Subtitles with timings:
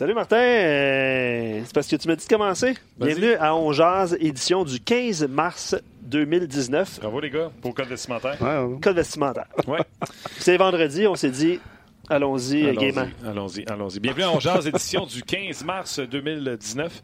[0.00, 2.72] Salut Martin, Euh, c'est parce que tu m'as dit de commencer.
[2.96, 7.00] Bienvenue à On Jazz, édition du 15 mars 2019.
[7.02, 8.38] Bravo les gars pour le code vestimentaire.
[8.80, 9.44] Code vestimentaire.
[9.68, 9.80] Ouais.
[10.38, 11.60] C'est vendredi, on s'est dit,
[12.08, 13.08] allons-y, euh, gaiement.
[13.26, 14.00] Allons-y, allons-y, allons-y.
[14.00, 17.02] Bienvenue à On Jazz, édition du 15 mars 2019.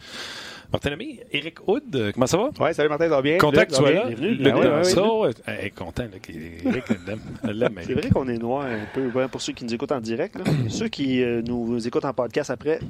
[0.72, 2.50] Martin Lemay, Eric Hood, euh, comment ça va?
[2.60, 3.38] Ouais, salut Martin, ça va bien?
[3.38, 4.84] Content que tu sois là?
[4.84, 5.30] ça, ouais.
[5.46, 7.20] Hey, content, qu'Éric l'aime.
[7.82, 7.96] C'est Eric.
[8.02, 10.36] vrai qu'on est noir un peu, pour ceux qui nous écoutent en direct.
[10.36, 10.44] là.
[10.68, 12.80] ceux qui euh, nous écoutent en podcast après,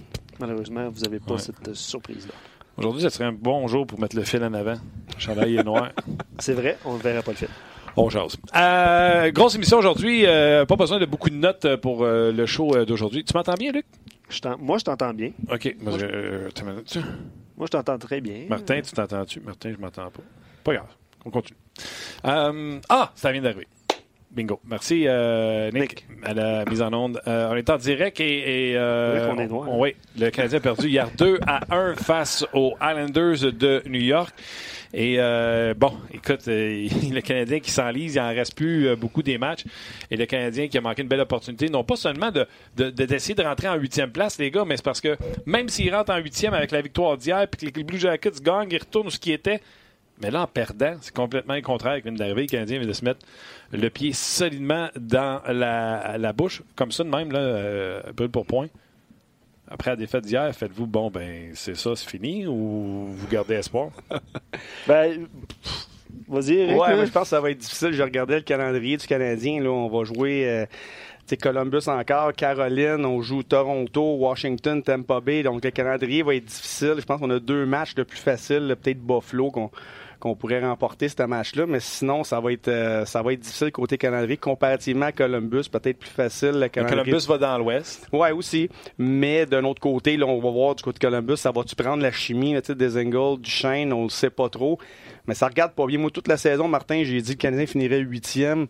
[0.41, 1.39] malheureusement, vous n'avez pas Ouais.
[1.41, 2.33] cette euh, surprise-là.
[2.79, 4.73] Aujourd'hui, ce serait un bon jour pour mettre le fil en avant.
[4.75, 5.91] Le chandail est noir.
[6.39, 7.51] C'est vrai, on ne verra pas le film.
[7.97, 8.37] On jase.
[8.55, 10.27] Euh, grosse émission aujourd'hui.
[10.27, 13.25] euh, pas besoin de beaucoup de notes pour euh, le show d'aujourd'hui.
[13.25, 13.87] Tu m'entends bien, Luc?
[14.29, 15.31] Je moi, je t'entends bien.
[15.51, 15.77] OK.
[15.81, 16.49] Moi, je-
[17.57, 18.45] Moi, je t'entends très bien.
[18.49, 19.41] Martin, tu t'entends-tu?
[19.41, 20.23] Martin, je m'entends pas.
[20.65, 20.87] Pas grave.
[21.25, 21.59] On continue.
[22.25, 23.67] Euh, ah, ça vient d'arriver.
[24.31, 24.61] Bingo.
[24.67, 27.21] Merci, euh, Nick, à la mise en onde.
[27.27, 28.73] Euh, on est en direct et.
[28.73, 29.69] et euh, vrai qu'on est noir.
[29.71, 34.01] on- oui, le Canadien a perdu hier 2 à 1 face aux Islanders de New
[34.03, 34.35] York.
[34.95, 39.23] Et euh, bon, écoute, euh, le Canadien qui s'enlise, il en reste plus euh, beaucoup
[39.23, 39.65] des matchs.
[40.11, 43.05] Et le Canadien qui a manqué une belle opportunité, non pas seulement de, de- de-
[43.05, 46.13] d'essayer de rentrer en huitième place, les gars, mais c'est parce que même s'ils rentrent
[46.13, 49.19] en huitième avec la victoire d'hier, puis que les Blue Jackets gagnent, ils retournent ce
[49.19, 49.61] qui était.
[50.23, 52.43] Mais là, en perdant, c'est complètement le contraire qui vient d'arriver.
[52.43, 53.21] Le Canadien vient de se mettre
[53.73, 58.69] le pied solidement dans la, la bouche, comme ça de même, là, brûle pour point.
[59.69, 63.91] Après la défaite d'hier, faites-vous, bon, ben, c'est ça, c'est fini, ou vous gardez espoir?
[64.87, 65.27] Ben,
[66.29, 66.81] vas-y, Eric.
[66.81, 67.93] Ouais, mais je pense que ça va être difficile.
[67.93, 69.61] Je regardais le calendrier du Canadien.
[69.61, 70.67] Là, on va jouer euh,
[71.35, 75.43] Columbus encore, Caroline, on joue Toronto, Washington, Tampa Bay.
[75.43, 76.95] Donc le calendrier va être difficile.
[76.99, 79.71] Je pense qu'on a deux matchs de plus faciles, là, peut-être Buffalo qu'on
[80.27, 83.71] qu'on pourrait remporter ce match-là, mais sinon ça va être euh, ça va être difficile
[83.71, 86.69] côté calendrier comparativement à Columbus, peut-être plus facile le.
[86.69, 88.07] Columbus va dans l'ouest.
[88.13, 88.69] Ouais, aussi.
[88.99, 92.03] Mais d'un autre côté, là, on va voir du côté de Columbus, ça va-tu prendre
[92.03, 94.79] la chimie, là, des Engels, du Chêne, on le sait pas trop.
[95.27, 95.99] Mais ça regarde pas bien.
[95.99, 98.67] Moi, toute la saison, Martin, j'ai dit que le Canadien finirait huitième.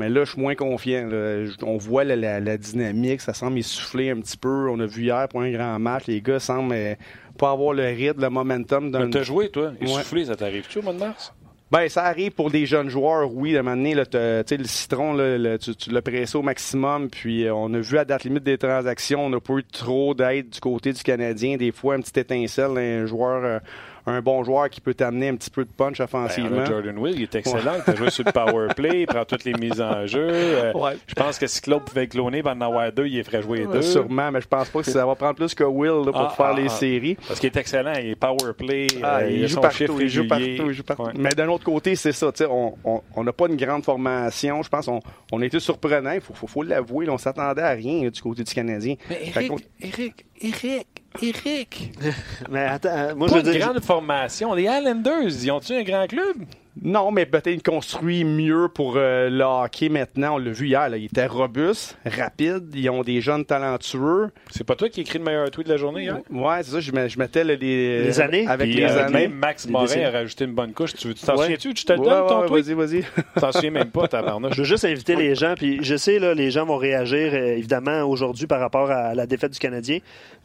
[0.00, 1.06] Mais là, je suis moins confiant.
[1.06, 1.44] là.
[1.62, 4.68] On voit la, la- la dynamique, ça semble essouffler un petit peu.
[4.68, 6.94] On a vu hier pour un grand match, les gars semblent euh,
[7.38, 8.90] pas avoir le rythme, le momentum.
[8.90, 9.72] Mais T'as joué, toi?
[9.80, 9.86] Ouais.
[9.86, 11.32] Essoufflé, ça t'arrive-tu au mois de mars?
[11.70, 13.52] Ben, ça arrive pour des jeunes joueurs, oui.
[13.52, 14.18] De là, tu
[14.48, 17.08] sais, le citron, là, le- tu, tu l'as pressé au maximum.
[17.08, 20.12] Puis euh, on a vu à date limite des transactions, on n'a pas eu trop
[20.12, 21.56] d'aide du côté du Canadien.
[21.56, 23.58] Des fois, une petite étincelle, un joueur, euh,
[24.06, 26.64] un bon joueur qui peut t'amener un petit peu de punch Ben, offensivement.
[26.64, 27.74] Jordan Will, il est excellent.
[27.86, 30.28] Il a joué sur le power play, il prend toutes les mises en jeu.
[30.30, 30.96] Euh, Ouais.
[31.06, 33.66] Je pense que si Claude pouvait cloner, ben en avoir deux, il ferait jouer les
[33.66, 33.82] deux.
[33.82, 36.34] Sûrement, mais je pense pas que ça va prendre plus que Will là, pour Ah,
[36.36, 36.68] faire ah, les ah.
[36.70, 37.16] séries.
[37.26, 39.76] Parce qu'il est excellent, il est power play, Ah, euh, il, a joue son partout,
[39.76, 41.02] chiffre il joue partout, il joue partout.
[41.02, 41.12] Ouais.
[41.18, 42.30] Mais d'un autre côté, c'est ça.
[42.48, 44.62] On n'a pas une grande formation.
[44.62, 45.00] Je pense qu'on
[45.32, 46.12] on été surprenant.
[46.12, 47.08] Il faut, faut, faut l'avouer.
[47.08, 48.94] On s'attendait à rien là, du côté du Canadien.
[49.08, 49.32] Mais
[49.80, 50.86] Eric, Eric,
[51.22, 51.92] Eric.
[52.50, 53.66] Mais attends, euh, moi, Pas je une veux dire.
[53.68, 54.54] grande formation.
[54.54, 56.36] Les Islanders, ils ont-tu un grand club?
[56.82, 60.36] Non, mais peut-être construit mieux pour euh, le hockey maintenant.
[60.36, 60.88] On l'a vu hier.
[60.88, 60.96] Là.
[60.96, 62.74] Ils étaient robustes, rapides.
[62.74, 64.30] Ils ont des jeunes talentueux.
[64.50, 66.18] C'est pas toi qui écris le meilleur tweet de la journée, hier?
[66.30, 66.80] Ouais, c'est ça.
[66.80, 68.46] Je, mettais là, les, Les années.
[68.46, 69.28] Avec Puis, les euh, années.
[69.28, 70.94] Même Max Morin a rajouté une bonne couche.
[70.94, 71.42] Tu t'en Ouais.
[71.42, 71.74] souviens-tu?
[71.74, 72.64] Tu te le Ouais, donnes, ton tweet?
[72.66, 73.02] Vas-y, vas-y.
[73.02, 74.54] Tu t'en souviens même pas, tabarnouche.
[74.54, 77.56] Je veux juste inviter les gens, puis je sais, là, les gens vont réagir euh,
[77.56, 79.98] évidemment aujourd'hui par rapport à la défaite du Canadien.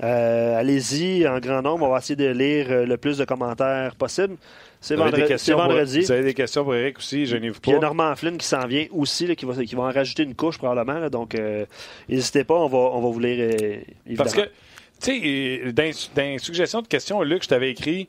[0.04, 4.36] Euh, Allez-y en grand nombre, on va essayer de lire le plus de commentaires possible.
[4.86, 5.98] C'est vendredi.
[6.00, 6.06] pour-.
[6.06, 7.86] Vous avez des questions pour Eric aussi, gênez-vous Puis il y a pas.
[7.88, 10.58] Norman Flynn qui s'en vient aussi, là, qui, va, qui va en rajouter une couche
[10.58, 11.00] probablement.
[11.00, 11.10] là.
[11.10, 11.66] donc, euh,
[12.08, 14.18] n'hésitez pas, on va, on va vous lire euh, évidemment.
[14.18, 14.42] Parce que,
[15.02, 18.08] tu sais, euh, dans, suggestions de questions, Luc, je t'avais écrit,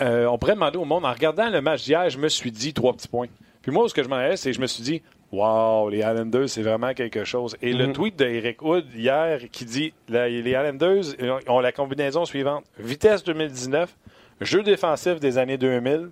[0.00, 2.72] euh, on pourrait demander au monde, en regardant le match d'hier, je me suis dit
[2.72, 3.26] trois petits points.
[3.62, 5.02] Puis moi, ce que je m'en allais, c'est que je me suis dit,
[5.32, 7.56] wow, les Islanders, c'est vraiment quelque chose.
[7.60, 7.92] Et le Mhm.
[7.92, 11.04] tweet d'Eric Hood hier qui dit, les Islanders
[11.48, 13.94] ont la combinaison suivante vitesse 2019,
[14.40, 16.10] jeu défensif des années 2000.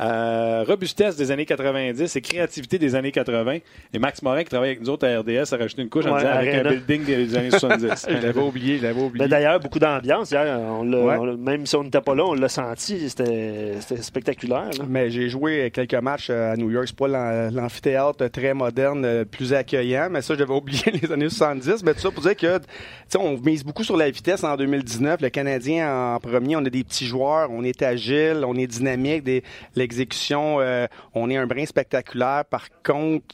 [0.00, 3.58] Euh, robustesse des années 90 et créativité des années 80.
[3.92, 6.16] Et Max Morin, qui travaille avec nous autres à RDS, a rajouté une couche en
[6.16, 8.06] disant avec un building des années 70.
[8.08, 9.24] Je l'avais oublié, je l'avais oublié.
[9.24, 10.30] Mais d'ailleurs, beaucoup d'ambiance.
[10.30, 11.36] Hier, on Ouais.
[11.36, 13.08] même si on n'était pas là, on l'a senti.
[13.10, 14.70] C'était c'était spectaculaire.
[14.78, 14.84] là.
[14.88, 16.86] Mais j'ai joué quelques matchs euh, à New York.
[16.88, 20.08] C'est pas l'am- l'amphithéâtre très moderne, euh, plus accueillant.
[20.10, 21.82] Mais ça, j'avais oublié les années 70.
[21.84, 22.64] Mais tout ça pour dire que, tu
[23.08, 25.20] sais, on mise beaucoup sur la vitesse en 2019.
[25.20, 29.24] Le Canadien en premier, on a des petits joueurs, on est agile, on est dynamique.
[29.24, 29.42] Des-
[29.88, 32.44] L'exécution, euh, on est un brin spectaculaire.
[32.44, 33.24] Par contre,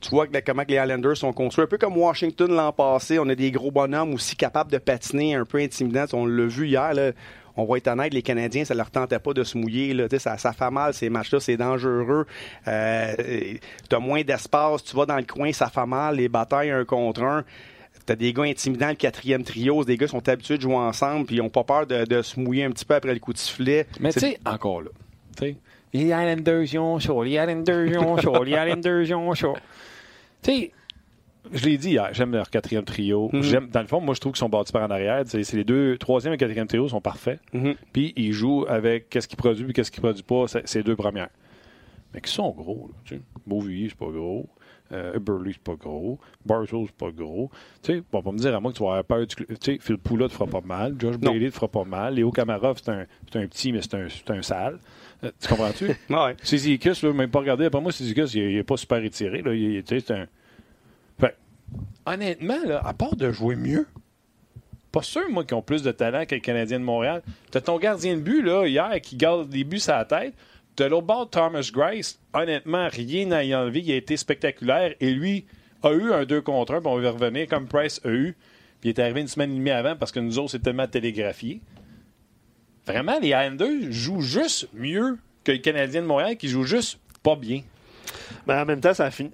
[0.00, 1.64] tu vois que, comment que les Islanders sont construits.
[1.64, 5.34] Un peu comme Washington l'an passé, on a des gros bonhommes aussi capables de patiner,
[5.34, 6.06] un peu intimidants.
[6.12, 6.94] On l'a vu hier.
[6.94, 7.12] Là.
[7.56, 9.92] On va être honnête, les Canadiens, ça leur tentait pas de se mouiller.
[9.92, 10.06] Là.
[10.18, 12.26] Ça, ça fait mal, ces matchs-là, c'est dangereux.
[12.66, 13.14] Euh,
[13.88, 16.84] tu as moins d'espace, tu vas dans le coin, ça fait mal, les batailles un
[16.84, 17.44] contre un.
[18.06, 21.26] T'as des gars intimidants, le quatrième trio, des gars qui sont habitués de jouer ensemble,
[21.26, 23.32] puis ils n'ont pas peur de, de, se mouiller un petit peu après le coup
[23.32, 23.86] de sifflet.
[24.00, 24.90] Mais tu sais, encore là,
[25.92, 29.32] les Islanders, ils ont chaud, les Islanders, ils ont les Islanders, ils ont.
[30.42, 30.72] Tu sais,
[31.52, 33.28] je l'ai dit hier, j'aime leur quatrième trio.
[33.32, 33.42] Mm -hmm.
[33.42, 35.22] J'aime, dans le fond, moi, je trouve qu'ils sont bâtis par en arrière.
[35.26, 37.40] C'est les deux, troisième et quatrième trio sont parfaits.
[37.52, 37.76] Mm -hmm.
[37.92, 41.30] Puis ils jouent avec qu'est-ce qu'ils produisent et qu'est-ce qu'ils produisent pas, ces deux premières.
[42.12, 43.20] Mais qui sont gros, là, tu sais.
[43.46, 44.46] Beauvillier, c'est pas gros.
[44.92, 46.18] Euh, Burley, c'est pas gros.
[46.44, 47.50] Bartow, c'est pas gros.
[47.82, 49.26] Tu sais, bon, pas me dire à moi que tu vas avoir peur.
[49.26, 50.88] Tu sais, Phil Poula te fera pas mal.
[51.00, 52.14] Josh Bailey te fera pas mal.
[52.14, 53.06] Léo Kamarov, c'est un,
[53.42, 54.08] un petit, mais c'est un,
[54.38, 54.78] un sale.
[55.24, 55.86] Euh, tu comprends-tu?
[56.10, 56.36] ouais.
[56.42, 57.66] Sizikus, même pas regardé.
[57.66, 59.42] Après moi, Sizikus, il, il est pas super étiré.
[59.42, 59.54] Là.
[59.54, 60.26] Il, c'est un.
[61.20, 61.36] Fait,
[62.06, 63.86] honnêtement, là, à part de jouer mieux,
[64.90, 67.22] pas sûr, moi, qu'ils ont plus de talent que le Canadien de Montréal.
[67.50, 70.34] T'as ton gardien de but, là, hier, qui garde des buts à la tête.
[70.76, 73.80] De l'autre bord, Thomas Grice, honnêtement, rien à y enlever.
[73.80, 75.46] Il a été spectaculaire et lui
[75.82, 78.36] a eu un 2 contre 1, puis on va revenir, comme Price a eu.
[78.80, 80.86] Puis il est arrivé une semaine et demie avant parce que nous autres, c'est tellement
[80.86, 81.60] télégraphié.
[82.86, 87.36] Vraiment, les Islanders jouent juste mieux que les Canadiens de Montréal qui jouent juste pas
[87.36, 87.62] bien.
[88.46, 89.30] Mais en même temps, ça a fini.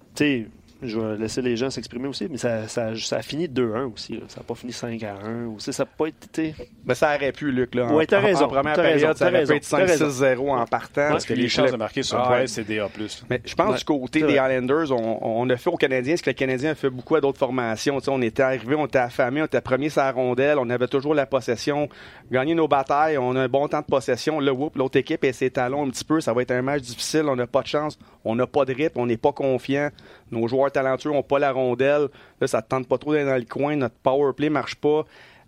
[0.82, 4.14] Je vais laisser les gens s'exprimer aussi, mais ça, ça, ça a fini 2-1 aussi.
[4.14, 4.20] Là.
[4.28, 5.46] Ça n'a pas fini 5 à 1.
[5.46, 5.72] Aussi.
[5.72, 6.54] Ça n'a pas été.
[6.86, 7.74] Mais ça aurait pu, Luc.
[7.74, 8.44] Là, oui, t'as raison.
[8.44, 11.08] En première période, raison, ça aurait pu être 5-6-0 en partant.
[11.10, 12.88] Parce que les chances de marquer sur Ah, Price, c'est DA.
[13.28, 14.54] Mais je pense Ouais, du côté des vrai.
[14.56, 17.20] Islanders, on, on a fait aux Canadiens ce que les Canadiens ont fait beaucoup à
[17.20, 17.98] d'autres formations.
[18.06, 21.14] On était arrivés, on était affamés, on était premiers sur la rondelle, on avait toujours
[21.14, 21.88] la possession,
[22.30, 24.40] gagné nos batailles, on a un bon temps de possession.
[24.40, 26.82] Là, whoop, l'autre équipe et ses talons un petit peu, ça va être un match
[26.82, 29.90] difficile, on n'a pas de chance, on n'a pas de rythme, on n'est pas confiant.
[30.30, 32.08] Nos joueurs talentueux n'ont pas la rondelle.
[32.40, 35.04] Là, ça ne tente pas trop d'aller dans le coin, notre power play marche pas.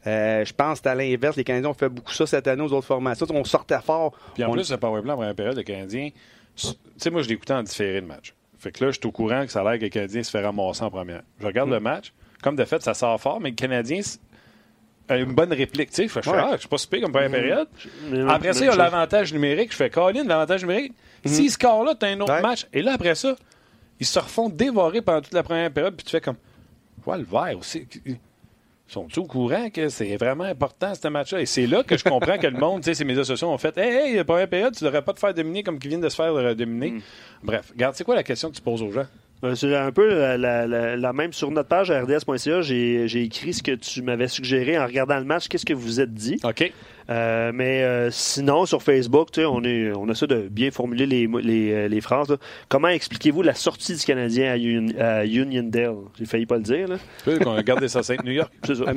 [0.07, 1.37] Euh, je pense que c'est à l'inverse.
[1.37, 3.27] Les Canadiens ont fait beaucoup ça cette année aux autres formations.
[3.31, 4.13] On sortait fort.
[4.35, 6.09] Puis en On- plus, le powerplay en première période, le Canadien,
[6.57, 8.35] tu sais, moi, je l'écoutais en différé de match.
[8.59, 10.31] Fait que là, je suis au courant que ça a l'air que le Canadien se
[10.31, 11.23] fait ramasser en première.
[11.39, 11.73] Je regarde Mm.
[11.75, 12.13] le match.
[12.43, 14.01] Comme de fait, ça sort fort, mais le Canadien
[15.09, 15.91] a une bonne réplique.
[15.91, 17.33] Tu sais, Fait que je ah, je suis pas super comme première Mm.
[17.33, 17.69] période.
[18.29, 19.73] Après ça, il y a l'avantage numérique.
[19.73, 20.95] Je fais, Colin, l'avantage numérique.
[21.25, 22.33] S'il score là, tu as un autre.
[22.33, 22.41] Ouais.
[22.43, 22.67] match.
[22.73, 23.35] Et là, après ça,
[24.01, 25.95] ils se refont dévorer pendant toute la première période.
[25.95, 26.37] Puis tu fais comme,
[27.07, 27.87] ouais, le vert aussi?
[28.07, 28.19] Ils
[28.89, 31.43] sont-ils au courant que c'est vraiment important, ce match-là?
[31.43, 33.59] Et c'est là que je comprends que le monde, tu sais, ces médias sociaux ont
[33.59, 36.01] fait Hey, hey, la première période, tu devrais pas te faire dominer comme qu'ils viennent
[36.01, 36.95] de se faire euh, dominer.
[37.43, 39.07] Bref, regarde, c'est quoi la question que tu poses aux gens?
[39.43, 42.61] Euh, C'est un peu la, la- la- la même sur notre page rds.ca.
[42.61, 45.49] J'ai j'ai écrit ce que tu m'avais suggéré en regardant le match.
[45.49, 46.39] Qu'est-ce que vous vous êtes dit?
[46.45, 46.71] OK.
[47.09, 51.07] Euh, mais euh, sinon, sur Facebook, tu sais, on, est, on essaie de bien formuler
[51.07, 52.29] les, les, euh, les phrases.
[52.29, 52.37] là.
[52.69, 55.95] Comment expliquez-vous la sortie du Canadien à, Un- à Uniondale?
[56.19, 56.87] J'ai failli pas le dire.
[56.87, 56.97] Là.
[57.25, 58.53] Tu qu'on a gardé ça Sainte New York.
[58.65, 58.85] C'est ça.
[58.85, 58.95] Ouais,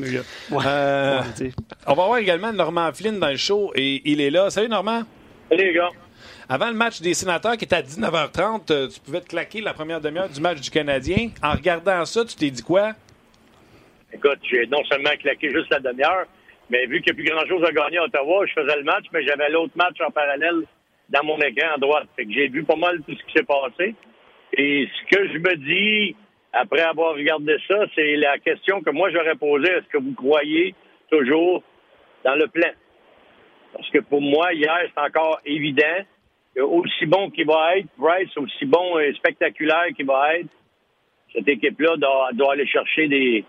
[1.35, 1.51] tu sais.
[1.87, 4.49] on va voir également Normand Flynn dans le show et il est là.
[4.49, 5.03] Salut Normand.
[5.49, 5.89] Salut les gars.
[6.49, 9.73] Avant le match des sénateurs qui était à 19h30, euh, tu pouvais te claquer la
[9.73, 11.29] première demi-heure du match du Canadien.
[11.41, 12.91] En regardant ça, tu t'es dit quoi?
[14.11, 16.25] Écoute, j'ai non seulement claqué juste la demi-heure,
[16.69, 19.05] mais vu qu'il n'y a plus grand-chose à gagner à Ottawa, je faisais le match,
[19.13, 20.63] mais j'avais l'autre match en parallèle
[21.09, 22.07] dans mon écran à droite.
[22.15, 23.95] Fait que j'ai vu pas mal tout ce qui s'est passé.
[24.55, 26.15] Et ce que je me dis,
[26.51, 29.71] après avoir regardé ça, c'est la question que moi j'aurais posée.
[29.71, 30.75] Est-ce que vous croyez
[31.09, 31.63] toujours
[32.25, 32.69] dans le plan?
[33.73, 36.05] Parce que pour moi, hier, c'est encore évident
[36.61, 40.49] aussi bon qu'il va être, Bryce, aussi bon et spectaculaire qu'il va être,
[41.33, 43.43] cette équipe-là doit, aller chercher des,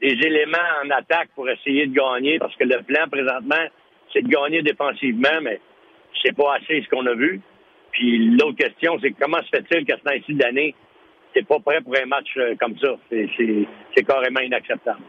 [0.00, 3.66] des éléments en attaque pour essayer de gagner, parce que le plan présentement,
[4.12, 5.60] c'est de gagner défensivement, mais
[6.22, 7.40] c'est pas assez ce qu'on a vu.
[7.92, 10.72] Puis l'autre question, c'est comment se fait-il qu'à ce temps-ci de
[11.32, 12.96] t'es pas prêt pour un match euh, comme ça?
[13.10, 15.02] C'est carrément inacceptable.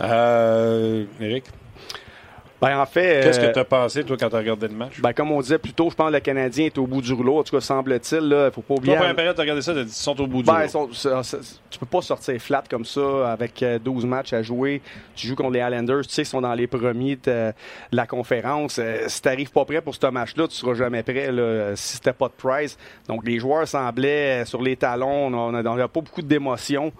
[0.00, 1.44] Euh, Eric,
[2.60, 4.74] Ben, en fait, qu'est-ce euh, que tu as pensé, toi, quand tu as regardé le
[4.74, 5.00] match?
[5.00, 7.12] ben, comme on disait plus tôt, je pense que le Canadien est au bout du
[7.12, 7.38] rouleau.
[7.38, 8.20] En tout cas, semble-t-il.
[8.22, 8.96] Il ne faut pas Toi, oublier.
[8.96, 10.92] première période, tu as regardé ça, tu ils sont au bout du Ben, rouleau.
[10.92, 11.22] sont-
[11.70, 14.82] tu peux pas sortir flat comme ça avec euh, 12 matchs à jouer.
[15.14, 17.52] Tu joues contre les Islanders, tu sais qu'ils sont dans les premiers de
[17.92, 18.78] la conférence.
[18.78, 22.12] Euh, si t'arrives pas prêt pour ce match-là, tu seras jamais prêt là, si c'était
[22.12, 22.76] pas de price.
[23.08, 26.92] Donc les joueurs semblaient euh, sur les talons, on a, on a pas beaucoup d'émotion.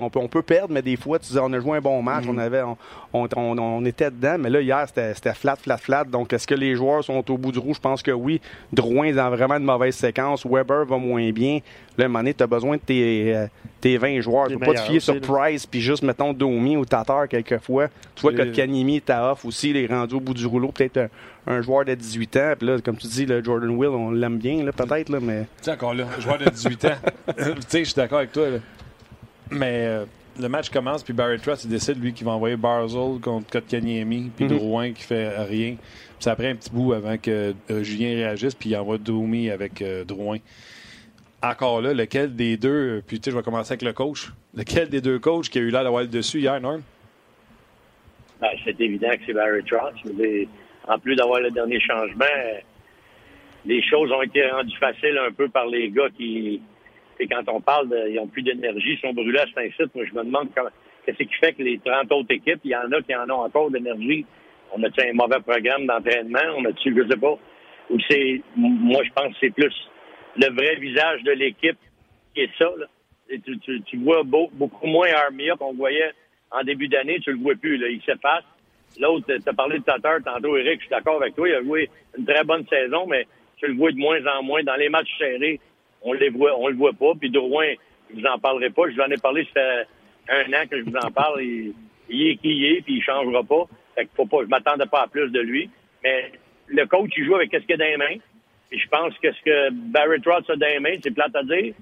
[0.00, 2.02] On peut, on peut perdre, mais des fois, tu dis, on a joué un bon
[2.02, 2.76] match, on, avait, on,
[3.12, 6.04] on, on- on était dedans, mais là, hier, c'était flat, flat, flat.
[6.04, 7.74] Donc, est-ce que les joueurs sont au bout du roue?
[7.74, 8.40] Je pense que oui.
[8.72, 10.46] Drouin est dans vraiment une mauvaise séquence.
[10.46, 11.58] Weber va moins bien.
[11.98, 13.46] Là, à un moment donné, tu as besoin de tes, euh,
[13.80, 14.48] tes 20 joueurs.
[14.48, 15.20] Tu peux pas te fier sur aussi.
[15.22, 17.88] Price, puis juste, mettons, Domi ou Tatar quelquefois.
[18.14, 20.68] Tu vois que Kanimi est à off aussi, il est rendu au bout du rouleau.
[20.68, 21.08] Peut-être un,
[21.54, 22.52] un joueur de 18 ans.
[22.58, 25.40] Puis là, comme tu dis, le Jordan Will, on l'aime bien, là, peut-être, là, mais...
[25.58, 26.88] Tu sais, encore là, joueur de 18 ans.
[27.36, 28.48] tu sais, je suis d'accord avec toi.
[28.48, 28.58] là.
[29.52, 30.04] Mais euh,
[30.40, 34.46] le match commence, puis Barry il décide, lui, qu'il va envoyer Barzell contre Kotkaniemi, puis
[34.46, 34.56] Mhm.
[34.56, 35.74] Drouin qui fait rien.
[35.76, 39.50] Puis ça prend un petit bout avant que euh, Julien réagisse, puis il envoie Domi
[39.50, 40.38] avec euh, Drouin.
[41.42, 44.88] encore là, lequel des deux, puis tu sais, je vais commencer avec le coach, lequel
[44.88, 46.82] des deux coachs qui a eu l'air d'avoir le dessus hier, Norm?
[48.40, 49.94] Ben, c'est évident que c'est Barry Trotz.
[50.88, 52.24] En plus d'avoir le dernier changement,
[53.66, 56.60] les choses ont été rendues faciles un peu par les gars qui,
[57.20, 59.94] et quand on parle de, ils ont plus d'énergie, ils sont brûlés à site.
[59.94, 60.48] Moi, je me demande
[61.04, 63.44] qu'est-ce qui fait que les 30 autres équipes, il y en a qui en ont
[63.44, 64.24] encore d'énergie.
[64.72, 66.56] On a-tu un mauvais programme d'entraînement?
[66.56, 67.38] On a-tu, je sais pas.
[67.90, 69.74] Ou c'est, moi, je pense que c'est plus
[70.36, 71.78] le vrai visage de l'équipe
[72.34, 72.86] qui est ça, là.
[73.28, 76.12] Et tu, tu, tu, vois beaucoup moins Armia qu'on voyait
[76.50, 77.18] en début d'année.
[77.20, 77.88] Tu le vois plus, là.
[77.88, 78.44] Il s'efface.
[78.98, 81.48] L'autre, tu as parlé de Tatar tantôt, Eric, je suis d'accord avec toi.
[81.48, 83.26] Il a joué une très bonne saison, mais
[83.56, 84.62] tu le vois de moins en moins.
[84.62, 85.60] Dans les matchs serrés,
[86.04, 87.12] on les voit, on le voit pas.
[87.18, 87.72] Puis Drouin,
[88.10, 88.82] je vous en parlerai pas.
[88.88, 89.86] Je vous en ai parlé, ça fait
[90.28, 91.42] un an que je vous en parle.
[91.42, 91.74] Il,
[92.10, 93.64] est qui il est, puis il changera pas.
[93.94, 95.70] Fait que faut pas, je m'attendais pas à plus de lui.
[96.02, 96.32] Mais
[96.68, 98.20] le coach, il joue avec ce qu'il a dans les mains.
[98.70, 101.42] Et je pense que ce que Barry Trotz a dans les mains, c'est plate à
[101.42, 101.74] dire.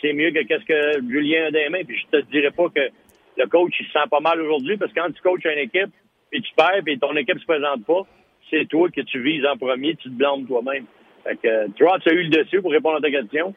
[0.00, 1.84] C'est mieux que ce que Julien a dans les mains.
[1.84, 2.88] Puis je te dirais pas que
[3.36, 5.92] le coach, il se sent pas mal aujourd'hui parce que quand tu coaches une équipe,
[6.30, 8.02] puis tu perds, puis ton équipe se présente pas,
[8.50, 10.84] c'est toi que tu vises en premier, tu te blâmes toi-même.
[11.24, 13.54] Fait que Trotz a eu le dessus pour répondre à ta question,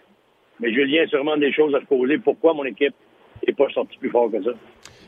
[0.60, 2.18] mais Julien a sûrement des choses à se poser.
[2.18, 2.96] Pourquoi mon équipe
[3.46, 4.52] n'est pas sortie plus fort que ça?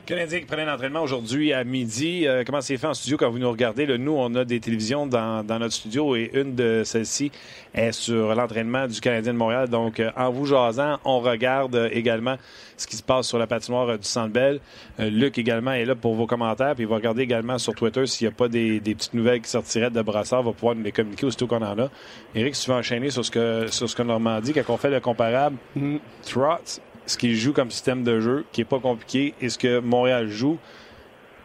[0.10, 2.26] Canadien qui prenait l'entraînement aujourd'hui à midi.
[2.26, 3.86] Euh, comment c'est fait en studio quand vous nous regardez?
[4.00, 7.32] nous, on a des télévisions dans, notre studio et une de celles-ci
[7.76, 9.70] est sur l'entraînement du Canadien de Montréal.
[9.70, 12.38] Donc, euh, en vous jasant, on regarde euh, également
[12.76, 14.62] ce qui se passe sur la patinoire du Centre Bell.
[14.98, 16.74] Luc également est là pour vos commentaires.
[16.74, 19.50] Puis il va regarder également sur Twitter s'il n'y a pas des, petites nouvelles qui
[19.50, 20.42] sortiraient de Brassard.
[20.42, 21.90] va pouvoir nous les communiquer aussitôt qu'on en a.
[22.34, 24.78] Éric, si tu veux enchaîner sur ce que, sur ce que Normand dit, quand on
[24.78, 25.98] fait le comparable, mm
[27.10, 30.30] ce qu'il joue comme système de jeu, qui est pas compliqué, et ce que Montréal
[30.30, 30.58] joue.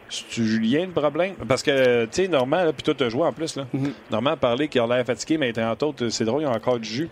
[0.07, 1.33] C'est Julien le problème?
[1.47, 3.55] Parce que, tu sais, Normand, puis toi, tu as joué en plus.
[3.55, 3.65] Là.
[3.73, 3.91] Mm-hmm.
[4.11, 6.79] Normand a parlé qu'il a l'air fatigué, mais entre autres, c'est drôle, il a encore
[6.79, 7.09] du jus.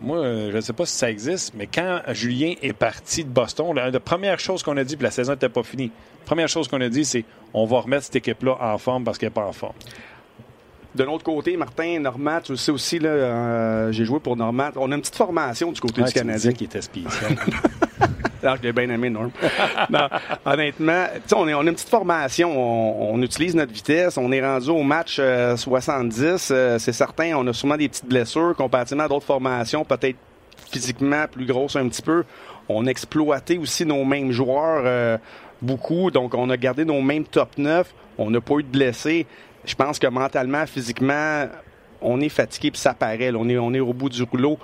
[0.00, 3.30] Moi, euh, je ne sais pas si ça existe, mais quand Julien est parti de
[3.30, 6.48] Boston, la, première chose qu'on a dit, puis la saison n'était pas finie, la première
[6.48, 9.34] chose qu'on a dit, c'est on va remettre cette équipe-là en forme parce qu'elle n'est
[9.34, 9.74] pas en forme.
[10.96, 14.70] De l'autre côté, Martin, Normand, tu le sais aussi, là, euh, j'ai joué pour Normand.
[14.76, 16.52] On a une petite formation du côté du Canadien.
[16.52, 17.36] qui était spécial.
[18.42, 19.30] Alors, je bien aimé, Norm.
[20.44, 23.12] honnêtement, on, est, on a une petite formation.
[23.12, 24.16] On, utilise notre vitesse.
[24.18, 25.20] On est rendu au match
[25.56, 26.50] 70.
[26.50, 30.16] Euh, euh, c'est certain, on a sûrement des petites blessures comparativement à d'autres formations, peut-être
[30.70, 32.24] physiquement plus grosses un petit peu.
[32.68, 35.18] On a exploité aussi nos mêmes joueurs euh,
[35.62, 36.10] beaucoup.
[36.10, 37.92] Donc, on a gardé nos mêmes top 9.
[38.18, 39.26] On n'a pas eu de blessés.
[39.66, 41.46] Je pense que mentalement, physiquement,
[42.00, 43.32] on est fatigué puis ça paraît.
[43.34, 44.58] On, est, on est au bout du rouleau.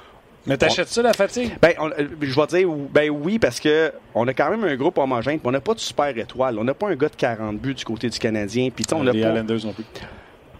[0.46, 1.52] Mais t'achètes ça la fatigue?
[1.60, 4.98] Ben, euh, je vais dire, ben oui, parce que on a quand même un groupe
[4.98, 6.58] homogène, on n'a pas de super étoile.
[6.58, 8.70] On n'a pas un gars de 40 buts du côté du Canadien.
[8.74, 9.32] Puis on Les pas...
[9.32, 9.84] non plus.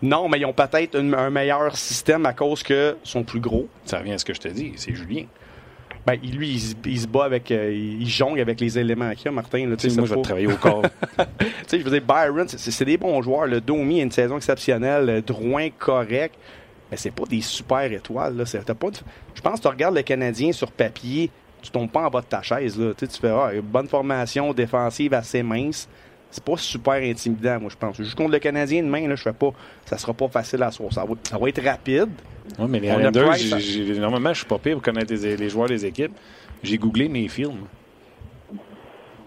[0.02, 3.68] Non, mais ils ont peut-être un meilleur système à cause que sont plus gros.
[3.84, 5.24] Ça revient à ce que je te dis, c'est Julien.
[6.04, 7.50] Ben, lui, il, se bat avec.
[7.52, 9.60] Euh, il jongle avec les éléments qu'il y a, Martin.
[9.60, 10.82] Là, moi, je vais travailler au corps.
[11.18, 11.24] tu
[11.68, 13.46] sais, je veux dire, Byron, c'est des bons joueurs.
[13.46, 15.22] Le Domi a une saison exceptionnelle.
[15.24, 16.34] Drouin, correct
[16.92, 18.36] mais c'est pas des super étoiles.
[18.36, 18.44] Là.
[18.74, 18.88] Pas
[19.34, 21.30] Je pense que tu regardes le Canadien sur papier,
[21.62, 22.78] tu tombes pas en bas de ta chaise.
[22.78, 22.92] Là.
[22.94, 25.88] Tu, fais ah, une bonne formation défensive assez mince.
[26.32, 27.96] C'est pas super intimidant, moi, je pense.
[27.98, 29.50] Juste contre le Canadien demain, là, je fais pas.
[29.84, 30.94] Ça sera pas facile à sourcer.
[30.94, 32.08] Ça va, ça va être rapide.
[32.58, 35.84] Oui, mais les Islanders, normalement, je suis pas pire pour connaître les, les joueurs des
[35.84, 36.12] équipes.
[36.62, 37.66] J'ai googlé mes films.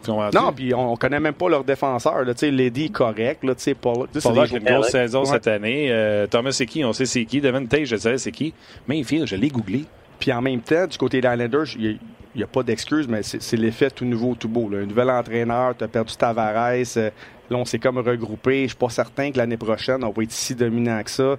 [0.07, 2.23] Non, puis on, connaît même pas leur défenseur.
[2.23, 3.43] Lady correct.
[3.43, 5.87] Là, Paul, Paul a une grosse saison cette année.
[5.89, 6.83] Euh, Thomas, c'est qui?
[6.83, 7.41] On sait c'est qui.
[7.41, 8.53] Devin Tate, je sais c'est qui.
[8.87, 9.85] Mayfield, je l'ai googlé.
[10.19, 11.99] Puis en même temps, du côté des Islanders, il
[12.35, 14.69] n'y a, pas d'excuse, mais c'est l'effet tout nouveau, tout beau.
[14.73, 16.97] Un nouvel entraîneur, tu as perdu Tavares.
[16.97, 17.09] Euh,
[17.49, 18.63] là, on s'est comme regroupé.
[18.63, 21.35] Je suis pas certain que l'année prochaine, on va être si dominant que ça.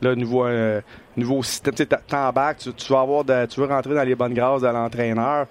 [0.00, 0.80] Là, nouveau, euh,
[1.16, 1.74] nouveau système.
[2.06, 5.46] T'embarques, tu, tu, vas avoir tu veux rentrer dans les bonnes grâces de l'entraîneur.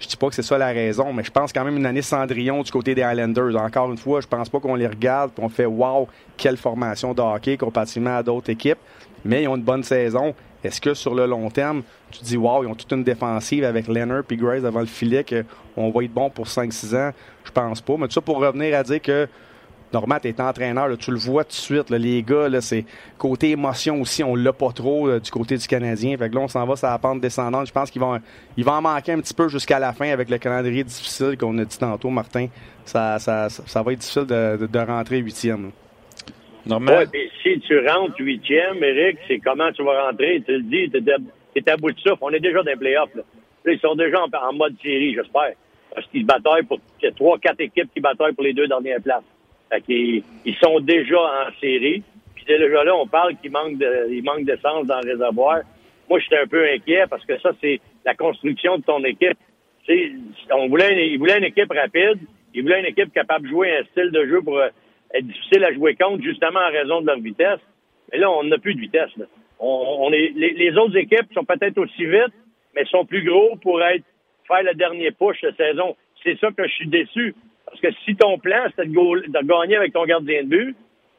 [0.00, 2.02] Je dis pas que c'est ça la raison, mais je pense quand même une année
[2.02, 3.56] Cendrillon du côté des Highlanders.
[3.56, 7.14] Encore une fois, je pense pas qu'on les regarde et qu'on fait wow, quelle formation
[7.14, 8.78] de hockey comparativement à d'autres équipes.
[9.24, 10.34] Mais ils ont une bonne saison.
[10.64, 13.86] Est-ce que sur le long terme, tu dis wow, ils ont toute une défensive avec
[13.86, 17.10] Leonard et Grace devant le filet qu'on va être bon pour 5-6 ans?
[17.44, 17.96] Je pense pas.
[17.98, 19.28] Mais tout ça pour revenir à dire que
[19.94, 21.90] Normand, tu es entraîneur, tu le vois tout de suite.
[21.90, 22.84] les gars, c'est
[23.16, 26.16] côté émotion aussi, on l'a pas trop du côté du Canadien.
[26.18, 27.68] Fait que là, on s'en va sur la pente descendante.
[27.68, 28.18] Je pense qu'il va,
[28.56, 31.56] il va en manquer un petit peu jusqu'à la fin avec le calendrier difficile qu'on
[31.58, 32.48] a dit tantôt, Martin.
[32.84, 35.70] Ça, ça, ça va être difficile de, rentrer huitième.
[36.66, 37.02] Normand.
[37.42, 40.42] si tu rentres huitième, Eric, c'est comment tu vas rentrer?
[40.46, 40.98] Tu le dis, tu
[41.56, 42.18] es à bout de souffle.
[42.22, 43.14] On est déjà dans les playoffs.
[43.14, 43.22] Là.
[43.66, 45.52] ils sont déjà en, mode série, j'espère.
[45.94, 46.80] Parce qu'ils bataillent pour.
[47.02, 49.24] Il y a trois, quatre équipes qui bataillent pour les deux dernières places.
[49.70, 52.02] Fait ils sont déjà en série.
[52.34, 55.60] Puis déjà là, on parle qu'il manque de, il manque d'essence dans le réservoir.
[56.08, 59.36] Moi, j'étais un peu inquiet parce que ça, c'est la construction de ton équipe.
[60.50, 62.20] on voulait, il voulait une équipe rapide,
[62.54, 64.60] il voulait une équipe capable de jouer un style de jeu pour
[65.14, 67.60] être difficile à jouer contre, justement en raison de leur vitesse.
[68.12, 69.10] Mais là, on n'a plus de vitesse.
[69.58, 72.34] On, est, les, autres équipes sont peut-être aussi vite,
[72.74, 74.04] mais sont plus gros pour être
[74.46, 75.96] faire le dernier push de saison.
[76.22, 77.34] C'est ça que je suis déçu.
[77.64, 80.76] Parce que si ton plan, c'était de, gagner avec ton gardien de but,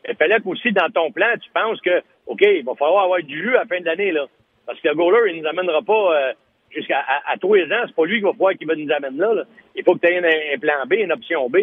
[0.07, 3.41] il fallait qu'aussi dans ton plan, tu penses que, OK, il va falloir avoir du
[3.41, 4.27] jus à la fin de l'année, là.
[4.65, 6.33] Parce que le goaler, il ne nous amènera pas euh,
[6.75, 7.03] jusqu'à
[7.41, 7.83] les ans.
[7.87, 9.43] C'est pas lui qui va pouvoir qui va nous amener là,
[9.75, 11.57] Il faut que tu aies un, plan B, une option B.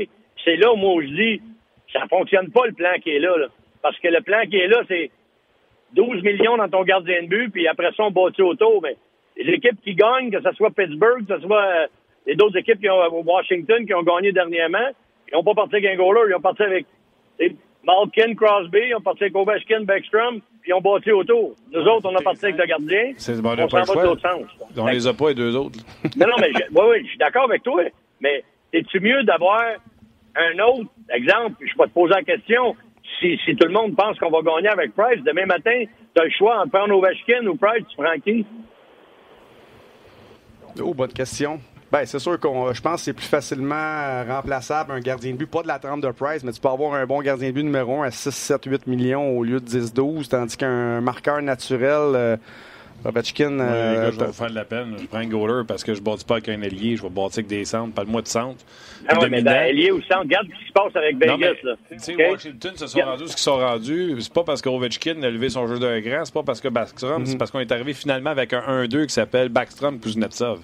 [0.44, 1.42] C'est là, moi, où je dis,
[1.92, 3.34] ça fonctionne pas le plan qui est là,
[3.82, 5.10] Parce que le plan qui est là, c'est
[5.94, 8.80] 12 millions dans ton gardien de but, puis après ça, on bâtit autour.
[8.82, 8.96] Mais
[9.36, 11.86] les équipes qui gagnent, que ce soit Pittsburgh, que ce soit euh,
[12.26, 14.90] les d'autres équipes qui ont euh, Washington qui ont gagné dernièrement,
[15.28, 16.86] ils n'ont pas parti avec un goaler, ils ont parti avec
[17.84, 21.54] Malkin, Crosby, ils ont parti avec Ovechkin, Backstrom, puis ils ont bâti autour.
[21.72, 23.12] Nous autres, on a parti avec le gardien.
[23.16, 24.42] C'est bon, on s'en va de l'autre sens.
[24.76, 25.78] On les a pas, les deux autres.
[26.16, 27.82] non, non, mais oui, oui, je suis d'accord avec toi,
[28.20, 29.62] mais es-tu mieux d'avoir
[30.36, 31.56] un autre exemple?
[31.60, 32.76] Je peux te poser la question.
[33.20, 35.84] Si, tout le monde pense qu'on va gagner avec Price, demain matin,
[36.14, 38.44] tu as le choix entre prendre Ovechkin ou Price, tu prends qui?
[40.82, 41.60] Oh, bonne question.
[41.92, 45.46] Ben, c'est sûr qu'on, je pense que c'est plus facilement remplaçable un gardien de but,
[45.46, 47.64] pas de la trempe de Price, mais tu peux avoir un bon gardien de but
[47.64, 51.42] numéro 1 à 6, 7, 8 millions au lieu de 10, 12, tandis qu'un marqueur
[51.42, 52.36] naturel, euh,
[53.04, 53.58] Ovechkin.
[53.60, 54.96] Euh, je vais faire de la peine.
[55.00, 56.96] Je prends un goaler parce que je ne bâtis pas avec un ailier.
[56.96, 57.94] Je vais bâtir avec des centres.
[57.94, 58.64] Parle-moi de centre.
[59.08, 61.54] Ah ouais, mais ailier ou centre, regarde ce qui se passe avec Vegas.
[61.90, 64.16] Tu sais, Washington se sont rendus ce qu'ils sont rendus.
[64.20, 66.24] C'est pas parce qu'Ovechkin a levé son jeu d'un grand.
[66.24, 67.26] C'est pas parce que Backstrom.
[67.26, 67.38] C'est mhm.
[67.38, 70.60] parce qu'on est arrivé finalement avec un 1-2 qui s'appelle Backstrom Kuznetsov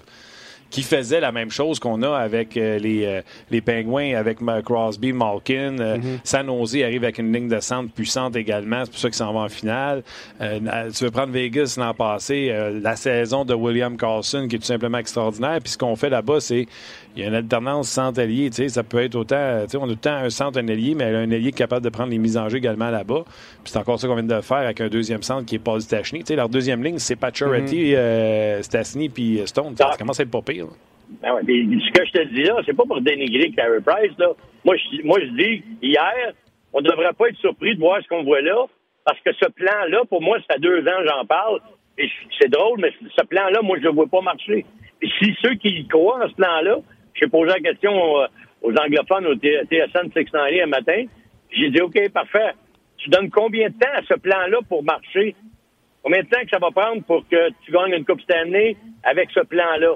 [0.69, 5.13] qui faisait la même chose qu'on a avec euh, les, euh, les Pingouins, avec Crosby,
[5.13, 5.79] Malkin.
[5.79, 6.19] Euh, mm-hmm.
[6.23, 8.85] San Jose arrive avec une ligne de centre puissante également.
[8.85, 10.03] C'est pour ça qu'ils s'en vont en finale.
[10.39, 14.97] tu veux prendre Vegas l'an passé, la saison de William Carlson qui est tout simplement
[14.97, 15.59] extraordinaire.
[15.61, 16.67] Puis ce qu'on fait là-bas, c'est
[17.19, 18.49] il y a une alternance centre-allié.
[18.51, 21.31] Ça peut être autant, on a tout le temps un centre, un allié, mais un
[21.31, 23.23] allié capable de prendre les mises en jeu également là-bas.
[23.25, 25.81] Puis c'est encore ça qu'on vient de faire avec un deuxième centre qui est Paul
[25.81, 26.23] Stachny.
[26.35, 29.75] Leur deuxième ligne, c'est Pacioretty, mm Stachny puis Stone.
[29.75, 30.67] Ça commence à être pas pire.
[31.21, 34.17] Ben ouais, ce que je te dis là, c'est pas pour dénigrer Carey Price.
[34.17, 34.27] Là.
[34.63, 36.33] Moi, je, moi, je dis, hier,
[36.71, 38.65] on ne devrait pas être surpris de voir ce qu'on voit là,
[39.05, 41.59] parce que ce plan-là, pour moi, ça fait deux ans j'en parle,
[41.97, 42.07] et
[42.39, 44.65] c'est drôle, mais ce plan-là, moi, je ne le vois pas marcher.
[45.01, 46.77] Et si ceux qui croient à ce plan-là,
[47.19, 48.27] j'ai posé la question euh,
[48.61, 51.05] aux anglophones au TSN 690 un matin,
[51.51, 52.51] j'ai dit, OK, parfait.
[52.97, 55.35] Tu donnes combien de temps à ce plan-là pour marcher?
[56.03, 59.29] Combien de temps que ça va prendre pour que tu gagnes une Coupe année avec
[59.31, 59.95] ce plan-là?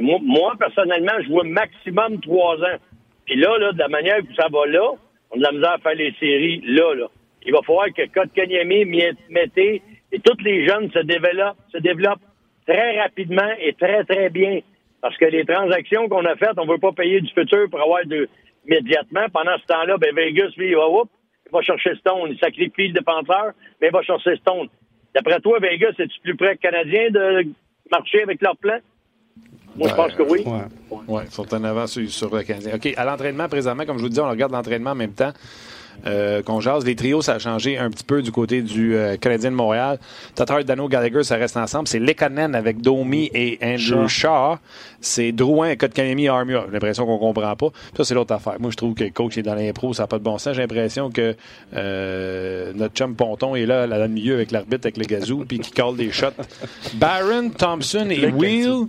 [0.00, 2.78] Moi, personnellement, je vois maximum trois ans.
[3.26, 4.92] Puis là, là, de la manière que ça va là,
[5.30, 7.06] on a de la misère à faire les séries là, là.
[7.46, 8.86] Il va falloir que Kotkaniemi,
[9.28, 12.22] Mété et tous les jeunes se développent, se développent
[12.66, 14.60] très rapidement et très, très bien.
[15.04, 17.78] Parce que les transactions qu'on a faites, on ne veut pas payer du futur pour
[17.78, 18.26] avoir de
[18.66, 19.26] immédiatement.
[19.30, 22.30] Pendant ce temps-là, ben Vegas, lui, il va, il va chercher Stone.
[22.30, 24.66] Il sacrifie le défenseur, mais il va chercher Stone.
[25.14, 27.44] D'après toi, Vegas, es-tu plus près que Canadien de
[27.92, 28.78] marcher avec leur plan?
[29.76, 30.42] Moi, je pense que oui.
[30.90, 32.76] Oui, ouais, ils sont en avance sur, le Canadien.
[32.76, 35.34] OK, à l'entraînement, présentement, comme je vous dis, on regarde l'entraînement en même temps.
[36.06, 36.84] Euh, qu'on jase.
[36.84, 39.98] Les trios, ça a changé un petit peu du côté du euh, Canadien de Montréal.
[40.34, 41.88] Tatar, Dano, Gallagher, ça reste ensemble.
[41.88, 44.58] C'est Lekanen avec Domi et Andrew Shaw.
[45.00, 46.64] C'est Drouin et Kotkaniemi Armia.
[46.66, 47.68] J'ai l'impression qu'on comprend pas.
[47.96, 48.56] Ça, c'est l'autre affaire.
[48.58, 50.54] Moi, je trouve que le coach est dans l'impro, ça n'a pas de bon sens.
[50.54, 51.34] J'ai l'impression que
[51.74, 55.44] euh, notre chum Ponton est là, là, dans le milieu avec l'arbitre, avec le gazou,
[55.46, 56.26] puis qui colle des shots.
[56.94, 58.88] Barron, Thompson et Will.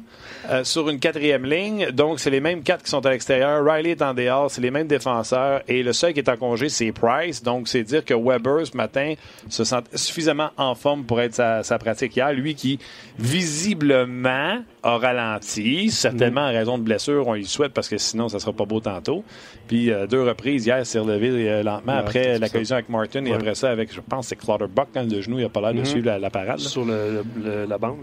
[0.49, 1.89] Euh, sur une quatrième ligne.
[1.91, 3.65] Donc, c'est les mêmes quatre qui sont à l'extérieur.
[3.65, 5.61] Riley est en dehors, c'est les mêmes défenseurs.
[5.67, 7.43] Et le seul qui est en congé, c'est Price.
[7.43, 9.13] Donc, c'est dire que Weber, ce matin,
[9.49, 12.31] se sent suffisamment en forme pour être sa, sa pratique hier.
[12.33, 12.79] Lui qui,
[13.19, 17.27] visiblement, a ralenti, certainement en raison de blessure.
[17.27, 19.23] On lui souhaite parce que sinon, ça sera pas beau tantôt.
[19.67, 23.33] Puis, euh, deux reprises hier, s'est relevé euh, lentement après la collision avec Martin et
[23.33, 25.79] après ça avec, je pense, c'est Clutterbuck quand le genou, il a pas l'air de
[25.79, 25.85] mhm.
[25.85, 26.59] suivre la, parade.
[26.59, 27.23] Sur le,
[27.67, 27.97] la bande.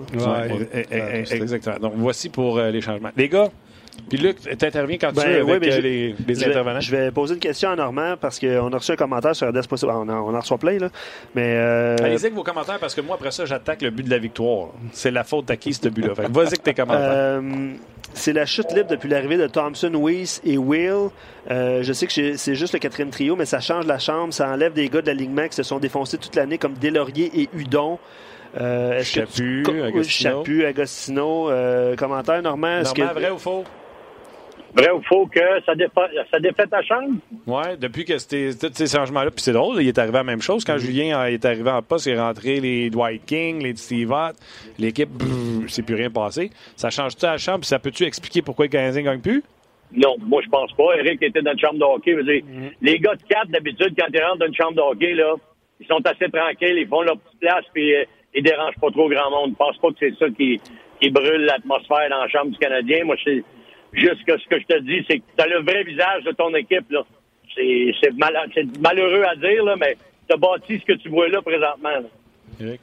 [1.30, 1.78] exactement.
[1.78, 3.10] Donc, voici pour euh, les changements.
[3.16, 3.50] Les gars,
[4.08, 6.80] puis Luc, tu interviens quand tu ben veux avec euh, les, les intervenants.
[6.80, 9.66] je vais poser une question à Normand parce qu'on a reçu un commentaire sur RDS
[9.82, 10.88] On, en reçoit plein, là.
[11.34, 11.96] Mais, euh...
[11.98, 14.68] Allez-y avec vos commentaires parce que moi, après ça, j'attaque le but de la victoire.
[14.92, 16.14] C'est la faute à qui, ce but-là?
[16.14, 17.10] Vas-y avec tes commentaires.
[17.12, 17.72] Euh,
[18.14, 21.08] c'est la chute libre depuis l'arrivée de Thompson, Weiss et Will.
[21.48, 24.32] je sais que c'est juste le quatrième trio, mais ça change la chambre.
[24.32, 27.48] Ça enlève des gars de l'alignement qui se sont défoncés toute l'année comme Delaurier et
[27.54, 27.98] Udon.
[28.60, 29.82] Euh, Chapu, tu...
[29.82, 30.30] Agostino.
[30.30, 31.50] Chapu, Agostino.
[31.50, 32.82] Euh, commentaire, Normand.
[32.82, 33.14] Normand, que...
[33.14, 33.64] vrai ou faux?
[34.74, 37.16] Vrai ou faux que ça, défa ça défait ta chambre?
[37.46, 39.30] Oui, depuis que c'était tous ces changements-là.
[39.30, 40.64] Puis c'est drôle, il est arrivé la même chose.
[40.64, 44.14] Quand Julien est arrivé en poste, il est rentré les Dwight King, les Steve.
[44.78, 45.10] L'équipe,
[45.68, 46.50] c'est plus rien passé.
[46.76, 47.60] Ça change-tu la chambre?
[47.60, 49.42] Puis ça peut-tu expliquer pourquoi le Canadien ne gagne plus?
[49.94, 50.96] Non, moi, je pense pas.
[50.96, 52.14] Eric était dans une chambre de hockey.
[52.22, 52.42] Dire,
[52.80, 55.34] Les gars de 4, d'habitude, quand ils rentrent dans une chambre de hockey, là,
[55.80, 58.04] ils sont assez tranquilles, ils font leur petite place, puis euh,
[58.34, 59.50] ils dérangent pas trop grand monde.
[59.50, 60.58] Je pense pas que c'est ça qui,
[61.00, 63.04] qui brûle l'atmosphère dans la chambre du Canadien.
[63.04, 63.44] Moi, c'est
[63.92, 66.32] juste que ce que je te dis, c'est que tu as le vrai visage de
[66.32, 66.90] ton équipe.
[66.90, 67.02] là.
[67.54, 69.96] C'est c'est mal, c'est malheureux à dire, là, mais
[70.28, 71.88] tu as bâti ce que tu vois là présentement.
[71.90, 72.08] là.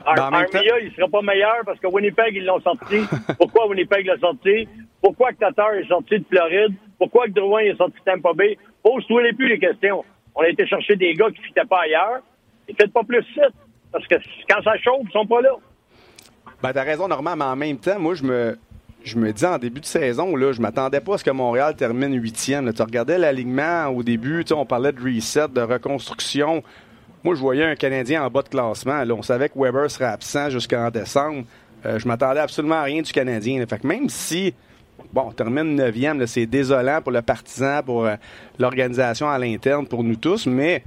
[0.06, 2.98] Ar- Ben, Armia, il sera pas meilleur parce que Winnipeg, ils l'ont sorti.
[3.38, 4.68] Pourquoi Winnipeg l'a sorti?
[5.02, 6.74] Pourquoi que Tatar est sorti de Floride?
[6.98, 8.58] Pourquoi que Drouin est sorti de Tampa Bay?
[8.84, 10.04] Pose-toi les plus les questions.
[10.36, 12.20] On a été chercher des gars qui ne fitaient pas ailleurs.
[12.68, 13.48] Et faites pas plus ça.
[13.92, 14.16] Parce que
[14.50, 15.52] quand ça chauffe, ils sont pas là.
[16.62, 18.58] Ben, t'as raison, Normand, mais en même temps, moi, je me,
[19.10, 21.76] je me dis en début de saison, là, je m'attendais pas à ce que Montréal
[21.76, 22.72] termine huitième.
[22.72, 26.64] Tu regardais l'alignement au début, on parlait de reset, de reconstruction.
[27.24, 29.04] Moi, je voyais un Canadien en bas de classement.
[29.04, 29.14] Là.
[29.14, 31.44] On savait que Weber serait absent jusqu'en décembre.
[31.86, 33.66] Euh, je m'attendais absolument à rien du Canadien.
[33.66, 34.54] Fait que même si,
[35.12, 38.16] bon, on termine neuvième, là, c'est désolant pour le partisan, pour euh,
[38.58, 40.84] l'organisation à l'interne, pour nous tous, mais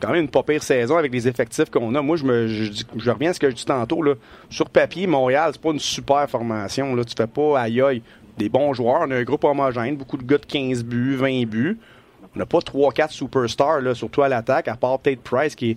[0.00, 2.02] quand même une pas pire saison avec les effectifs qu'on a.
[2.02, 4.02] Moi, je me je, reviens à ce que je dis tantôt.
[4.02, 4.14] Là.
[4.48, 6.94] Sur papier, Montréal, c'est pas une super formation.
[6.94, 7.04] Là.
[7.04, 8.02] Tu fais pas aïe aïe
[8.38, 9.02] des bons joueurs.
[9.02, 11.78] On a un groupe homogène, beaucoup de gars de 15 buts, 20 buts.
[12.34, 15.76] On n'a pas 3-4 superstars, là, surtout à l'attaque, à part peut-être Price qui est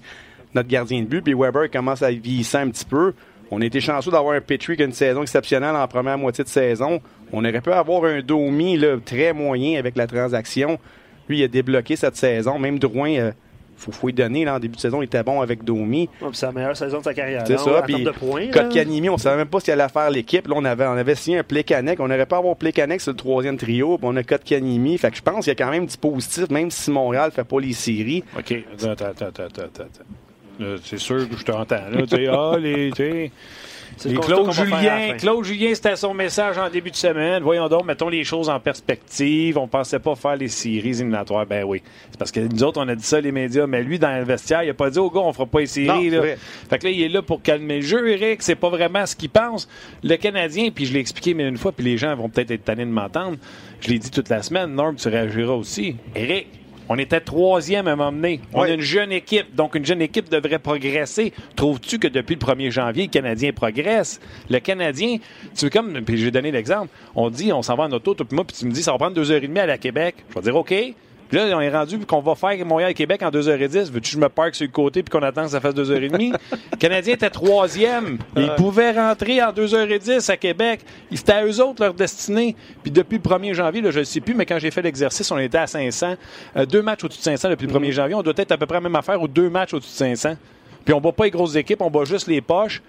[0.54, 1.22] notre gardien de but.
[1.22, 3.14] Puis Weber commence à vieillir un petit peu.
[3.52, 6.44] On a été chanceux d'avoir un Petrie qui a une saison exceptionnelle en première moitié
[6.44, 7.02] de saison.
[7.32, 10.80] On aurait pu avoir un Domi là, très moyen avec la transaction.
[11.28, 12.58] Lui, il a débloqué cette saison.
[12.58, 13.32] Même Drouin, euh,
[13.84, 14.46] faut, faut lui donner.
[14.46, 16.10] Là, en début de saison, il était bon avec Domi.
[16.22, 17.44] Ouais, c'est la meilleure saison de sa carrière.
[17.46, 17.82] C'est là, ça.
[17.84, 18.06] Puis.
[18.52, 20.48] Kotkaniemi, on savait même pas s'il allait faire l'équipe.
[20.48, 22.00] Là, on avait, on avait signé un Plekanec.
[22.00, 23.98] On n'aurait pas avoir Plekanec sur le troisième trio.
[23.98, 24.98] Puis on a Kotkaniemi.
[24.98, 27.44] Fait que je pense qu'il y a quand même du positif, même si Montréal fait
[27.44, 28.24] pas les séries.
[28.38, 28.54] OK.
[28.84, 29.84] Attends, attends, attends.
[30.60, 31.90] Là, C'est sûr que je t'entends.
[31.92, 33.32] Là, tu sais, ah, les, tu
[34.22, 35.14] Claude Julien.
[35.18, 37.44] Claude Julien, c'était son message en début de semaine.
[37.44, 39.58] Voyons donc, mettons les choses en perspective.
[39.58, 41.46] On pensait pas faire les séries éliminatoires.
[41.46, 41.82] Ben oui.
[42.12, 43.68] C'est parce que nous autres, on a dit ça, les médias.
[43.68, 45.68] Mais lui, dans le vestiaire, il a pas dit au gars, on fera pas les
[45.68, 46.10] séries.
[46.10, 46.20] Non, là.
[46.20, 46.38] vrai.
[46.70, 48.42] Fait que là, il est là pour calmer le jeu, Eric.
[48.42, 49.68] C'est pas vraiment ce qu'il pense.
[50.04, 52.66] Le Canadien, puis je l'ai expliqué mais une fois, puis les gens vont peut-être être
[52.66, 53.38] tannés de m'entendre.
[53.80, 54.74] Je l'ai dit toute la semaine.
[54.74, 55.96] Norm, tu réagiras aussi.
[56.16, 56.48] Eric,
[56.90, 58.42] on était troisième à m'emmener.
[58.54, 58.70] On Oui.
[58.70, 61.34] a une jeune équipe, donc une jeune équipe devrait progresser.
[61.56, 64.20] Trouves-tu que depuis le 1er janvier, le Canadien progresse?
[64.50, 65.18] Le Canadien,
[65.56, 68.26] tu veux comme, puis j'ai donné l'exemple, on dit, on s'en va en auto, toi
[68.28, 69.78] puis moi, puis tu me dis, ça va prendre deux heures et demie à la
[69.78, 70.16] Québec.
[70.30, 70.74] Je vais dire, OK.
[71.34, 73.90] Puis là, on est rendu qu'on va faire Montréal-Québec en 2h10.
[73.90, 76.32] Veux-tu que je me parque sur le côté puis qu'on attend que ça fasse 2h30?
[76.52, 78.20] le Canadien était troisième.
[78.38, 80.82] Ils pouvaient rentrer en 2h10 à Québec.
[81.12, 82.56] C'était à eux autres leur destinée.
[82.84, 85.32] Puis depuis le 1er janvier, là, je ne sais plus, mais quand j'ai fait l'exercice,
[85.32, 86.18] on était à 500.
[86.56, 88.14] Euh, deux matchs au-dessus de 500 depuis le 1er janvier.
[88.14, 90.36] On doit être à peu près la même affaire ou deux matchs au-dessus de 500.
[90.86, 92.84] Puis on bat pas les grosses équipes, on bat juste les poches.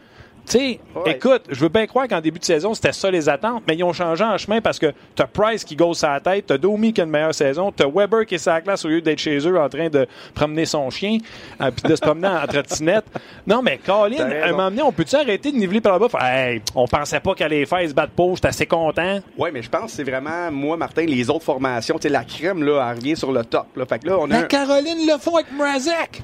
[0.47, 1.13] Tu sais, Ouais.
[1.13, 3.83] écoute, je veux bien croire qu'en début de saison, c'était ça les attentes, mais ils
[3.83, 7.01] ont changé en chemin parce que t'as Price qui gosse sa tête, t'as Domi qui
[7.01, 9.59] a une meilleure saison, t'as Weber qui est la classe au lieu d'être chez eux
[9.59, 11.17] en train de promener son chien,
[11.63, 13.07] euh, puis de se promener en trottinette.
[13.47, 16.19] Non, mais Colin, à un moment donné, on peut-tu arrêter de niveler par là-bas?
[16.21, 19.21] Hey, on pensait pas qu'elle allait faire se battre pour, j'étais assez content.
[19.39, 21.97] Oui, mais je pense que c'est vraiment, moi, Martin, les autres formations.
[21.97, 23.69] Tu sais, la crème, là, elle revient sur le top.
[23.77, 23.87] Là.
[23.87, 24.39] Fait que là, on a.
[24.41, 26.23] un- Caroline le font avec Mrazek.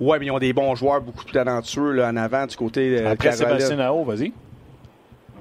[0.00, 2.98] Ouais, mais ils ont des bons joueurs, beaucoup plus talentueux là, en avant du côté
[3.00, 3.58] euh, Après Caroline.
[3.60, 4.32] Sébastien Nao, vas-y.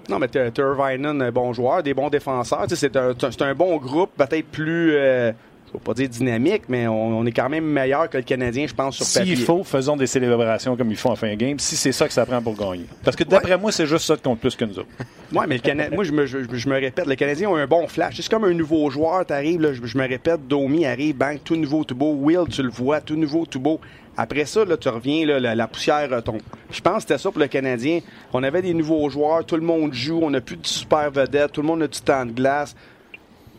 [0.07, 2.65] Non, mais Irvinen, un bon joueur, des bons défenseurs.
[2.67, 5.31] Tu C'est un, un bon groupe, peut-être plus, euh,
[5.67, 8.67] je vais pas dire dynamique, mais on, on est quand même meilleur que le Canadien,
[8.67, 9.35] je pense, sur papier.
[9.35, 12.07] S'il faut, faisons des célébrations comme ils font en fin de game, si c'est ça
[12.07, 12.85] que ça prend pour gagner.
[13.03, 14.87] Parce que d'après moi, c'est juste ça de compte plus que nous autres.
[15.33, 17.65] Ouais, mais le Cana- moi, je me, je, je me répète, les Canadiens ont un
[17.67, 18.17] bon flash.
[18.17, 21.55] C'est comme un nouveau joueur, t'arrives, là, je, je me répète, Domi arrive, bang, tout
[21.55, 22.13] nouveau, tout beau.
[22.13, 23.81] Will, tu le vois, tout nouveau, tout beau.
[24.17, 26.41] Après ça, là, tu reviens, là, la, la poussière retombe.
[26.71, 27.99] Je pense que c'était ça pour le Canadien.
[28.33, 31.51] On avait des nouveaux joueurs, tout le monde joue, on n'a plus de super vedettes,
[31.51, 32.75] tout le monde a du temps de glace.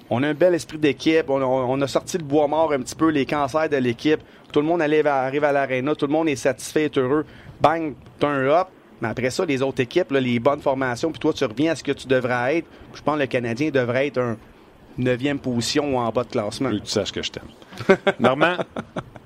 [0.08, 3.08] On a un bel esprit d'équipe, on, a sorti le bois mort un petit peu,
[3.10, 4.20] les cancers de l'équipe.
[4.52, 7.26] Tout le monde arrive à, arrive à l'aréna, tout le monde est satisfait, est heureux.
[7.60, 8.68] Bang, t'as un up.
[9.00, 11.74] Mais après ça, les autres équipes, là, les bonnes formations, puis toi, tu reviens à
[11.74, 12.68] ce que tu devrais être.
[12.94, 14.36] Je pense que le Canadien devrait être un
[14.96, 16.70] neuvième position ou en bas de classement.
[16.70, 17.96] Tu saches que je t'aime?
[18.18, 18.56] Normand,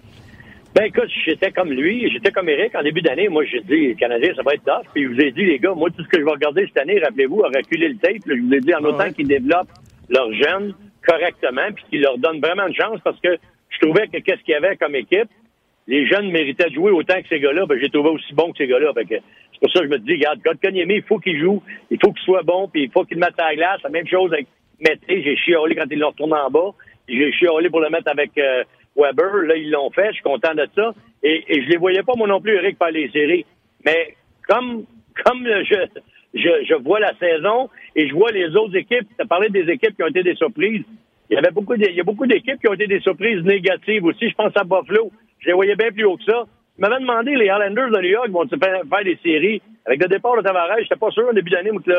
[0.74, 2.76] Ben écoute, j'étais comme lui, j'étais comme Eric.
[2.76, 4.86] En début d'année, moi, j'ai dit, le Canadien, ça va être tough.
[4.94, 6.78] Puis je vous ai dit, les gars, moi, tout ce que je vais regarder cette
[6.78, 9.72] année, rappelez-vous, à reculer le tape, là, je vous ai dit, en autant qu'ils développent
[10.08, 13.36] leurs jeunes correctement, puis qu'ils leur donnent vraiment une chance, parce que
[13.70, 15.28] je trouvais que qu'est-ce qu'il y avait comme équipe,
[15.88, 17.66] les jeunes méritaient de jouer autant que ces gars-là.
[17.66, 18.92] Ben, j'ai trouvé aussi bon que ces gars-là.
[18.94, 19.22] C'est
[19.60, 22.22] pour ça que je me dis, regarde, Kotkaniemi, il faut qu'il joue, il faut qu'il
[22.22, 23.80] soit bon, puis il faut qu'il mette à la glace.
[23.82, 24.46] La même chose avec
[24.78, 26.70] Mais j'ai chiolé quand ils l'ont retourné en bas.
[27.08, 28.62] J'ai chiolé pour le mettre avec euh,
[28.96, 29.42] Weber.
[29.46, 30.08] Là, ils l'ont fait.
[30.08, 30.94] Je suis content de ça.
[31.22, 33.44] Et, et je les voyais pas, moi non plus, Eric, faire les séries.
[33.84, 34.16] Mais
[34.48, 34.84] comme,
[35.24, 35.86] comme je,
[36.34, 39.70] je, je vois la saison et je vois les autres équipes, tu as parlé des
[39.70, 40.84] équipes qui ont été des surprises.
[41.28, 44.04] Il y avait beaucoup il y a beaucoup d'équipes qui ont été des surprises négatives
[44.04, 44.28] aussi.
[44.28, 45.10] Je pense à Buffalo.
[45.38, 46.44] Je les voyais bien plus haut que ça.
[46.76, 49.62] Je m'avais demandé, les Highlanders de New York vont faire, faire des séries?
[49.86, 51.92] Avec le départ de Tavares, j'étais pas sûr au début d'année, mais que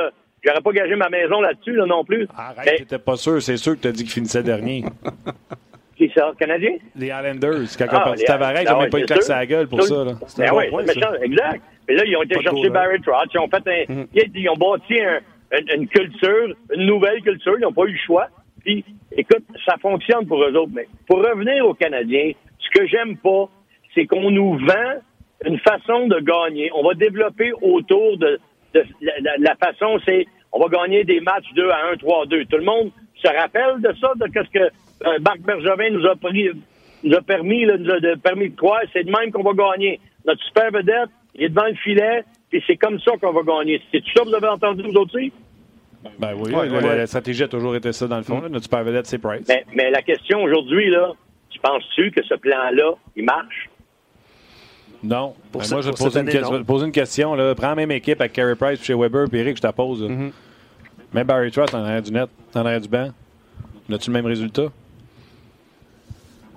[0.43, 2.27] j'aurais pas gagé ma maison là-dessus là, non plus.
[2.35, 3.41] Arrête, t'étais pas sûr.
[3.41, 4.83] C'est sûr que tu as dit qu'il finissait dernier.
[6.01, 6.77] Qui ça, Canadien?
[6.95, 7.77] Les Islanders.
[7.77, 9.67] Quand ah, on a parti Tavares, ils n'ont même pas une claque à la gueule
[9.67, 10.03] pour ça.
[10.03, 10.13] Là.
[10.35, 10.63] Ben oui,
[11.21, 11.61] exact.
[11.87, 13.29] Mais là, ils ont été chercher Barry Trotz.
[13.31, 15.19] Ils ont fait un, ils ont bâti un,
[15.75, 17.53] une, culture, une nouvelle culture.
[17.55, 18.29] Ils n'ont pas eu le choix.
[18.63, 18.83] Puis,
[19.15, 20.71] écoute, ça fonctionne pour eux autres.
[20.73, 23.47] Mais pour revenir aux Canadiens, ce que j'aime pas,
[23.93, 25.01] c'est qu'on nous vend
[25.45, 26.71] une façon de gagner.
[26.73, 28.39] On va développer autour de,
[28.73, 32.45] de la, la, façon, c'est on va gagner des matchs 2 à 1, 3 2.
[32.45, 32.89] Tout le monde
[33.23, 34.71] se rappelle de ça, de ce que
[35.05, 36.49] euh, Marc Bergevin nous a, pris,
[37.03, 38.81] nous a permis, là, nous a de, permis de croire.
[38.93, 39.99] C'est de même qu'on va gagner.
[40.25, 43.81] Notre super vedette, il est devant le filet, et c'est comme ça qu'on va gagner.
[43.91, 45.31] C'est tout ça que vous avez entendu vous aussi?
[46.19, 48.41] Ben oui, ouais, ouais, la stratégie a toujours été ça dans le fond.
[48.41, 48.49] Là.
[48.49, 49.45] Notre super vedette, c'est Price.
[49.47, 51.11] Mais, mais, la question aujourd'hui, là,
[51.49, 53.69] tu penses-tu que ce plan-là, il marche?
[55.03, 55.33] Non.
[55.51, 57.35] Pour ben moi, je vais te poser, une, poser une question.
[57.35, 57.53] Là.
[57.55, 60.01] Prends la même équipe avec Carey Price chez Weber puis Eric, je te la pose.
[60.03, 60.31] Mm -hmm.
[61.13, 63.09] Même Barry Trotz en arrière du net, en arrière du banc.
[63.91, 64.71] As-tu le même résultat?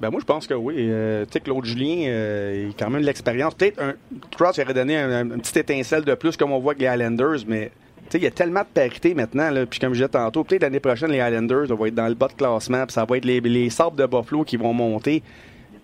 [0.00, 0.74] Ben moi, je pense que oui.
[0.78, 3.54] Euh, tu sais, Claude Julien, euh, il a quand même de l'expérience.
[3.54, 3.94] Peut-être un
[4.36, 7.44] Cross aurait donné un, un, petit étincelle de plus, comme on voit avec les Highlanders,
[7.46, 7.70] mais
[8.12, 9.50] il y a tellement de parité maintenant.
[9.50, 12.14] Là, puis comme je disais tantôt, peut-être l'année prochaine, les Highlanders vont être dans le
[12.14, 15.22] bas de classement, puis ça va être les, les Sabres de Buffalo qui vont monter.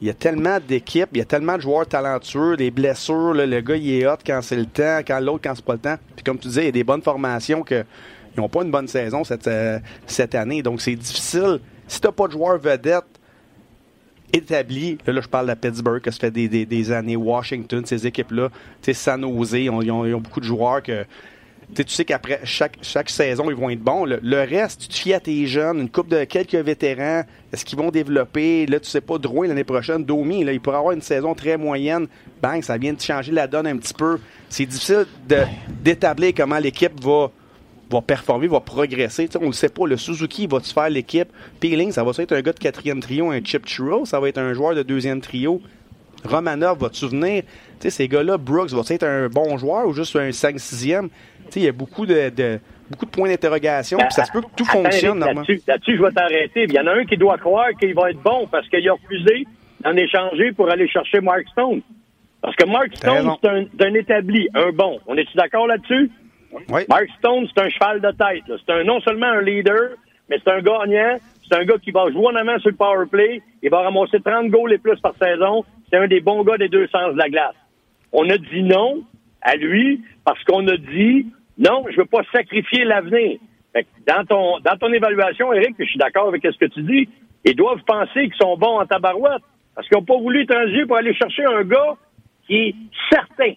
[0.01, 3.35] Il y a tellement d'équipes, il y a tellement de joueurs talentueux, des blessures.
[3.35, 5.75] Là, le gars, il est hot quand c'est le temps, quand l'autre, quand c'est pas
[5.75, 5.97] le temps.
[6.17, 7.85] Puis comme tu disais, il y a des bonnes formations que
[8.35, 10.63] ils n'ont pas une bonne saison cette, euh, cette année.
[10.63, 11.61] Donc, c'est difficile.
[11.89, 13.20] Si tu n'as pas de joueurs vedettes
[14.33, 18.07] établis, là, je parle de Pittsburgh, que ça fait des, des, des années, Washington, ces
[18.07, 21.05] équipes-là, tu sais, San Jose, ils ont, ils ont, beaucoup de joueurs que
[21.75, 24.05] tu sais qu'après chaque, chaque saison, ils vont être bons.
[24.05, 27.23] Le, reste, tu te fies à tes jeunes, une coupe de quelques vétérans.
[27.53, 28.67] Est-ce qu'ils vont développer?
[28.67, 31.57] Là, tu sais pas, Drouin l'année prochaine, Domi, là, il pourrait avoir une saison très
[31.57, 32.07] moyenne.
[32.43, 34.19] Bang, ça vient de changer la donne un petit peu.
[34.49, 35.07] C'est difficile
[35.83, 37.31] d'établir comment l'équipe va,
[37.91, 39.29] va performer, va progresser.
[39.31, 39.87] sais on ne sait pas.
[39.87, 41.29] Le Suzuki va-tu faire l'équipe?
[41.61, 44.39] Peeling, ça va être un gars de quatrième trio, un Chip Churro, ça va être
[44.39, 45.61] un joueur de deuxième trio.
[46.25, 47.43] Romanov, va-tu venir?
[47.79, 51.09] sais ces gars-là, Brooks, va être un bon joueur ou juste un 5-6e?
[51.57, 54.47] il y a beaucoup de, de, beaucoup de points d'interrogation, puis ça se peut que
[54.57, 55.43] tout fonctionne normalement.
[55.67, 56.65] Là-dessus, je vais t'arrêter.
[56.65, 58.93] Il y en a un qui doit croire qu'il va être bon parce qu'il a
[58.93, 59.47] refusé
[59.83, 61.81] d'en échanger pour aller chercher Mark Stone.
[62.43, 65.01] Parce que Mark Stone, c'est un, un, établi, un bon.
[65.07, 66.11] On est-tu d'accord là-dessus?
[66.53, 66.83] Oui.
[66.89, 68.45] Mark Stone, c'est un cheval de tête.
[68.65, 69.91] C'est un, non seulement un leader,
[70.29, 71.17] mais c'est un gagnant.
[71.49, 73.43] C'est un gars qui va jouer en avant sur le power play.
[73.63, 75.65] Il va ramasser 30 goals et plus par saison.
[75.89, 77.55] C'est un des bons gars des deux sens de la glace.
[78.13, 79.03] On a dit non
[79.43, 81.27] à lui parce qu'on a dit
[81.59, 83.39] non, je veux pas sacrifier l'avenir.
[84.07, 87.09] Dans ton, dans ton évaluation, Eric, je suis d'accord avec ce que tu dis,
[87.45, 89.43] ils doivent penser qu'ils sont bons en tabarouette.
[89.75, 91.95] Parce qu'ils n'ont pas voulu transiger pour aller chercher un gars
[92.47, 92.75] qui est
[93.11, 93.53] certain,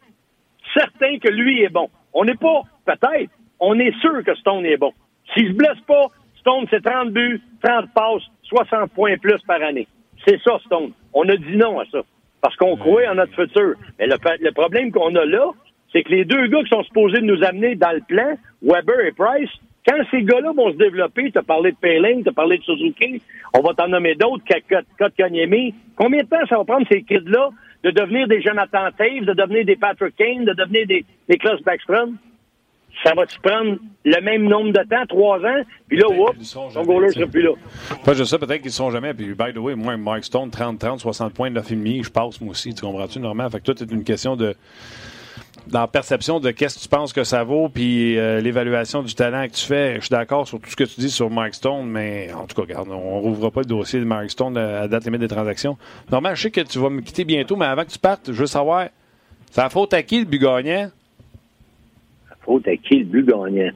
[0.74, 1.90] certain que lui est bon.
[2.14, 4.94] On n'est pas, peut-être, on est sûr que Stone est bon.
[5.34, 6.08] S'il se blesse pas,
[6.40, 9.88] Stone, c'est 30 buts, 30 passes, 60 points plus par année.
[10.26, 10.92] C'est ça, Stone.
[11.14, 12.02] On a dit non à ça.
[12.42, 13.76] Parce qu'on croit en notre futur.
[14.00, 15.52] Mais le, le problème qu'on a là,
[15.92, 19.12] c'est que les deux gars qui sont supposés nous amener dans le plan, Weber et
[19.12, 19.50] Price,
[19.88, 22.64] quand ces gars-là vont se développer, tu as parlé de Payling, tu as parlé de
[22.64, 23.22] Suzuki,
[23.54, 24.44] on va t'en nommer d'autres,
[24.98, 25.76] Kotkaniemi.
[25.96, 27.50] Combien de temps ça va prendre ces kids-là
[27.84, 31.62] de devenir des Jonathan Taves, de devenir des Patrick Kane, de devenir des, des Klaus
[31.64, 32.18] Backstrom?
[33.04, 35.64] Ça va-tu prendre le même nombre de temps, trois ans?
[35.88, 37.52] Puis là, oups, ton goaler sera plus là.
[38.06, 39.14] Pas juste ça, peut-être qu'ils ne sont jamais.
[39.14, 42.52] Puis, by the way, moi, Mike Stone, 30, 30, 60 points, 9,5, je passe, moi
[42.52, 42.74] aussi.
[42.74, 43.50] Tu comprends-tu, normalement?
[43.50, 44.56] Fait que toi, c'est une question de
[45.68, 49.16] dans la perception de qu'est-ce que tu penses que ça vaut, puis euh, l'évaluation du
[49.16, 49.96] talent que tu fais.
[49.96, 52.56] Je suis d'accord sur tout ce que tu dis sur Mike Stone, mais en tout
[52.56, 55.78] cas, regarde, on rouvre pas le dossier de Mike Stone à date limite des transactions.
[56.12, 58.40] Normalement, je sais que tu vas me quitter bientôt, mais avant que tu partes, je
[58.40, 58.88] veux savoir,
[59.52, 60.90] c'est la faute à qui le but gagnant?
[62.46, 63.72] Faute à qui le but gagnant?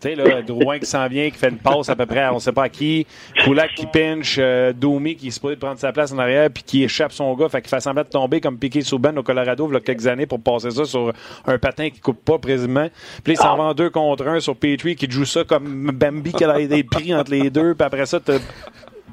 [0.00, 2.34] Tu sais, là, Drouin qui s'en vient, qui fait une passe à peu près, on
[2.34, 3.06] ne sait pas à qui.
[3.44, 6.84] Koulak qui pinche, euh, Domi qui est supposé prendre sa place en arrière, puis qui
[6.84, 9.74] échappe son gars, fait qu'il fait semblant de tomber comme Piqué Souben au Colorado il
[9.74, 11.12] y a quelques années pour passer ça sur
[11.46, 12.88] un patin qui coupe pas précisément.
[13.22, 16.32] Puis il s'en va en deux contre un sur Petrie qui joue ça comme Bambi
[16.32, 18.20] qui a été pris entre les deux, puis après ça,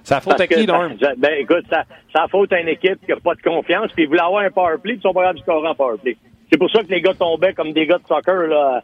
[0.03, 0.93] ça faute à qui, Norm?
[1.17, 1.83] Ben, écoute, ça,
[2.15, 4.51] ça faute à une équipe qui n'a pas de confiance, puis ils voulaient avoir un
[4.51, 6.15] power play, puis ils sont pas capables de scorer en power play.
[6.51, 8.83] C'est pour ça que les gars tombaient comme des gars de soccer, là,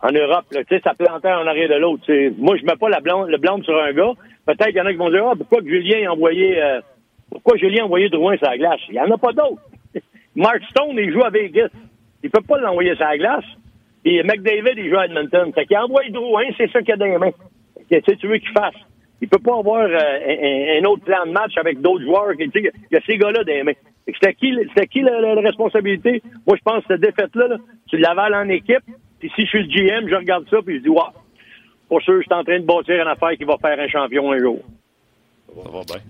[0.00, 0.44] en Europe.
[0.68, 2.04] Sais, ça plantait en arrière de l'autre.
[2.38, 4.12] Moi, je mets pas la blonde, le blonde sur un gars.
[4.46, 6.80] Peut-être qu'il y en a qui vont dire, ah, pourquoi Julien a envoyé, euh,
[7.30, 8.80] pourquoi Julien a envoyé Drouin sur la glace?
[8.88, 9.62] Il y en a pas d'autres.
[10.36, 11.70] Mark Stone, il joue à Vegas.
[12.22, 13.44] Il peut pas l'envoyer sur la glace.
[14.04, 15.52] Et McDavid, il joue à Edmonton.
[15.54, 17.32] Fait qu'il envoie Drouin, c'est ça qu'il a dans les mains.
[17.90, 18.74] Tu sais, tu veux qu'il fasse.
[19.20, 22.32] Il peut pas avoir euh, un, autre plan de match avec d'autres joueurs.
[22.38, 22.50] Il
[22.90, 23.72] y a ces gars-là dans les mains.
[24.06, 24.54] C'était qui,
[24.90, 26.22] qui la, responsabilité?
[26.46, 27.56] Moi, je pense que cette défaite-là, là,
[27.88, 28.84] tu l'avales en équipe.
[29.18, 31.10] Puis si je suis le GM, je regarde ça puis je dis, waouh,
[31.88, 34.32] pour sûr, je suis en train de bâtir une affaire qui va faire un champion
[34.32, 34.60] un jour.
[35.48, 36.02] Ça va bien.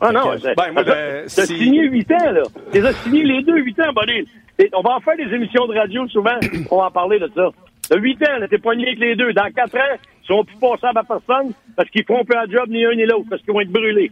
[0.00, 2.42] Ah non, ben, moi, ben, t'as signé 8 ans, là.
[2.70, 4.28] T'as signé les deux 8 ans, Bonnie.
[4.74, 6.38] On va en faire des émissions de radio souvent.
[6.70, 7.48] On va en parler de ça.
[7.88, 9.32] T'as 8 ans, là, t'es poigné avec les deux.
[9.32, 12.68] Dans 4 ans, ils seront plus passables à personne parce qu'ils feront pas un job
[12.68, 14.10] ni un ni l'autre, parce qu'ils vont être brûlés.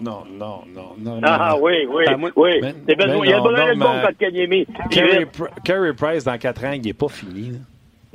[0.00, 1.20] Non, non, non, non.
[1.22, 2.60] Ah oui, oui, ben, oui.
[2.60, 4.66] Ben, il y a besoin de bon contre Kanyemi.
[5.64, 7.60] Carey Price, dans 4 ans, il n'est pas fini.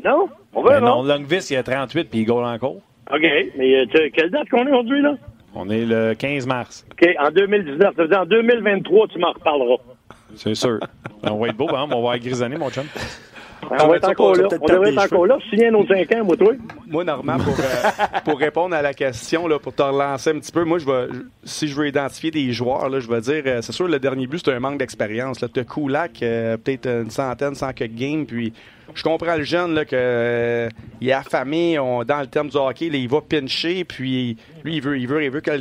[0.03, 0.29] Non?
[0.53, 2.77] On va ben non, Longvis, il a 38 puis il gaule encore.
[3.11, 3.21] OK.
[3.57, 5.15] Mais euh, quelle date qu'on est aujourd'hui, là?
[5.53, 6.85] On est le 15 mars.
[6.91, 7.09] OK.
[7.19, 7.95] En 2019.
[7.95, 9.77] Ça veut dire en 2023, tu m'en reparleras.
[10.35, 10.79] C'est sûr.
[11.23, 11.87] on va être beau, hein?
[11.91, 12.85] On va être grisonné, mon chum.
[13.69, 14.47] On va être encore là.
[14.59, 15.37] On devrait être encore là.
[15.49, 16.53] Signer nos 5 ans, moi, toi?
[16.87, 20.51] Moi, Normand, pour, euh, pour répondre à la question, là, pour te relancer un petit
[20.51, 21.07] peu, moi, je vais,
[21.43, 24.27] si je veux identifier des joueurs, là, je vais dire, euh, c'est sûr, le dernier
[24.27, 25.43] but, c'est un manque d'expérience.
[25.53, 28.53] Tu as Kulak, euh, peut-être une centaine, sans que game, puis
[28.93, 30.67] je comprends le jeune là, que
[30.99, 34.81] il est affamé on, dans le terme du hockey, il va pincher, puis lui il
[34.81, 35.51] veut, il veut, il veut que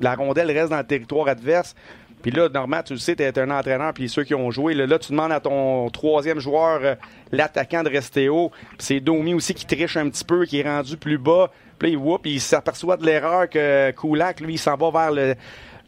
[0.00, 1.74] la rondelle reste dans le territoire adverse.
[2.22, 4.98] Puis là, Normand, tu le sais, tu un entraîneur, puis ceux qui ont joué, là,
[4.98, 6.94] tu demandes à ton troisième joueur, euh,
[7.32, 8.50] l'attaquant, de rester haut.
[8.50, 11.50] Puis c'est Domi aussi qui triche un petit peu, qui est rendu plus bas.
[11.78, 15.12] Puis là, il, whoop, il s'aperçoit de l'erreur que Koulak, lui, il s'en va vers
[15.12, 15.34] le,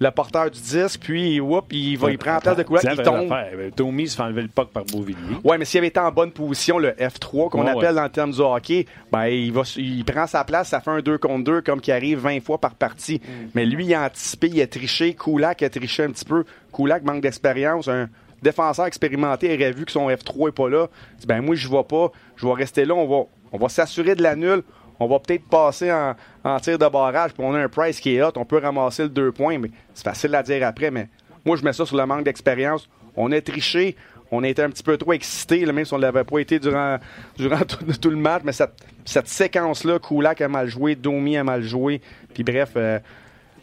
[0.03, 3.03] le porteur du disque, puis whoop, il, va, il prend la place de Kulak, il
[3.03, 3.33] tombe.
[3.77, 5.39] Tommy se fait enlever le puck par Beauvilliers.
[5.45, 8.33] Ouais, mais s'il avait été en bonne position, le F3 qu'on appelle dans le terme
[8.33, 11.61] du hockey, ben, il, va, il prend sa place, ça fait un 2 contre 2
[11.63, 13.21] comme qui arrive 20 fois par partie.
[13.23, 13.47] Mm.
[13.55, 16.45] Mais lui, il a anticipé, il a triché, Kulak a triché un petit peu.
[16.75, 18.09] Kulak manque d'expérience, un
[18.43, 20.89] défenseur expérimenté aurait vu que son F3 est pas là.
[21.15, 23.69] Il dit, ben moi, je vais pas, je vais rester là, on va, on va
[23.69, 24.63] s'assurer de la nulle
[25.03, 28.23] on va peut-être passer en, tir de barrage, puis on a un price qui est
[28.23, 30.91] hot, on peut ramasser le deux points, mais c'est facile à dire après.
[30.91, 31.09] Mais
[31.45, 32.89] moi, je mets ça sur le manque d'expérience.
[33.17, 33.97] On a triché,
[34.31, 36.59] on a été un petit peu trop excité, même si on ne l'avait pas été
[36.59, 36.99] durant,
[37.37, 38.43] durant tout, le match.
[38.45, 42.01] Mais cette, cette séquence-là, Kulak a mal joué, Domi a mal joué.
[42.33, 42.99] Puis bref, euh,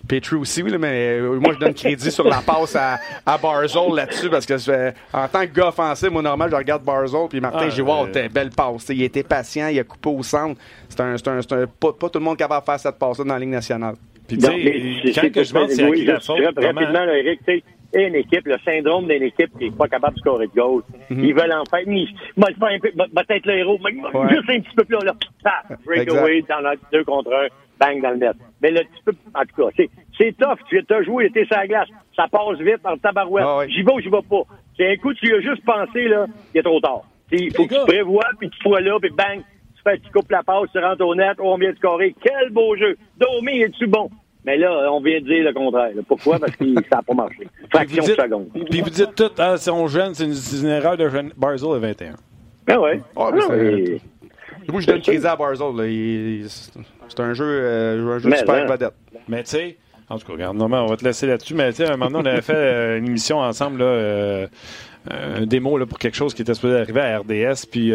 [0.07, 3.95] Petru aussi, oui, mais euh, moi, je donne crédit sur la passe à, à Barzol
[3.95, 4.53] là-dessus parce que
[5.13, 7.89] en tant que gars offensif, moi, normal, je regarde Barzol puis Martin, ah, j'ai dit,
[7.89, 8.89] wow, belle passe.
[8.89, 10.59] Il était patient, il a coupé au centre.
[10.87, 13.33] C'est un, un, un, pas, pas, tout le monde capable de faire cette passe-là dans
[13.33, 13.95] la Ligue nationale.
[14.27, 16.39] Puis, tu sais, quand que je demande c'est à qui la faute.
[16.55, 20.19] Rapidement, Eric, tu sais, une équipe, le syndrome d'une équipe qui n'est pas capable de
[20.19, 20.83] scorer de goal.
[21.09, 21.25] Mm -hmm.
[21.25, 22.05] Ils veulent en faire, mais
[23.17, 24.29] peut-être le héros, mais ouais.
[24.29, 25.13] juste un petit peu plus là,
[25.85, 27.47] breakaway dans le deux contre un,
[27.79, 28.35] bang dans le net.
[28.61, 29.83] Mais le petit peu, en tout cas,
[30.17, 30.59] c'est tough.
[30.69, 33.45] Tu as joué, tu es sur la glace, ça passe vite dans le tabarouette.
[33.47, 34.43] Ah j'y vais ou j'y vais pas.
[34.77, 37.03] C'est un coup, tu y as juste pensé, là, il est trop tard.
[37.31, 39.41] Il faut que tu prévois, puis tu sois là, puis bang,
[39.75, 42.15] tu fais, tu coupes la passe, tu rentres au net, oh, on vient de scorer.
[42.21, 42.97] Quel beau jeu!
[43.17, 44.09] Domi, es-tu bon?
[44.45, 45.91] Mais là, on vient de dire le contraire.
[46.07, 46.39] Pourquoi?
[46.39, 47.47] Parce que ça n'a pas marché.
[47.69, 48.47] Fraction de seconde.
[48.69, 51.79] Puis vous dites tout, ah, si on jeune, c'est une, une, erreur de Barzell à
[51.79, 52.13] 21.
[52.65, 53.01] Ben ouais.
[53.15, 53.53] Ah, ah,
[54.67, 56.47] Moi, je donne crédit à Barzell.
[56.47, 58.65] C'est un jeu, euh, un jeu super hein.
[58.65, 58.93] vedette.
[59.27, 59.77] Mais tu sais,
[60.09, 61.55] en tout cas, regarde, normalement, on va te laisser là-dessus.
[61.55, 64.47] Mais tu sais, un moment donné, on avait fait euh, une émission ensemble, là, euh,
[65.09, 67.65] un démo là, pour quelque chose qui était supposé arriver à RDS.
[67.71, 67.93] Puis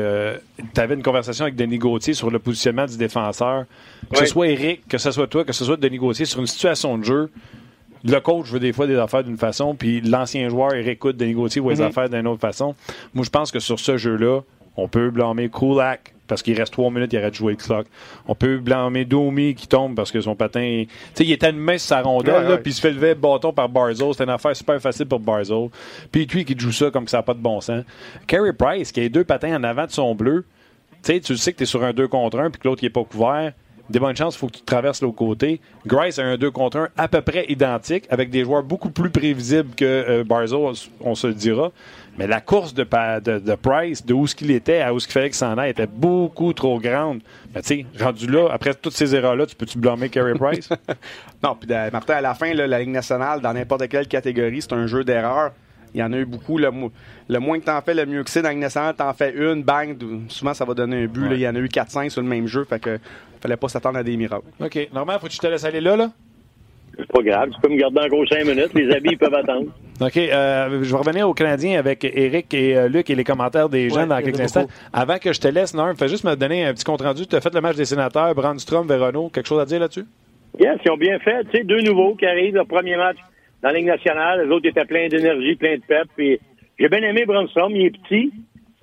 [0.75, 3.65] tu avais une conversation avec Denis Gauthier sur le positionnement du défenseur.
[4.11, 6.47] Que ce soit Eric, que ce soit toi, que ce soit Denis Gauthier, sur une
[6.47, 7.31] situation de jeu.
[8.05, 11.33] Le coach veut des fois des affaires d'une façson, puis l'ancien joueur, Eric écoute Denis
[11.33, 11.87] Gauthier voit les mm-hmm.
[11.87, 12.75] affaires d'une autre façon.
[13.15, 14.41] Moi, je pense que sur ce jeu-là,
[14.77, 17.87] on peut blâmer Kulak, parce qu'il reste trois minutes, il arrête de jouer le clock.
[18.27, 20.85] On peut blâmer Domi qui tombe parce que son patin.
[20.87, 23.15] Tu sais, il était une main sur sa rondelle, puis il se fait lever le
[23.15, 24.13] bâton par Barzo.
[24.13, 25.71] C'était une affaire super facile pour Barzo.
[26.11, 27.85] Puis lui qui joue ça comme que ça n'a pas de bon sens.
[28.27, 30.45] Carey Price, qui a deux patins en avant de son bleu,
[31.03, 32.83] tu sais, tu sais que tu es sur un 2 contre 1 puis que l'autre
[32.83, 33.53] n'est pas couvert.
[33.91, 35.61] Des bonnes chances, il faut que tu traverses l'autre côté.
[35.87, 39.11] Grice a un 2 contre 1 à peu près identique, avec des joueurs beaucoup plus
[39.11, 41.71] prévisibles que euh, Barzo, on se le dira.
[42.17, 45.07] Mais la course de, de, de Price, de où ce qu'il était à où ce
[45.07, 47.21] qu'il fallait qu'il s'en aille, était beaucoup trop grande.
[47.55, 50.69] Mais tu sais, rendu là, après toutes ces erreurs-là, tu peux-tu blâmer Carey Price?
[51.43, 54.87] non, puis Martin, à la fin, la Ligue nationale, dans n'importe quelle catégorie, c'est un
[54.87, 55.53] jeu d'erreurs.
[55.93, 56.59] Il y en a eu beaucoup.
[56.59, 56.71] Le,
[57.39, 58.43] moins que tu en fais, le mieux que c'est.
[58.43, 59.97] Dans la Ligue nationale, en fais une, bang,
[60.29, 61.29] souvent ça va donner un but.
[61.31, 62.65] il y en a eu 4-5 sur le même jeu.
[62.65, 62.99] Fait que
[63.45, 64.47] fallait pas s'attendre à des miracles.
[64.59, 64.89] OK.
[64.95, 66.11] Normal, faut que tu te laisses aller là, là?
[66.97, 67.51] C'est pas grave.
[67.51, 68.71] Tu peux me garder encore 5 minutes.
[68.75, 69.67] Les habits, peuvent attendre.
[70.01, 70.17] OK.
[70.17, 73.91] Euh, je vais revenir aux Canadiens avec Eric et euh, Luc et les commentaires des
[73.91, 74.63] gens Ouais, dans quelques instants.
[74.63, 74.73] beaucoup.
[74.95, 77.27] Avant que je te laisse, Norm, fais juste me donner un petit compte-rendu.
[77.27, 79.29] Tu as fait le match des sénateurs, Brandstrom, Verono.
[79.29, 80.05] Quelque chose à dire là-dessus?
[80.59, 81.45] Yes, ils ont bien fait.
[81.51, 83.17] Tu sais, deux nouveaux qui arrivent, le premier match
[83.63, 84.47] dans la Ligue nationale.
[84.47, 86.07] Les autres étaient pleins d'énergie, pleins de pep.
[86.17, 86.39] Puis
[86.79, 87.73] j'ai bien aimé Brunstrom.
[87.75, 88.33] Il est petit.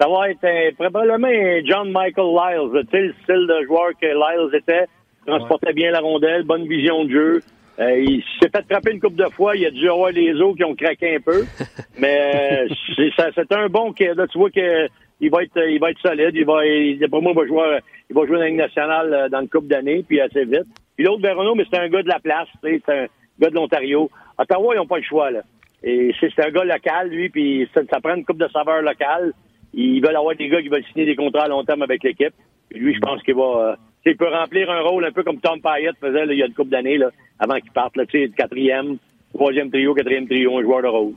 [0.02, 2.86] Ça va être un- probablement un John Michael Lyles.
[2.86, 4.86] Tu sais, le style de joueur que Lyles était.
[5.28, 7.42] Transportait bien la rondelle, bonne vision de jeu.
[7.80, 9.56] Euh, il s'est fait frapper une coupe de fois.
[9.56, 11.46] Il a dû avoir les os qui ont craqué un peu.
[12.00, 13.04] Mais euh,
[13.38, 14.16] c'est un bon kid.
[14.16, 14.88] Là, tu vois que
[15.20, 16.32] il va être il va être solide.
[16.34, 17.80] Il va il, pour moi il va jouer
[18.10, 20.66] il va jouer dans la Ligue nationale euh, dans une coupe d'année puis assez vite.
[20.96, 23.06] Puis l'autre Verono, mais c'est un gars de la place, tu sais, c'est un
[23.40, 24.10] gars de l'Ontario.
[24.40, 25.42] Ottawa, ils n'ont pas le choix là.
[25.84, 28.82] Et c'est c'est un gars local lui puis ça, ça prend une coupe de saveur
[28.82, 29.34] locale.
[29.74, 32.34] Ils veulent avoir des gars qui veulent signer des contrats à long terme avec l'équipe.
[32.72, 35.62] Lui, je pense qu'il va euh, il peut remplir un rôle un peu comme Tom
[35.62, 37.10] Payette faisait là, il y a une coupe d'années là
[37.40, 38.98] avant qu'il parte là, tu sais, quatrième,
[39.34, 41.14] troisième trio, quatrième trio, un joueur de rôle.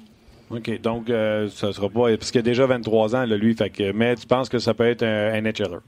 [0.50, 0.80] OK.
[0.82, 2.08] Donc, euh, ça sera pas.
[2.16, 3.54] Parce qu'il a déjà 23 ans, là, lui.
[3.54, 5.78] Fait que, mais tu penses que ça peut être un NHLer?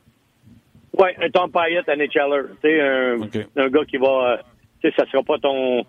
[0.98, 2.48] Oui, un Tom Payette, un NHLer.
[2.62, 3.18] Tu sais, un,
[3.56, 4.32] un gars qui va.
[4.32, 4.36] euh,
[4.82, 5.84] Tu sais, ça sera pas ton.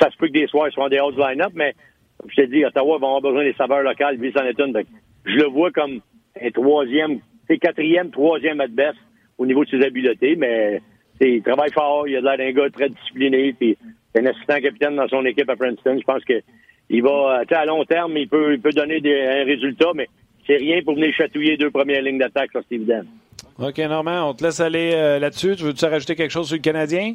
[0.00, 1.74] Ça se peut que des soirs, ils soient en dehors du line-up, mais
[2.18, 4.80] comme je t'ai dit, Ottawa va avoir besoin des saveurs locales, puis c'en est une.
[5.24, 5.98] Je le vois comme
[6.40, 7.18] un troisième,
[7.48, 8.98] sais, quatrième, troisième at best
[9.38, 10.80] au niveau de ses habiletés, mais
[11.20, 13.76] il travaille fort, il a l'air d'un gars très discipliné, puis
[14.14, 15.98] c'est un assistant capitaine dans son équipe à Princeton.
[15.98, 16.40] Je pense que
[16.90, 20.08] il va, à long terme, il peut, il peut donner des, un résultat, mais
[20.46, 23.02] c'est rien pour venir chatouiller deux premières lignes d'attaque, ça c'est évident.
[23.58, 25.56] OK, Normand, on te laisse aller euh, là-dessus.
[25.56, 27.14] Tu veux-tu rajouter quelque chose sur le Canadien?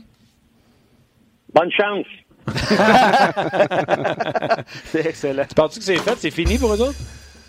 [1.53, 2.05] Bonne chance!
[4.85, 5.43] C'est excellent.
[5.47, 6.15] Tu penses que c'est fait?
[6.15, 6.97] C'est fini pour eux autres?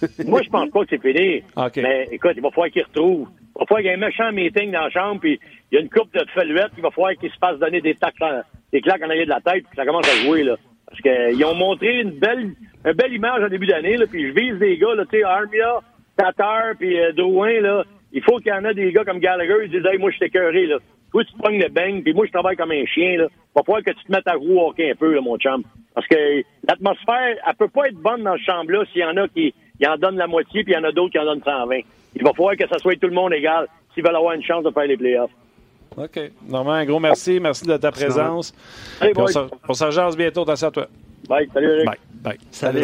[0.27, 1.43] Moi, je pense pas que c'est fini.
[1.57, 1.77] OK.
[1.77, 3.29] Mais écoute, il va falloir qu'il retrouve.
[3.57, 5.41] Il va falloir qu'il y ait un méchant meeting dans la chambre, puis
[5.71, 7.95] il y a une coupe de feluettes, il va falloir qu'il se fasse donner des
[7.95, 8.43] tacles, en-
[8.73, 10.57] des claques en arrière de la tête, puis ça commence à jouer, là.
[10.87, 12.53] Parce qu'ils ont montré une belle,
[12.87, 15.25] une belle image en début d'année, là, puis je vise des gars, là, tu sais,
[15.25, 15.81] Armia,
[16.17, 17.85] Tatar, puis euh, Drouin, là.
[18.13, 20.17] Il faut qu'il y en a des gars comme Gallagher, ils disent, hey, moi, je
[20.17, 20.77] suis écœuré, là.
[21.11, 23.27] Toi, tu pognes le bang, puis moi, je travaille comme un chien, là.
[23.55, 25.63] Va falloir que tu te mettes à au hockey un peu, là, mon chum.
[25.95, 29.27] Parce que l'atmosphère, elle peut pas être bonne dans ce chambre-là s'il y en a
[29.29, 29.53] qui
[29.85, 31.81] y en donnent la moitié, puis il y en a d'autres qui en donnent 120.
[32.17, 34.65] Il va falloir que ça soit tout le monde égal s'ils veulent avoir une chance
[34.65, 35.31] de faire les playoffs.
[35.97, 36.21] OK.
[36.49, 37.41] Normand, un gros merci.
[37.41, 38.53] Merci de ta présence.
[39.01, 39.39] Puis on se-
[40.17, 40.43] bientôt.
[40.43, 40.87] Attention à toi.
[41.29, 41.49] Bye.
[41.53, 41.87] Salut, Eric.
[41.87, 41.99] Bye.
[42.23, 42.39] Bye.
[42.51, 42.81] Salut.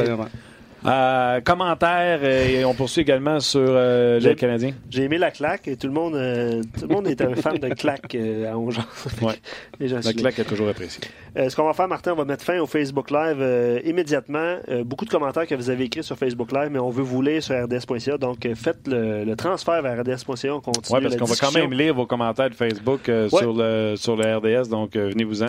[0.86, 4.72] Euh, commentaires euh, et on poursuit également sur euh, le Canadien.
[4.90, 7.56] J'ai aimé la claque et tout le monde, euh, tout le monde est un fan
[7.58, 8.82] de claque euh, à Ongeant.
[9.22, 9.34] Ouais.
[9.80, 11.02] La claque est toujours appréciée.
[11.36, 14.56] Euh, ce qu'on va faire, Martin, on va mettre fin au Facebook Live euh, immédiatement.
[14.68, 17.22] Euh, beaucoup de commentaires que vous avez écrits sur Facebook Live, mais on veut vous
[17.22, 18.18] lire sur RDS.ca.
[18.18, 20.54] Donc, euh, faites le, le transfert vers RDS.ca.
[20.54, 23.38] On continue Oui, parce qu'on va quand même lire vos commentaires de Facebook euh, Ouais.
[23.40, 25.46] sur, le, sur le RDS, donc euh, venez-vous-en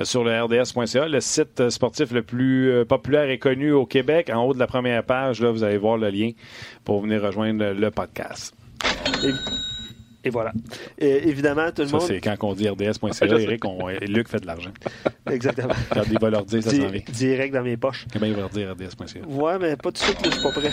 [0.00, 4.30] euh, sur le RDS.ca, le site sportif le plus euh, populaire et connu au Québec.
[4.32, 6.30] En haut de la première page, là, vous allez voir le lien
[6.84, 8.54] pour venir rejoindre le, podcast.
[10.30, 10.52] Voilà.
[10.98, 12.06] Et évidemment, tout le Ça, monde.
[12.06, 14.70] c'est quand on dit RDS.ca, Eric, on, Luc fait de l'argent.
[15.30, 15.74] Exactement.
[15.92, 17.02] Quand il va leur dire, ça Di- s'en vient.
[17.12, 18.06] direct dans mes poches.
[18.12, 19.20] Comment il va leur dire RDS.ca?
[19.28, 20.70] Ouais, mais pas tout de suite, je suis pas prêt.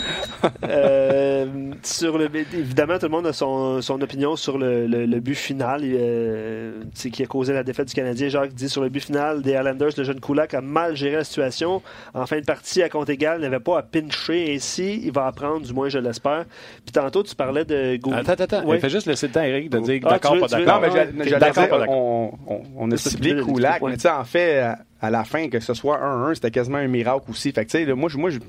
[0.70, 1.46] Euh,
[1.84, 5.36] sur le, évidemment, tout le monde a son, son opinion sur le, le- le but
[5.36, 8.30] final euh, qui a causé la défaite du Canadien.
[8.30, 11.24] Jacques dit sur le but final des Islanders, le jeune Kulak a mal géré la
[11.24, 11.82] situation.
[12.14, 14.54] En fin de partie, à compte égal, il n'avait pas à pincher.
[14.56, 16.46] Ainsi, il va apprendre, du moins je l'espère.
[16.86, 18.20] Puis tantôt, tu parlais de Gauthier.
[18.20, 18.66] Attends, attends, attends.
[18.68, 18.80] Ouais.
[18.80, 20.82] Fais juste laisser le temps, Eric, de dire Ah, d'accord, pas d'accord.
[20.82, 23.80] Non, mais d'accord, on, on, on a ciblé ouais.
[23.82, 26.78] mais tu sais, en fait, à, à la fin, que ce soit 1-1, c'était quasiment
[26.78, 27.52] un miracle aussi.
[27.52, 28.40] Fait que, tu sais, moi, je, moi, je,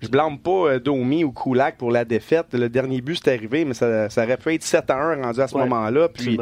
[0.00, 2.46] je blâme pas euh, Domi ou Kulak pour la défaite.
[2.52, 5.54] Le dernier but, c'est arrivé, mais ça, ça aurait pu être 7-1 rendu à ce
[5.54, 6.08] Ouais, moment-là.
[6.08, 6.38] Puis,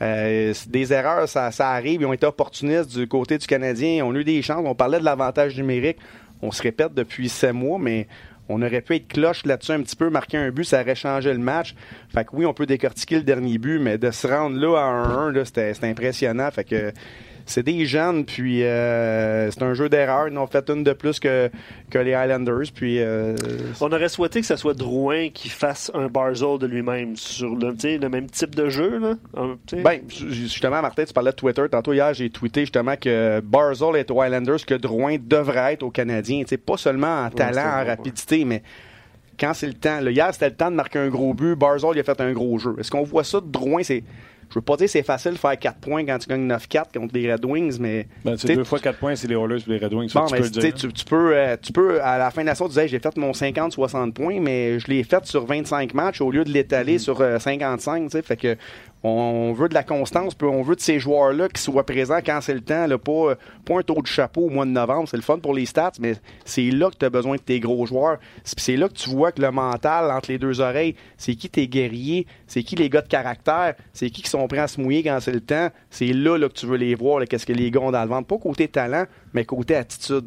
[0.00, 2.00] euh, des erreurs, ça, ça arrive.
[2.00, 3.96] Ils ont été opportunistes du côté du Canadien.
[3.96, 4.62] Ils ont eu des chances.
[4.64, 5.98] On parlait de l'avantage numérique.
[6.40, 8.08] On se répète depuis sept mois, mais
[8.48, 11.32] on aurait pu être cloche là-dessus un petit peu, marquer un but, ça aurait changé
[11.32, 11.74] le match.
[12.12, 15.30] Fait que oui, on peut décortiquer le dernier but, mais de se rendre là à
[15.30, 16.50] 1-1, là, c'était c'était impressionnant.
[16.50, 16.92] Fait que
[17.46, 20.28] c'est des jeunes, puis euh, c'est un jeu d'erreur.
[20.28, 21.50] Ils en ont fait une de plus que,
[21.90, 22.70] que les Highlanders.
[22.74, 23.34] Puis euh,
[23.80, 28.08] On aurait souhaité que ce soit Drouin qui fasse un Barzell de lui-même sur le,
[28.08, 28.98] même type de jeu.
[28.98, 29.14] Là.
[29.82, 31.64] Ben, ju- justement, Martin, tu parlais de Twitter.
[31.70, 35.90] Tantôt, hier, j'ai tweeté justement que Barzell est aux Highlanders, que Drouin devrait être aux
[35.90, 36.42] Canadiens.
[36.64, 38.62] Pas seulement en talent, en rapidité, mais
[39.38, 40.00] quand c'est le temps.
[40.00, 41.56] Là, hier, c'était le temps de marquer un gros but.
[41.56, 42.76] Barzell, il a fait un gros jeu.
[42.78, 43.82] Est-ce qu'on voit ça de Drouin?
[43.82, 44.04] C'est,
[44.52, 46.92] je veux pas dire que c'est facile de faire 4 points quand tu gagnes 9-4
[46.98, 48.06] contre les Red Wings, mais...
[48.24, 50.08] Ben, tu c'est sais, deux fois quatre points, c'est les Oilers et les Red Wings.
[50.10, 50.74] ça, Bon, tu peux le tu sais, dire.
[50.88, 52.98] tu, tu peux, euh, tu peux, à la fin de la saison, tu disais, j'ai
[52.98, 56.98] fait mon 50-60 points, mais je l'ai fait sur 25 matchs au lieu de l'étaler
[56.98, 58.22] sur euh, 55, tu sais.
[58.22, 58.56] Fait que,
[59.04, 62.40] On veut de la constance, puis on veut de ces joueurs-là qui soient présents quand
[62.40, 63.34] c'est le temps, là, pas,
[63.64, 65.08] pas un taux de chapeau au mois de novembre.
[65.08, 67.58] C'est le fun pour les stats, mais c'est là que tu as besoin de tes
[67.58, 68.18] gros joueurs.
[68.44, 71.66] C'est là que tu vois que le mental entre les deux oreilles, c'est qui tes
[71.66, 75.02] guerriers, c'est qui les gars de caractère, c'est qui qui sont prêts à se mouiller
[75.02, 75.68] quand c'est le temps.
[75.90, 78.08] C'est là, là, que tu veux les voir, qu'est-ce que les gars ont dans le
[78.08, 78.28] ventre.
[78.28, 80.26] Pas côté talent, mais côté attitude.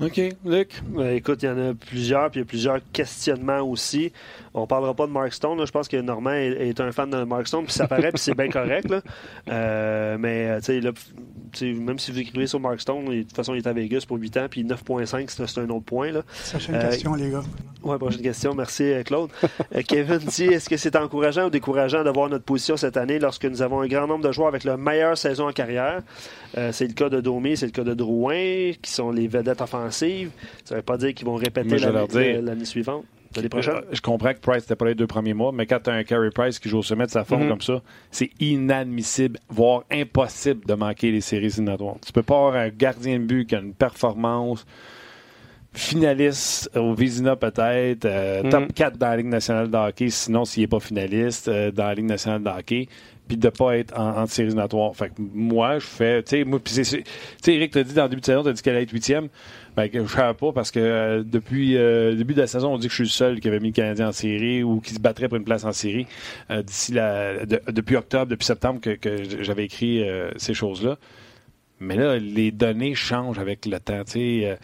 [0.00, 0.20] OK.
[0.44, 0.82] Luc?
[0.88, 4.12] Ben, écoute, il y en a plusieurs, puis il y a plusieurs questionnements aussi.
[4.52, 5.64] On parlera pas de Mark Stone.
[5.64, 8.34] Je pense que Normand est, un fan de Mark Stone, puis ça paraît, puis c'est
[8.34, 8.90] bien correct.
[8.90, 9.00] Là.
[9.48, 10.82] Euh, mais, euh, tu
[11.52, 14.04] sais, même si vous écrivez sur Mark Stone, de toute façon, il est à Vegas
[14.06, 16.10] pour 8 ans, puis 9.5, c'est un autre point.
[16.10, 16.22] Là.
[16.68, 17.42] une euh, question, les gars.
[17.82, 18.54] Oui, prochaine question.
[18.54, 19.30] Merci, Claude.
[19.88, 23.62] Kevin dit est-ce que c'est encourageant ou décourageant d'avoir notre position cette année lorsque nous
[23.62, 26.02] avons un grand nombre de joueurs avec la meilleure saison en carrière?
[26.72, 29.85] C'est le cas de Domi, c'est le cas de Drouin, qui sont les vedettes offensives.
[29.90, 33.04] Ça ne veut pas dire qu'ils vont répéter l'année suivante.
[33.38, 35.94] Euh, je comprends que Price n'était pas les deux premiers mois, mais quand tu as
[35.94, 37.48] un Carey Price qui joue au sommet de sa forme mhm.
[37.50, 41.96] comme ça, c'est inadmissible, voire impossible de manquer les séries éliminatoires.
[42.04, 44.66] Tu peux pas avoir un gardien de but qui a une performance
[45.72, 48.50] finaliste au Vizina peut-être, euh, mhm.
[48.50, 51.84] top 4 dans la Ligue nationale de hockey, sinon s'il n'est pas finaliste euh, dans
[51.84, 52.88] la Ligue nationale de hockey,
[53.26, 54.94] puis de pas être en, en séries éliminatoires.
[54.94, 57.04] Fait que moi, je fais, tu sais, moi, tu sais,
[57.46, 59.28] Eric dit dans le début de saison, t'as dit qu'elle allait être huitième.
[59.76, 62.78] Ben, je savais pas parce que euh, depuis euh, le début de la saison, on
[62.78, 64.94] dit que je suis le seul qui avait mis le Canadien en série ou qui
[64.94, 66.06] se battrait pour une place en série
[66.50, 70.04] euh, d'ici la, depuis octobre, depuis septembre que, que j'avais écrit
[70.36, 70.96] ces choses-là.
[71.78, 74.02] Mais là, les données changent avec le temps.
[74.04, 74.58] Tu sais,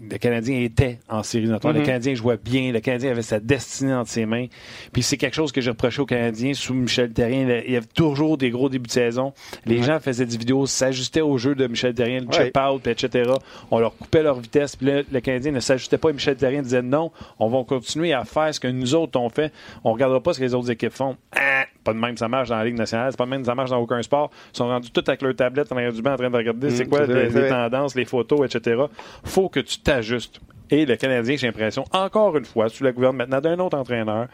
[0.00, 1.72] le Canadien était en série éliminatoire.
[1.72, 1.86] Le mhm.
[1.86, 2.72] Canadien jouait bien.
[2.72, 4.46] Le Canadien avait sa destinée entre ses mains.
[4.92, 7.62] Puis c'est quelque chose que j'ai reproché aux Canadiens sous Michel Terrien.
[7.66, 9.32] Il y avait toujours des gros débuts de saison.
[9.66, 13.32] Les gens faisaient des vidéos, s'ajustaient au jeu de Michel Terrien, le chip-out, etc.
[13.70, 14.76] On leur coupait leur vitesse.
[14.76, 18.12] Puis là, le Canadien ne s'ajustait pas et Michel Terrien disait non, on va continuer
[18.12, 19.52] à faire ce que nous autres on fait.
[19.84, 21.16] On ne regardera pas ce que les autres équipes font.
[21.32, 23.12] Ah, pas de même ça marche dans la Ligue nationale.
[23.12, 24.30] C'est pas de même ça marche dans aucun sport.
[24.52, 26.88] Ils sont rendus tous avec leur tablette en du en train de regarder c'est mm,
[26.88, 28.82] quoi les, les, tendances, les photos, etc.
[29.24, 30.40] faut que tu t'ajustes.
[30.70, 34.28] Et le Canadien, j'ai l'impression, encore une fois, sous la gouverne maintenant d'un autre entraîneur,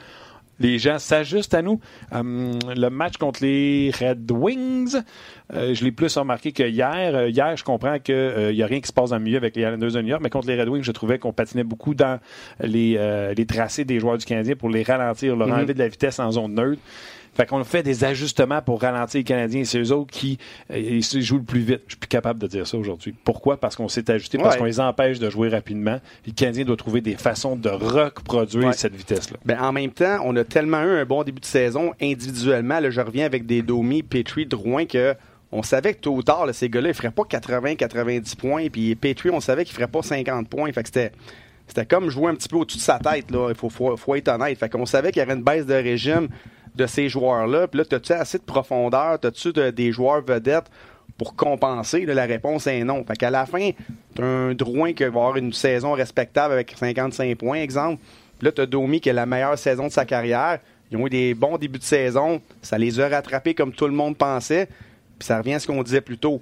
[0.60, 1.80] les gens s'ajustent à nous.
[2.12, 4.96] Hum, le match contre les Red Wings,
[5.54, 7.14] euh, je l'ai plus remarqué que hier.
[7.14, 8.20] Euh, hier, je comprends qu'il n'y
[8.60, 10.20] euh, a rien qui se passe dans le milieu avec les Islanders de New York,
[10.22, 12.20] mais contre les Red Wings, je trouvais qu'on patinait beaucoup dans
[12.60, 15.52] les, les, tracés des joueurs du Canadien pour les ralentir, leur mm-hmm.
[15.54, 16.80] enlever de la vitesse en zone neutre.
[17.34, 19.64] Fait qu'on fait des ajustements pour ralentir les Canadiens.
[19.64, 20.38] C'est eux autres qui
[20.72, 21.82] euh, jouent le plus vite.
[21.86, 23.14] Je suis plus capable de dire ça aujourd'hui.
[23.24, 23.58] Pourquoi?
[23.58, 26.00] Parce qu'on s'est ajusté, parce qu'on les empêche de jouer rapidement.
[26.26, 29.38] Les Canadiens doivent trouver des façons de reproduire cette vitesse-là.
[29.44, 32.80] Ben, en même temps, on a tellement eu un bon début de saison individuellement.
[32.80, 35.14] Là, je reviens avec des Domi, Petrie, Drouin que
[35.52, 38.68] on savait que tôt ou tard, ces gars-là, ils feraient pas 80-90 points.
[38.68, 40.72] Puis Petrie, on savait qu'il ferait pas 50 points.
[40.72, 41.12] Fait que c'était
[41.66, 43.30] c'était comme jouer un petit peu au-dessus de sa tête.
[43.30, 43.48] Là.
[43.48, 44.58] Il faut, faut, faut être honnête.
[44.58, 46.28] Fait qu'on savait qu'il y avait une baisse de régime
[46.74, 47.68] de ces joueurs-là.
[47.68, 49.18] Puis là, as-tu assez de profondeur?
[49.22, 50.70] As-tu des joueurs vedettes
[51.18, 52.06] pour compenser?
[52.06, 53.04] la réponse est non.
[53.04, 53.70] Fait qu'à la fin,
[54.18, 58.02] as un Drouin qui va avoir une saison respectable avec 55 points, exemple.
[58.38, 60.60] Puis là, as Domi qui a la meilleure saison de sa carrière.
[60.90, 62.40] Ils ont eu des bons débuts de saison.
[62.62, 64.66] Ça les a rattrapés comme tout le monde pensait.
[65.18, 66.40] Puis ça revient à ce qu'on disait plus tôt.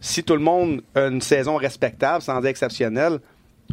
[0.00, 3.20] Si tout le monde a une saison respectable, sans dire exceptionnelle,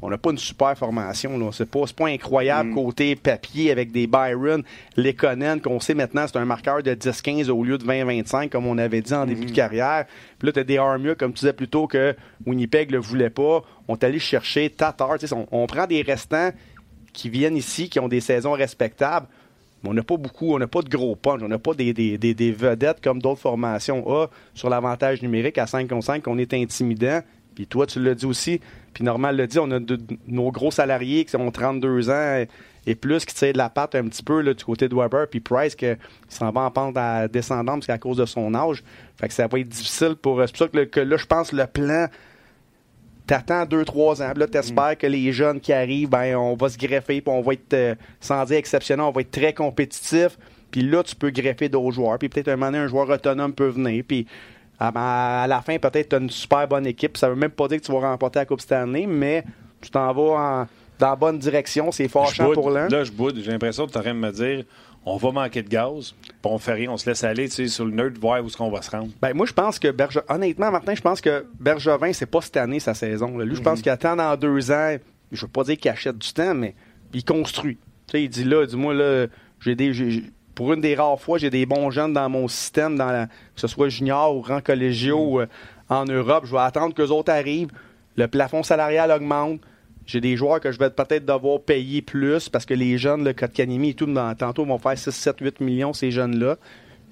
[0.01, 1.51] on n'a pas une super formation.
[1.51, 2.73] Ce n'est pas, pas, incroyable mm.
[2.73, 4.63] côté papier avec des Byron,
[4.97, 8.77] Lekonen, qu'on sait maintenant c'est un marqueur de 10-15 au lieu de 20-25, comme on
[8.77, 9.55] avait dit en début de mm.
[9.55, 10.05] carrière.
[10.39, 12.15] Puis là, tu as des Armia, comme tu disais plus tôt, que
[12.45, 13.63] Winnipeg ne le voulait pas.
[13.87, 15.17] On est allé chercher Tatar.
[15.31, 16.51] On, on prend des restants
[17.13, 19.27] qui viennent ici, qui ont des saisons respectables.
[19.83, 21.93] Mais on n'a pas beaucoup, on n'a pas de gros punch, on n'a pas des,
[21.93, 26.37] des, des, vedettes comme d'autres formations A sur l'avantage numérique à 5 contre 5 qu'on
[26.37, 27.21] est intimidant.
[27.55, 28.61] Puis toi, tu l'as dit aussi,
[28.93, 29.79] puis Normal l'a dit, on a
[30.27, 32.45] nos gros salariés qui ont 32 ans
[32.87, 35.27] et plus qui tirent de la patte un petit peu là, du côté de Weber,
[35.29, 35.85] puis Price qui
[36.27, 38.83] s'en va en pente à descendante parce qu'à cause de son âge.
[39.17, 40.41] Fait que ça va être difficile pour.
[40.45, 42.07] C'est pour ça que, là, je pense le plan.
[43.27, 44.95] T'attends 2-3 ans, là, t'espères mm.
[44.95, 47.95] que les jeunes qui arrivent, ben, on va se greffer, puis on va être, euh,
[48.19, 50.37] sans dire exceptionnel, on va être très compétitif.
[50.71, 52.17] Puis là, tu peux greffer d'autres joueurs.
[52.17, 54.03] Puis peut-être un moment donné, un joueur autonome peut venir.
[54.05, 54.25] Puis
[54.81, 57.17] à, la fin, peut-être tu as une super bonne équipe.
[57.17, 59.43] Ça veut même pas dire que tu vas remporter la Coupe cette année, mais
[59.79, 60.67] tu t'en vas
[60.97, 61.91] dans la bonne direction.
[61.91, 62.87] C'est fâchant pour l'un.
[62.89, 63.39] Là, je boude.
[63.43, 64.65] J'ai l'impression que tu de me dire
[65.05, 67.91] on va manquer de gaz, puis on fait rien, on se laisse aller sur le
[67.91, 69.09] nerd, voir où est-ce qu'on va se rendre.
[69.19, 72.57] Ben, moi, je pense que Bergevin, honnêtement, Martin, je pense que Bergevin, c'est pas cette
[72.57, 73.37] année sa saison.
[73.39, 73.83] Lui, je pense mhm.
[73.83, 74.97] qu'il attend dans deux ans,
[75.31, 76.75] je veux pas dire qu'il achète du temps, mais
[77.13, 77.79] il construit.
[78.13, 79.25] il dit là, dis-moi, là,
[79.59, 79.91] j'ai des
[80.55, 83.67] pour une des rares fois, j'ai des bons jeunes dans mon système, dans que ce
[83.67, 85.41] soit junior ou rang collégiaux mm.
[85.41, 85.45] euh,
[85.89, 86.45] en Europe.
[86.45, 87.71] Je vais attendre que les autres arrivent.
[88.17, 89.61] Le plafond salarial augmente.
[90.05, 93.33] J'ai des joueurs que je vais peut-être devoir payer plus parce que les jeunes, le
[93.33, 96.57] Canimi et tout, dans, tantôt, vont faire 6, 7, 8 millions, ces jeunes-là.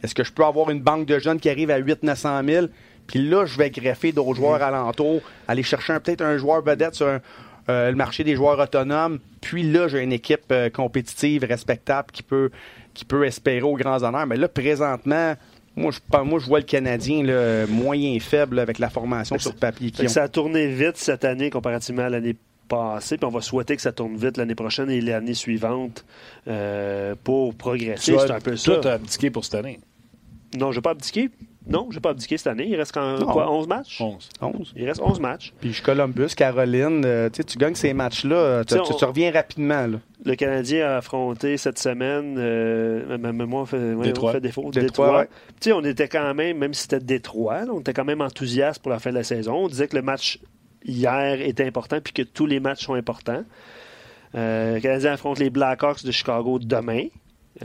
[0.03, 2.67] Est-ce que je peux avoir une banque de jeunes qui arrive à 800-900 000?
[3.07, 7.07] Puis là, je vais greffer d'autres joueurs alentour, aller chercher peut-être un joueur vedette sur
[7.07, 7.21] un-
[7.69, 9.19] euh, le marché des joueurs autonomes.
[9.41, 12.49] Puis là, j'ai une équipe euh, compétitive, respectable, qui peut,
[12.93, 14.25] qui peut espérer aux grands honneurs.
[14.27, 15.35] Mais là, présentement,
[15.75, 19.91] moi, je, moi, je vois le Canadien là, moyen faible avec la formation sur papier
[20.05, 20.09] ont.
[20.09, 22.35] ça a tourné vite cette année comparativement à l'année
[22.67, 26.05] passée, puis on va souhaiter que ça tourne vite l'année prochaine et l'année suivante
[26.47, 28.11] euh, pour progresser.
[28.13, 28.71] Tu C'est as- un peu ça.
[28.73, 29.79] Toi, t'as abdiqué pour cette année.
[30.57, 31.29] Non, je vais pas abdiquer.
[31.69, 32.65] Non, je vais pas abdiquer cette année.
[32.67, 33.27] Il reste quand, Non.
[33.27, 34.01] quoi, 11 matchs?
[34.01, 34.29] 11.
[34.41, 34.73] 11.
[34.75, 35.53] Il reste 11 matchs.
[35.61, 39.85] Puis je Columbus, Caroline, euh, tu gagnes ces matchs-là, euh, tu, on- reviens rapidement.
[39.87, 39.99] Là.
[40.25, 44.31] Le Canadien a affronté cette semaine, euh, ma mémoire fait, ouais, Détroit.
[44.31, 45.19] on fait défaut, Détroit,
[45.65, 45.71] ouais.
[45.73, 48.91] On était quand même, même si c'était Détroit, là, on était quand même enthousiaste pour
[48.91, 49.53] la fin de la saison.
[49.53, 50.39] On disait que le match
[50.83, 53.43] hier était important puis que tous les matchs sont importants.
[54.35, 57.05] Euh, le Canadien affronte les Blackhawks de Chicago demain.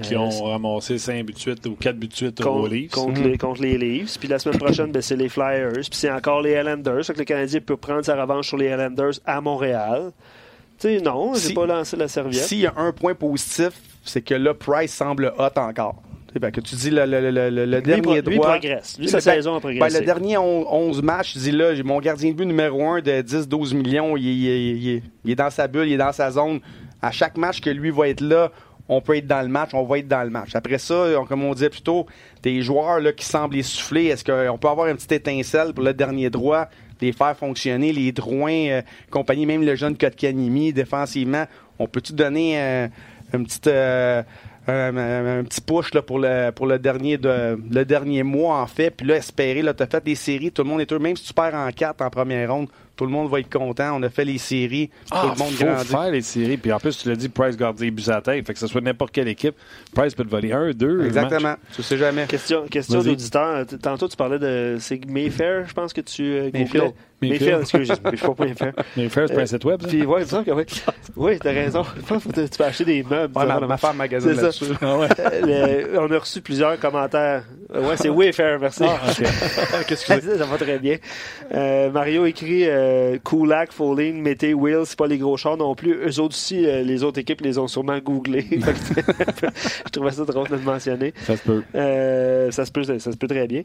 [0.02, 2.68] Qui Euh, ont ramassé 5 buts de suite ou 4 buts de suite aux contre,
[2.68, 2.90] Leafs.
[2.90, 3.28] contre Mhm.
[3.28, 4.18] les, contre les Leafs.
[4.18, 5.72] Puis la semaine prochaine, ben, c'est les Flyers.
[5.72, 7.04] Puis c'est encore les Islanders.
[7.04, 10.10] Fait que le Canadien peut prendre sa revanche sur les Islanders à Montréal.
[10.80, 12.42] Tu sais, non, j'ai Si- pas lancé la serviette.
[12.42, 13.70] S'il y a un point positif,
[14.02, 16.02] c'est que là, Price semble hot encore.
[16.26, 18.36] Tu sais, ben, que tu dis le, le- le- le- le lui, dernier pro- lui
[18.38, 18.48] droit.
[18.58, 18.96] progresse.
[18.98, 20.00] Lui, Le- sa ben- saison a ben, progressé.
[20.00, 23.00] le dernier on- 11 matchs, je dis là, j'ai mon gardien de but numéro 1
[23.00, 26.10] de 10-12 millions, il, il- il- il- il est dans sa bulle, il est dans
[26.12, 26.58] sa zone.
[27.00, 28.50] À chaque match que lui va être là,
[28.88, 30.54] on peut être dans le match, on va être dans le match.
[30.54, 32.06] Après ça, comme on disait plus tôt,
[32.42, 35.94] des joueurs là, qui semblent essoufflés, est-ce qu'on peut avoir une petite étincelle pour le
[35.94, 36.68] dernier droit,
[37.00, 41.44] les faire fonctionner, les droits, euh, compagnie, même le jeune Kotkanimi, défensivement,
[41.78, 42.88] on peut-tu donner euh,
[43.32, 43.66] une petite...
[43.66, 44.22] euh,
[44.66, 48.90] un petit push là, pour, le, pour le, dernier de, le dernier mois, en fait.
[48.90, 51.02] Puis là, espérer, là, tu as fait des séries, tout le monde est heureux.
[51.02, 53.96] Même si tu perds en 4 en première ronde, tout le monde va être content.
[53.98, 55.86] On a fait les séries, tout Ah, le monde faut grandit.
[55.88, 56.56] faire les séries.
[56.56, 58.46] Puis en plus, tu l'as dit, Price garde des buts à la tête.
[58.46, 59.54] Fait que ce soit n'importe quelle équipe,
[59.94, 61.04] Price peut te voler un, deux.
[61.06, 61.54] Exactement.
[61.74, 62.26] Tu sais jamais.
[62.26, 63.64] Question, question d'auditeur.
[63.82, 64.76] Tantôt, tu parlais de.
[64.80, 66.22] C'est Mayfair, je pense que tu.
[66.22, 66.92] euh, Mayfield.
[67.22, 67.40] Mayfield.
[67.40, 67.88] Mayfield, excuse.
[68.12, 68.72] Je suis pas Mayfair.
[68.96, 69.82] Mais First Euh, Prince Web?
[69.88, 70.64] Puis, ouais, semble que oui.
[71.16, 71.82] Oui, t'as raison.
[71.96, 73.36] Je pense que tu peux acheter des meubles.
[73.38, 74.42] Ouais, ma, femme magasine C'est ça.
[74.42, 74.64] là-dessus.
[74.82, 75.08] Ah ouais.
[75.20, 77.44] Euh, le- on a reçu plusieurs commentaires.
[77.74, 78.84] Euh, Ouais, c'est Wayfair, merci.
[78.84, 79.00] Ah,
[79.80, 79.96] ok.
[79.96, 80.96] ça va très bien.
[81.54, 85.94] Euh, Mario écrit euh, Kulak, Falling, Mété, Will, c'est pas les gros chars non plus.
[86.06, 88.46] Eux autres aussi, euh, les autres équipes les ont sûrement googlés.
[88.52, 91.12] Je trouvais ça drôle de le mentionner.
[91.24, 91.62] Ça se peut.
[91.74, 93.62] Euh, ça, se peut, ça se peut très bien.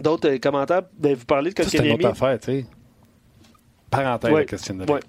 [0.00, 0.82] D'autres commentaires?
[0.98, 2.04] Ben, vous parlez de Ça, c'est une Kotkaniemi.
[2.06, 2.66] autre affaire, tu sais.
[3.90, 4.40] Parenthèse, Ouais.
[4.40, 5.00] la question de Ouais.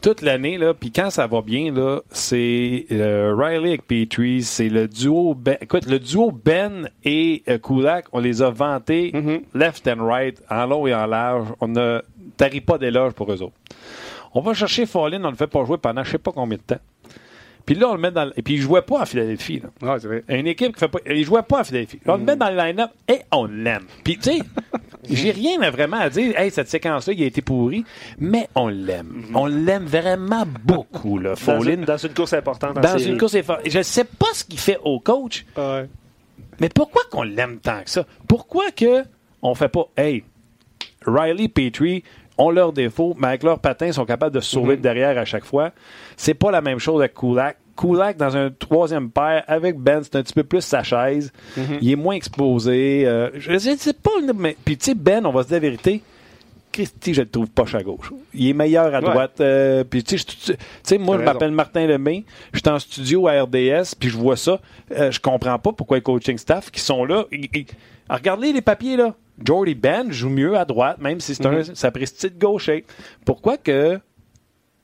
[0.00, 4.68] Toute l'année, là, puis quand ça va bien, là, c'est euh, Riley avec Petrie, c'est
[4.68, 5.56] le duo Ben.
[5.60, 9.40] Écoute, le duo Ben et euh, Kulak, on les a vantés Mhm.
[9.54, 11.48] left and right, en long et en large.
[11.60, 12.00] On ne
[12.36, 13.56] tarit pas d'éloges pour eux autres.
[14.34, 16.62] On va chercher Fallin, on le fait pas jouer pendant je sais pas combien de
[16.62, 16.80] temps.
[17.66, 18.30] Puis là, on le met dans.
[18.36, 19.60] Et puis, il jouait pas à Philadelphie.
[19.62, 19.92] Là.
[19.94, 20.24] Ouais, c'est vrai.
[20.28, 21.00] Une équipe qui fait pas.
[21.06, 21.98] Il jouait pas à Philadelphie.
[22.06, 23.84] On le met dans le line-up et on l'aime.
[24.04, 24.38] Puis, tu sais,
[25.08, 26.38] j'ai rien à vraiment à dire.
[26.38, 27.84] Hey, cette séquence-là, il a été pourri,
[28.18, 29.26] mais on l'aime.
[29.34, 31.76] On l'aime vraiment beaucoup, là, Fallin.
[31.78, 33.10] dans une course importante Dans série.
[33.12, 33.58] une course effort.
[33.66, 35.88] Je sais pas ce qu'il fait au coach, Ouais.
[36.60, 38.04] mais pourquoi qu'on l'aime tant que ça?
[38.26, 39.04] Pourquoi que
[39.42, 40.24] on fait pas, hey,
[41.06, 42.02] Riley Petrie
[42.36, 45.16] ont leurs défauts, mais avec leurs patins, ils sont capables de se sauver de derrière
[45.18, 45.72] à chaque fois.
[46.16, 47.56] C'est pas la même chose avec Kulak.
[47.78, 51.32] Kulak, dans un troisième paire, avec Ben, c'est un petit peu plus sa chaise.
[51.80, 53.04] Il est moins exposé.
[53.06, 54.56] euh, je sais pas, mais.
[54.64, 56.02] Puis, tu sais, Ben, on va se dire la vérité.
[56.70, 58.12] Christy, je le trouve poche à gauche.
[58.34, 59.10] Il est meilleur à Ouais.
[59.10, 59.40] droite.
[59.40, 62.24] euh, puis, tu sais, moi, je m'appelle Martin Lemay.
[62.52, 64.60] Je suis en studio à RDS, puis je vois ça.
[64.96, 67.24] Euh, je comprends pas pourquoi les coaching staff qui sont là.
[68.10, 69.14] Regardez les papiers, là.
[69.44, 71.74] Jordy Ben joue mieux à droite, même si c'est un Mhm.
[71.74, 72.84] sapristi de gaucher.
[73.24, 73.98] Pourquoi que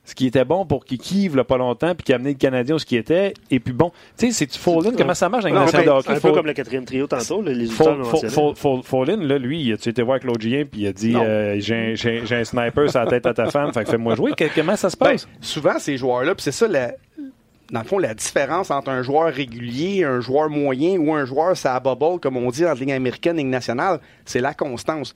[0.07, 2.37] ce qui était bon pour Kiki, il a pas longtemps, puis qui a amené le
[2.39, 5.29] Canadien où ce qui était, et puis bon, tu sais, c'est tu Fallin, comment ça
[5.31, 6.11] marche dans nations ben, de hockey?
[6.11, 10.21] un peu Fall- comme le quatrième trio tantôt, les Fallin, là, lui, tu été voir
[10.21, 13.47] Claude Gien, puis il a dit euh, j'ai un sniper sur la tête à ta
[13.51, 14.33] femme, fait que fais-moi jouer.
[14.55, 15.29] Comment ça se Ben, passe?
[15.41, 16.93] souvent, ces joueurs-là, puis c'est ça, la-
[17.73, 21.57] dans le fond, la différence entre un joueur régulier, un joueur moyen ou un joueur
[21.57, 25.15] ça bubble, comme on dit en ligne américaine, ligne nationale, c'est la constance.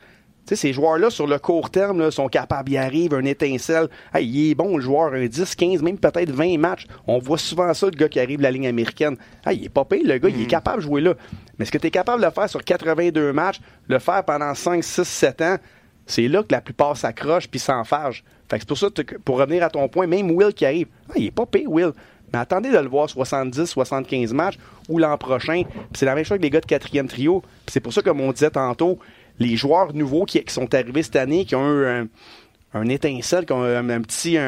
[0.49, 3.90] Tu sais, ces joueurs-là, sur le court terme, là, sont capables, il arrive, un étincelle.
[4.14, 6.86] Hey, il est bon, le joueur, un 10, 15, même peut-être 20 matchs.
[7.07, 9.18] On voit souvent ça, le gars qui arrive de la ligne américaine.
[9.44, 11.12] Hey, il est pas payé, le gars, il est capable de jouer là.
[11.59, 14.82] Mais est-ce que tu es capable de faire sur 82 matchs, le faire pendant 5,
[14.82, 15.57] 6, 7 ans?
[16.09, 18.24] c'est là que la plupart s'accrochent puis s'enfargent.
[18.49, 18.88] Fait que c'est pour ça,
[19.24, 21.92] pour revenir à ton point, même Will qui arrive, ah, il est pas payé, Will.
[22.32, 25.62] Mais attendez de le voir 70, 75 matchs ou l'an prochain.
[25.64, 27.42] Puis c'est la même chose avec les gars de quatrième trio.
[27.66, 28.99] C'est pour ça, comme on disait tantôt,
[29.39, 32.09] les joueurs nouveaux qui, sont arrivés cette année, qui ont eu
[32.74, 34.39] un, étincelle, qui ont un, un petit,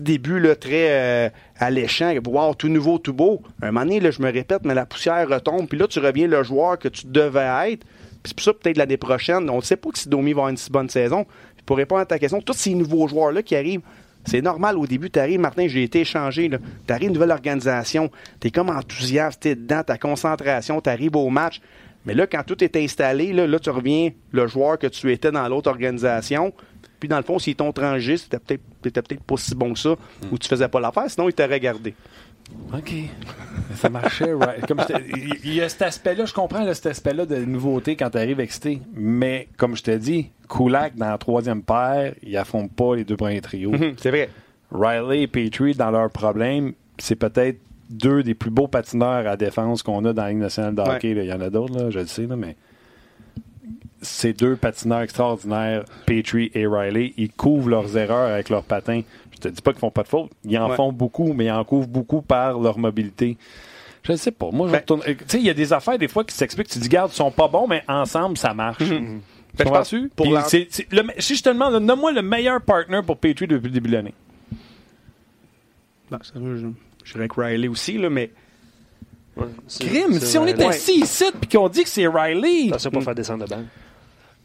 [0.00, 1.28] début là, très euh,
[1.58, 3.42] alléchant, wow, tout nouveau, tout beau.
[3.62, 6.42] Un moment donné, je me répète, mais la poussière retombe, puis là, tu reviens le
[6.42, 7.84] joueur que tu devais être.
[8.22, 10.48] Puis c'est pour ça, peut-être l'année prochaine, on ne sait pas si Domi va avoir
[10.48, 11.26] une si bonne saison.
[11.66, 13.82] pour répondre à ta question, tous ces nouveaux joueurs-là qui arrivent,
[14.24, 18.10] c'est normal au début, tu arrives, Martin, j'ai été échangé, tu arrives une nouvelle organisation,
[18.40, 21.60] tu es comme enthousiaste, tu es dedans, ta concentration, tu arrives au match.
[22.06, 25.30] Mais là, quand tout est installé, là, là, tu reviens le joueur que tu étais
[25.32, 26.52] dans l'autre organisation.
[27.00, 29.96] Puis dans le fond, s'ils t'ont tranché, c'était peut-être peut pas si bon que ça,
[30.30, 31.94] ou tu faisais pas l'affaire, sinon ils t'auraient gardé.
[32.72, 32.92] OK.
[33.76, 34.66] Ça marchait, right.
[34.66, 34.80] Comme
[35.44, 38.80] il y a cet aspect-là, je comprends cet aspect-là de nouveauté quand tu arrives excité.
[38.94, 43.16] Mais comme je t'ai dit, Kulak, dans la troisième paire, ils affrontent pas les deux
[43.16, 43.72] premiers trios.
[43.72, 44.28] Mhm, c'est vrai.
[44.70, 47.58] Riley et Petrie, dans leur problème, c'est peut-être
[47.90, 51.10] deux des plus beaux patineurs à défense qu'on a dans la Ligue nationale de hockey.
[51.10, 52.56] Il y en a d'autres, je le sais, mais
[54.02, 59.02] ces deux patineurs extraordinaires, Petrie et Riley, ils couvrent leurs erreurs avec leurs patins.
[59.32, 60.30] Je te dis pas qu'ils font pas de faute.
[60.44, 63.36] Ils en font beaucoup, mais ils en couvrent beaucoup par leur mobilité.
[64.02, 64.50] Je ne sais pas.
[64.50, 66.68] Moi, je ben- Tu sais, il y a des affaires, des fois, qui s'expliquent.
[66.68, 68.82] Tu dis, garde, ils sont pas bons, mais ensemble, ça marche.
[68.82, 69.20] Mm
[69.56, 70.08] -hmm.
[70.14, 70.36] pour
[71.18, 74.14] si je te demande, nomme-moi le meilleur partner pour Petrie depuis le début de l'année.
[76.10, 76.66] Ben, je,
[77.04, 78.30] je dirais que Riley aussi, là, mais.
[79.80, 82.68] Crime, si on est assis ici et qu'on dit que c'est Riley.
[82.70, 83.62] Ça, c'est pas faire descendre le banc.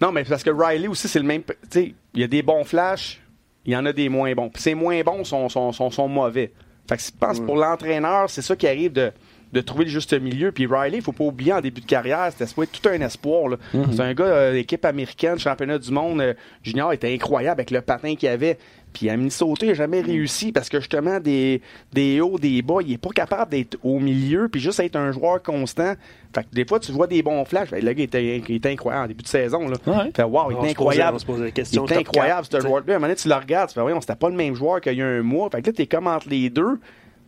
[0.02, 1.44] Non, mais parce que Riley aussi, c'est le même.
[1.44, 3.22] Tu sais, il y a des bons flashs,
[3.66, 4.50] il y en a des moins bons.
[4.50, 6.52] Puis ces moins bons sont, sont, sont, sont mauvais.
[6.88, 9.12] Fait que je pense pour l'entraîneur, c'est ça qui arrive de,
[9.54, 10.52] de trouver le juste milieu.
[10.52, 13.58] Puis Riley, il faut pas oublier, en début de carrière, c'était tout un espoir.
[13.74, 13.92] Mm-hmm.
[13.92, 16.34] C'est un gars, d'équipe euh, américaine, championnat du monde, euh,
[16.64, 18.58] junior, était incroyable avec le patin qu'il avait.
[18.94, 21.62] Puis à Minnesota, il n'a jamais réussi parce que justement, des,
[21.94, 25.12] des hauts, des bas, il n'est pas capable d'être au milieu puis juste être un
[25.12, 25.94] joueur constant.
[26.34, 27.72] Fait que des fois, tu vois des bons flashs.
[27.72, 29.68] Ben, le gars, il était, incroyable en début de saison.
[29.68, 29.78] Là.
[30.14, 31.18] Fait, wow, il est incroyable.
[31.28, 32.94] il est incroyable, ce joueur-là.
[32.94, 34.82] À un moment donné, tu le regardes, tu fais, voyons, c'était pas le même joueur
[34.82, 35.50] qu'il y a un mois.
[35.50, 36.80] Fait que là, tu es comme entre les deux.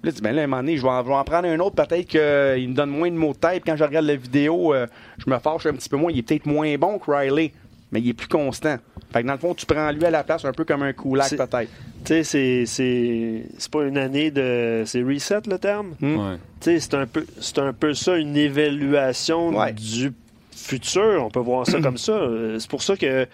[0.04, 1.76] Là, tu dis, ben là, à un moment donné, je vais en, prendre un autre,
[1.76, 3.62] peut-être qu'il me donne moins de mots de tête.
[3.64, 4.88] Quand je regarde la vidéo, euh,
[5.20, 6.12] je me fâche un petit peu moins.
[6.12, 7.54] Il est peut-être moins bon que Riley
[7.92, 8.78] mais il est plus constant.
[9.12, 10.94] Fait que dans le fond, tu prends lui à la place un peu comme un
[10.94, 11.70] coulac peut-être.
[12.06, 14.84] Tu sais, c'est pas une année de.
[14.86, 15.96] C'est reset le terme?
[16.00, 16.38] Hmm.
[16.60, 17.26] Tu sais, c'est un, peu,
[17.58, 20.14] un peu ça, une évaluation du
[20.56, 21.24] futur.
[21.26, 22.20] On peut voir ça comme ça.
[22.58, 23.28] C'est pour ça que.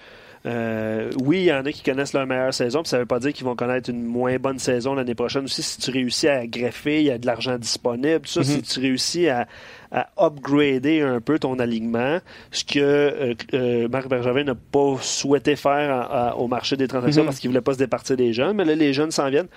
[0.45, 3.07] Euh, oui, il y en a qui connaissent leur meilleure saison, puis ça ne veut
[3.07, 5.61] pas dire qu'ils vont connaître une moins bonne saison l'année prochaine aussi.
[5.61, 8.21] Si tu réussis à greffer, il y a de l'argent disponible.
[8.21, 8.73] Tout ça, si mm-hmm.
[8.73, 9.47] tu réussis à,
[9.91, 12.19] à upgrader un peu ton alignement,
[12.51, 17.27] ce que euh, euh, Marc Bergevin n'a pas souhaité faire au marché des transactions mhm.
[17.27, 19.47] parce qu'il voulait pas se départir des jeunes, mais là, les jeunes s'en viennent.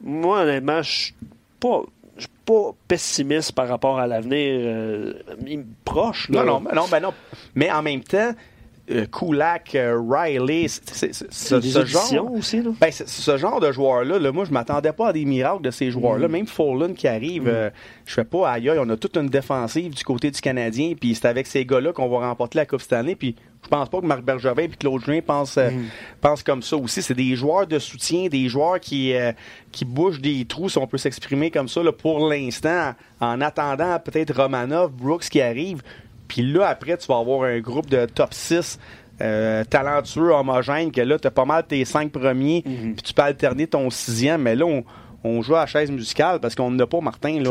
[0.00, 1.14] Moi, honnêtement, je suis
[1.60, 1.82] pas
[2.18, 5.14] suis pas pessimiste par rapport à l'avenir euh,
[5.84, 6.28] proche.
[6.28, 7.14] Non, non, non, ben non.
[7.54, 8.32] Mais en même temps,
[9.12, 14.50] Kulak, euh, Riley, c'est ce, genre aussi, ben, ce genre de joueurs-là, là, moi je
[14.50, 16.26] m'attendais pas à des miracles de ces joueurs-là.
[16.28, 16.32] Mm.
[16.32, 17.48] Même Fallen qui arrive, mm.
[17.48, 17.70] euh,
[18.06, 21.26] je fais pas aïe, on a toute une défensive du côté du Canadien, puis c'est
[21.26, 23.14] avec ces gars-là qu'on va remporter la Coupe cette année.
[23.14, 25.84] Puis je pense pas que Marc Bergevin et Claude Julien pensent, mm.
[26.22, 27.02] pensent comme ça aussi.
[27.02, 29.12] C'est des joueurs de soutien, des joueurs qui
[29.70, 33.98] qui bougent des trous, si on peut s'exprimer comme ça, là, pour l'instant, en attendant
[33.98, 35.82] peut-être Romanov, Brooks qui arrive.
[36.28, 38.78] Puis là, après, tu vas avoir un groupe de top 6
[39.20, 42.94] euh, talentueux, homogène, que là, tu as pas mal tes cinq premiers, mhm.
[42.94, 44.64] puis tu peux alterner ton sixième, mais là,
[45.24, 47.40] on, joue à la chaise musicale parce qu'on n'a pas Martin.
[47.40, 47.50] Là,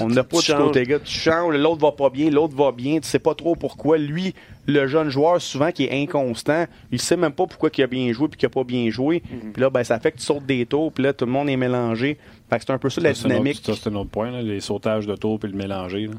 [0.00, 0.98] on n'a pas de côté gars.
[0.98, 3.98] Tu changes, l'autre va pas bien, l'autre va bien, tu sais pas trop pourquoi.
[3.98, 4.34] Lui,
[4.66, 8.12] le jeune joueur, souvent, qui est inconstant, il sait même pas pourquoi il a bien
[8.12, 9.22] joué puis qu'il a pas bien joué.
[9.30, 9.52] Mhm.
[9.52, 11.48] Puis là, ben, ça fait que tu sautes des tours, puis là, tout le monde
[11.48, 12.18] est mélangé.
[12.50, 13.60] Fait que c'est un peu ça, la dynamique.
[13.64, 16.10] ça, c'est un autre point, les sautages de tours puis le mélanger.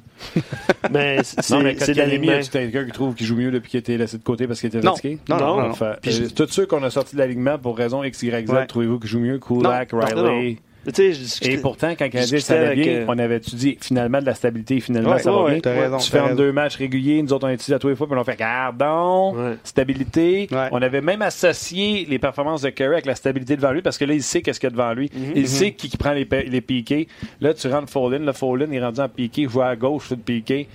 [0.92, 3.80] mais c'est, non, mais quand Canemi, tu quelqu'un qui trouve qu'il joue mieux depuis qu'il
[3.80, 5.20] était laissé de côté parce qu'il était fatigué?
[5.30, 5.74] Non, non, non.
[5.74, 9.00] Fait, euh, tous ceux qu'on a sortis de l'alignement pour raison X, Y, Z, trouvez-vous
[9.00, 9.40] qu'il joue mieux?
[9.40, 10.58] Kulak, Riley...
[11.42, 14.80] Et pourtant, quand Canadien ça allait bien, euh, on avait étudié finalement de la stabilité,
[14.80, 15.98] finalement ça va bien?
[15.98, 18.16] tu fais en deux matchs réguliers, nous autres on utilisé à tous les fois, puis
[18.16, 20.48] on a fait gardons, stabilité.
[20.72, 24.06] On avait même associé les performances de Curry avec la stabilité devant lui, parce que
[24.06, 25.10] là, il sait qu'est-ce qu'il y a devant lui.
[25.14, 25.34] Mhm.
[25.36, 27.08] Il sait qui, prend les, les piqués.
[27.42, 30.22] Là, tu rentres Fallin, le Fallin est rendu en piqué, joue à gauche, fait de
[30.22, 30.68] piqué.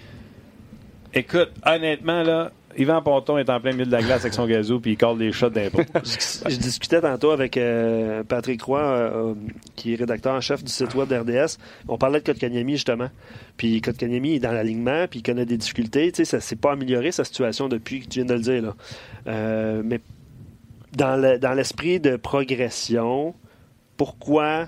[1.12, 4.80] Écoute, honnêtement, là, Yvan Ponton est en plein milieu de la glace avec son gazou
[4.80, 5.82] puis il colle des shots d'impôt.
[6.04, 9.34] je, discutais tantôt avec euh, Patrick Roy, euh,
[9.76, 11.58] qui est rédacteur en chef du site web d'RDS.
[11.88, 13.08] On parlait de Kotkaniemi justement.
[13.56, 16.12] Puis Kotkaniemi est dans l'alignement puis il connaît des difficultés.
[16.12, 18.62] Tu sais, ça s'est pas amélioré sa situation depuis que tu viens de le dire.
[18.62, 18.74] Là.
[19.26, 20.00] Euh, mais
[20.92, 23.34] dans l'esprit de progression,
[23.96, 24.66] pourquoi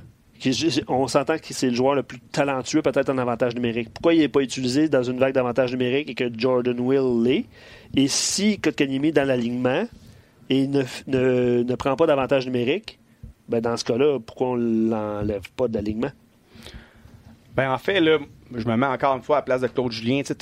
[0.88, 3.90] on s'entend que c'est le joueur le plus talentueux peut-être en avantage numérique.
[3.92, 7.44] Pourquoi il n'est pas utilisé dans une vague d'avantage numérique et que Jordan Will l'est?
[7.94, 9.86] Et si Kotkaniemi est dans l'alignement
[10.50, 12.98] et ne, ne, prend pas d'avantage numérique,
[13.48, 16.10] ben dans ce cas-là, pourquoi on l'enlève pas d'alignement?
[17.54, 18.18] Ben en fait, là,
[18.54, 20.22] je me mets encore une fois à la place de Claude Julien.
[20.22, 20.34] Tu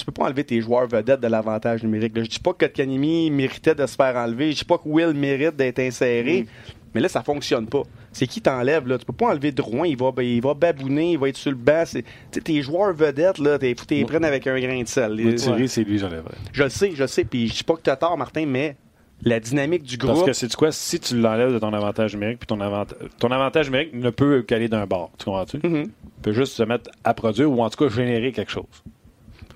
[0.00, 2.12] tu peux pas enlever tes joueurs vedettes de l'avantage numérique.
[2.16, 4.52] Je Je dis pas que Kanimi méritait de se faire enlever.
[4.52, 6.42] Je dis pas que Will mérite d'être inséré.
[6.42, 6.46] Mm.
[6.94, 7.82] Mais là, ça fonctionne pas.
[8.12, 8.98] C'est qui t'enlève, là?
[8.98, 11.56] Tu peux pas enlever Drouin, il va, il va babouner, il va être sur le
[11.56, 11.84] banc.
[12.30, 15.38] Tes joueurs vedettes, là, t'es, les prennent avec un grain de sel.
[15.38, 16.34] C'est lui, j'enlèverais.
[16.52, 17.24] Je le sais, je le sais.
[17.24, 18.76] Puis je dis pas que t'as tort, Martin, mais
[19.22, 20.14] la dynamique du groupe.
[20.14, 20.72] Parce que c'est quoi?
[20.72, 24.42] Si tu l'enlèves de ton avantage numérique, puis ton, avantage, ton avantage numérique ne peut
[24.42, 25.10] qu'aller d'un bord.
[25.18, 25.58] Tu comprends-tu?
[25.58, 25.84] Mm-hmm.
[25.84, 28.64] Il peut juste se mettre à produire ou en tout cas générer quelque chose.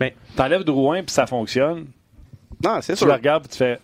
[0.01, 1.87] Mais t'enlèves Drouin, puis ça fonctionne.
[2.63, 3.07] Non, c'est sûr.
[3.07, 3.79] Tu le regardes, puis tu fais.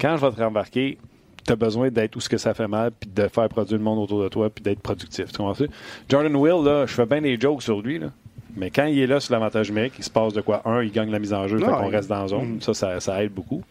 [0.00, 0.98] Quand je vais te rembarquer,
[1.46, 3.84] tu as besoin d'être où ce que ça fait mal, puis de faire produire le
[3.84, 5.30] monde autour de toi, puis d'être productif.
[5.30, 5.64] Tu comprends
[6.08, 8.08] Jordan Will, là, je fais bien des jokes sur lui, là.
[8.56, 10.62] Mais quand il est là sur l'avantage numérique, il se passe de quoi?
[10.64, 12.56] Un, il gagne la mise en jeu, fait qu'on reste dans la zone.
[12.56, 12.60] Mm.
[12.62, 13.62] Ça, ça, aide beaucoup.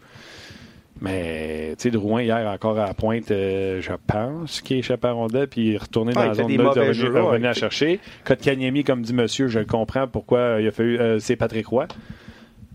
[1.00, 5.12] Mais, tu sais, Drouin, hier, encore à la pointe, euh, je pense qu'il échappé à
[5.12, 8.00] rondelle, puis il est retourné dans la zone de revenu, à chercher.
[8.24, 10.98] Kotkaniemi, comme dit monsieur, je comprends pourquoi il a fallu.
[10.98, 11.88] Euh, c'est Patrick Roy.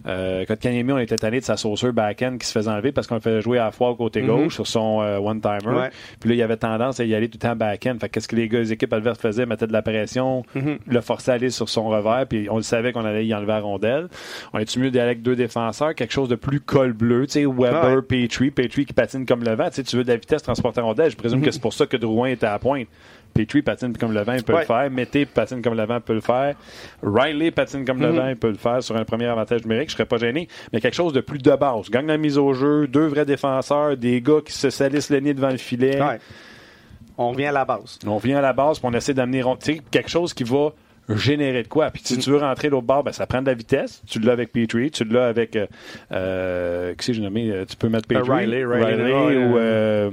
[0.08, 3.16] Euh, Kotkaniemi, on était tanné de sa sauceur back-end qui se faisait enlever parce qu'on
[3.16, 4.28] le faisait jouer à la côté mhm.
[4.28, 5.90] gauche sur son euh, one-timer.
[6.20, 7.98] Puis là, il avait tendance à y aller tout le temps back-end.
[8.00, 9.46] Fait qu'est-ce que les gars, les équipes adverses faisaient?
[9.46, 10.80] Mettaient de la pression, mhm.
[10.88, 13.54] le forçaient à aller sur son revers, puis on le savait qu'on allait y enlever
[13.54, 14.08] à rondelle.
[14.54, 17.46] On est mieux d'aller avec deux défenseurs, quelque chose de plus col bleu, tu sais,
[17.46, 19.70] Weber, Petrie, Petrie qui patine comme le vent.
[19.70, 21.12] Tu sais, tu veux de la vitesse transporter à rondelle.
[21.12, 22.88] Je présume que c'est pour ça que Drouin était à la pointe.
[23.34, 24.90] Petrie patine comme le vent, il peut le faire.
[24.92, 26.56] Mété patine comme le vent, il peut le faire.
[27.04, 28.16] Riley patine comme le mhm.
[28.16, 29.90] vent, il peut le faire sur un premier avantage numérique.
[29.90, 30.48] Je serais pas gêné.
[30.74, 31.90] Mais quelque chose de plus de base.
[31.90, 35.34] Gagne la mise au jeu, deux vrais défenseurs, des gars qui se salissent le nez
[35.34, 36.00] devant le filet.
[37.18, 38.00] On revient à la base.
[38.06, 39.44] On revient à la base, puis on essaie d'amener
[39.92, 40.72] quelque chose qui va
[41.10, 41.90] générer de quoi.
[41.92, 44.02] Puis si tu veux rentrer l'autre bord, ben, ça prend de la vitesse.
[44.08, 45.56] Tu l'as avec Petrie, tu l'as avec.
[45.56, 45.68] Euh,
[46.12, 48.30] euh qui c'est j'ai nommé euh, Tu peux mettre Petrie.
[48.30, 49.58] Riley, Riley, ou.
[49.58, 50.10] Euh,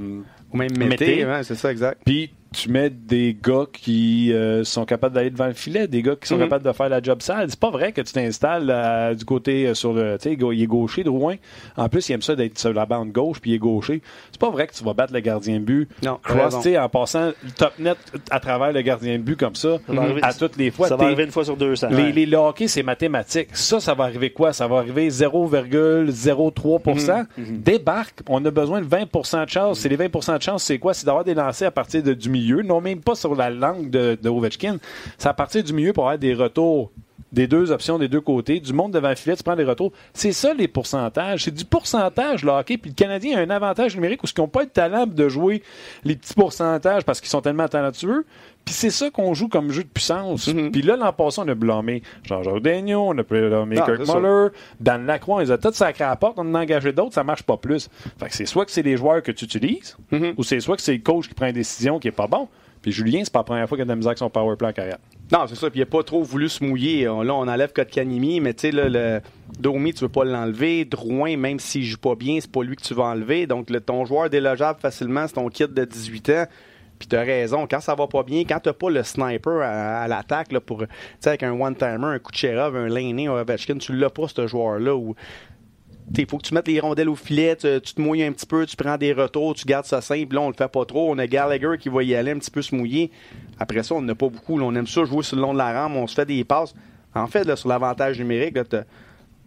[0.51, 2.01] ou même Mété, c'est ça, exact.
[2.05, 6.15] Puis tu mets des gars qui euh, sont capables d'aller devant le filet, des gars
[6.15, 6.43] qui sont mhm.
[6.43, 7.47] capables de faire la job sale.
[7.49, 10.17] C'est pas vrai que tu t'installes euh, du côté euh, sur le.
[10.17, 11.35] Tu sais, il est gaucher, Drouin.
[11.77, 14.01] En plus, il aime ça d'être sur la bande gauche, puis il est gaucher.
[14.31, 15.89] C'est pas vrai que tu vas battre le gardien de but.
[16.03, 16.19] Non.
[16.23, 17.97] Cross, en passant top net
[18.31, 19.77] à travers le gardien de but comme ça,
[20.21, 20.87] à toutes les fois.
[20.87, 21.89] Ça va arriver une fois sur deux, ça.
[21.89, 23.49] Les, les hockey, c'est mathématique.
[23.53, 24.53] Ça, ça va arriver quoi?
[24.53, 27.27] Ça va arriver 0,03 mhm.
[27.37, 27.61] Mhm.
[27.61, 28.21] Débarque.
[28.27, 29.79] On a besoin de 20% de chance.
[29.79, 30.93] C'est les 20% de chance, c'est quoi?
[30.93, 33.89] C'est d'avoir des lancers à partir de, du milieu, non même pas sur la langue
[33.89, 34.77] de, Ovechkin.
[35.17, 36.91] C'est à partir du milieu pour avoir des retours
[37.31, 39.91] des deux options des deux côtés, du monde devant le filet, tu prends des retours.
[40.13, 41.43] C'est ça les pourcentages.
[41.43, 42.77] C'est du pourcentage, le hockey.
[42.77, 45.61] Puis le Canadien a un avantage numérique où ils n'ont pas le talent de jouer
[46.03, 48.25] les petits pourcentages parce qu'ils sont tellement talentueux.
[48.65, 50.47] Puis c'est ça qu'on joue comme jeu de puissance.
[50.47, 50.71] Mm-hmm.
[50.71, 54.49] Puis là, l'an passé, on a blâmé Jean-Jacques Daigneault, on a blâmé ah, Kirk Muller,
[54.79, 57.23] Dan Lacroix, ils ont tous sacré à la porte, on en a engagé d'autres, ça
[57.23, 57.89] marche pas plus.
[58.19, 60.33] Fait que c'est soit que c'est les joueurs que tu utilises, mm-hmm.
[60.37, 62.47] ou c'est soit que c'est le coach qui prend une décision qui est pas bon.
[62.81, 64.69] Puis Julien, c'est pas la première fois qu'il a de la avec son power play
[64.69, 64.99] en carrière.
[65.31, 65.69] Non, c'est ça.
[65.69, 67.03] Puis il n'a pas trop voulu se mouiller.
[67.03, 69.21] Là, on enlève Kotkanimi, mais tu sais, le
[69.59, 70.85] Domi, tu veux pas l'enlever.
[70.85, 73.47] Drouin, même s'il joue pas bien, c'est pas lui que tu vas enlever.
[73.47, 76.45] Donc, le, ton joueur délogeable facilement, c'est ton kit de 18 ans.
[76.99, 80.07] Puis tu as raison, quand ça va pas bien, quand tu pas le sniper à,
[80.09, 80.87] l'attaque pour, tu
[81.21, 84.99] sais, avec un one-timer, un Kucherov, un Laney, un Ovechkin, tu l'as pas, ce joueur-là.
[86.17, 88.65] Il faut que tu mettes les rondelles au filet, tu, te mouilles un petit peu,
[88.65, 90.35] tu prends des retours, tu gardes ça simple.
[90.35, 91.11] Là, on le fait pas trop.
[91.11, 93.11] On a Gallagher qui va y aller un petit peu se mouiller.
[93.59, 94.59] Après ça, on n'a pas beaucoup.
[94.59, 96.73] on aime ça jouer sur le long de la rampe, on se fait des passes.
[97.13, 98.77] En fait, là, sur l'avantage numérique, tu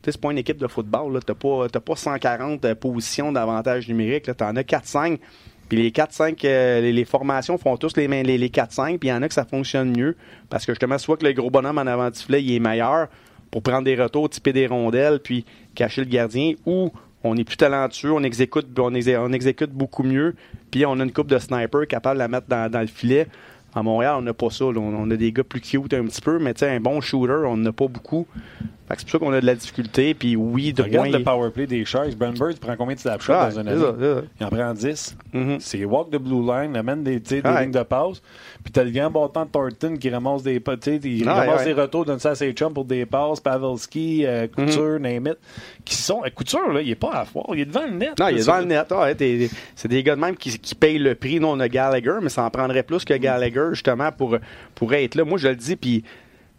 [0.04, 1.20] c'est pas une équipe de football.
[1.24, 4.24] Tu n'as pas, pas 140 euh, positions d'avantage numérique.
[4.24, 5.18] Tu en as 4-5.
[5.68, 8.98] Puis les 4-5, euh, les, formations font tous les, les, les 4-5.
[8.98, 10.16] Puis il y en a que ça fonctionne mieux.
[10.50, 13.08] Parce que justement, soit que le gros bonhomme en avant du il est meilleur
[13.52, 15.44] pour prendre des retours, typer des rondelles, puis
[15.76, 16.90] cacher le gardien, ou
[17.22, 20.34] on est plus talentueux, on exécute, on, exécute beaucoup mieux,
[20.72, 23.28] puis on a une coupe de sniper capable de la mettre dans, le filet.
[23.74, 24.66] À Montréal, on n'a pas ça.
[24.66, 27.72] On a des gars plus cute un petit peu, mais un bon shooter, on n'a
[27.72, 28.26] pas beaucoup.
[28.98, 30.14] C'est pour ça qu'on a de la difficulté.
[30.14, 32.14] Puis oui, de Regarde le power play des Sharks.
[32.16, 33.82] Brent Bird prend combien de snapshots dans une année?
[34.40, 35.16] Il en prend 10.
[35.34, 35.60] Mm-hmm.
[35.60, 38.20] C'est walk the blue line, amène des, des lignes de passe.
[38.62, 40.62] Puis t'as le grand bâton de Thornton qui ramasse des
[41.04, 43.40] il ramasse des retours, donne ça à ses chums pour des passes.
[43.40, 45.14] Pavelski, euh, Couture, mm-hmm.
[45.14, 45.38] name it.
[45.84, 47.46] Qui sont, euh, Couture, là, il est pas à foire.
[47.54, 48.18] Il est devant le net.
[48.18, 48.86] Non, il est devant le net.
[48.90, 49.08] Ah,
[49.74, 51.40] c'est des gars de même qui, qui payent le prix.
[51.40, 54.36] Nous, on a Gallagher, mais ça en prendrait plus que Gallagher, justement, pour,
[54.74, 55.24] pour être là.
[55.24, 56.04] Moi, je le dis, puis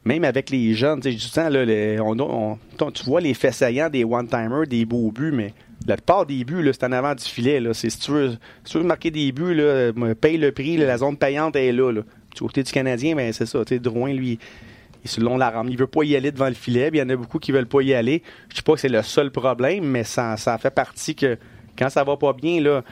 [0.05, 2.57] même avec les jeunes, tu sais, là, on,
[2.91, 5.53] tu vois les faits saillants des one-timers, des beaux buts, mais
[5.87, 7.59] la plupart des buts, c'est en avant du filet.
[7.59, 7.73] Là.
[7.73, 8.31] Si, tu veux,
[8.63, 11.91] si tu veux marquer des buts, là, paye le prix, la zone payante est là.
[11.91, 12.01] là.
[12.33, 13.63] Du côté du Canadien, ben, c'est ça.
[13.63, 14.39] Drouin, lui,
[15.03, 15.67] il est long la rampe.
[15.69, 16.89] Il veut pas y aller devant le filet.
[16.91, 18.23] Il y en a beaucoup qui veulent pas y aller.
[18.49, 21.37] Je dis pas que c'est le seul problème, mais ça, ça fait partie que
[21.77, 22.83] quand ça va pas bien, là,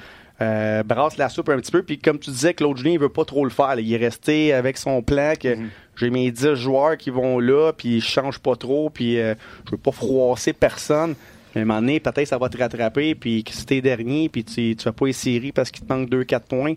[0.41, 1.83] euh, brasse la soupe un petit peu.
[1.83, 3.79] Puis comme tu disais, Claude Julien, il veut pas trop le faire.
[3.79, 5.69] Il est resté avec son plan que Mhm.
[5.95, 9.35] j'ai mes 10 joueurs qui vont là, puis je change pas trop, puis euh,
[9.65, 11.15] je veux pas froisser personne.
[11.53, 14.29] Mais à un moment donné, peut-être ça va te rattraper, puis que si t'es dernier,
[14.29, 16.73] puis tu, tu fais pas les séries parce qu'il te manque 2-4 points.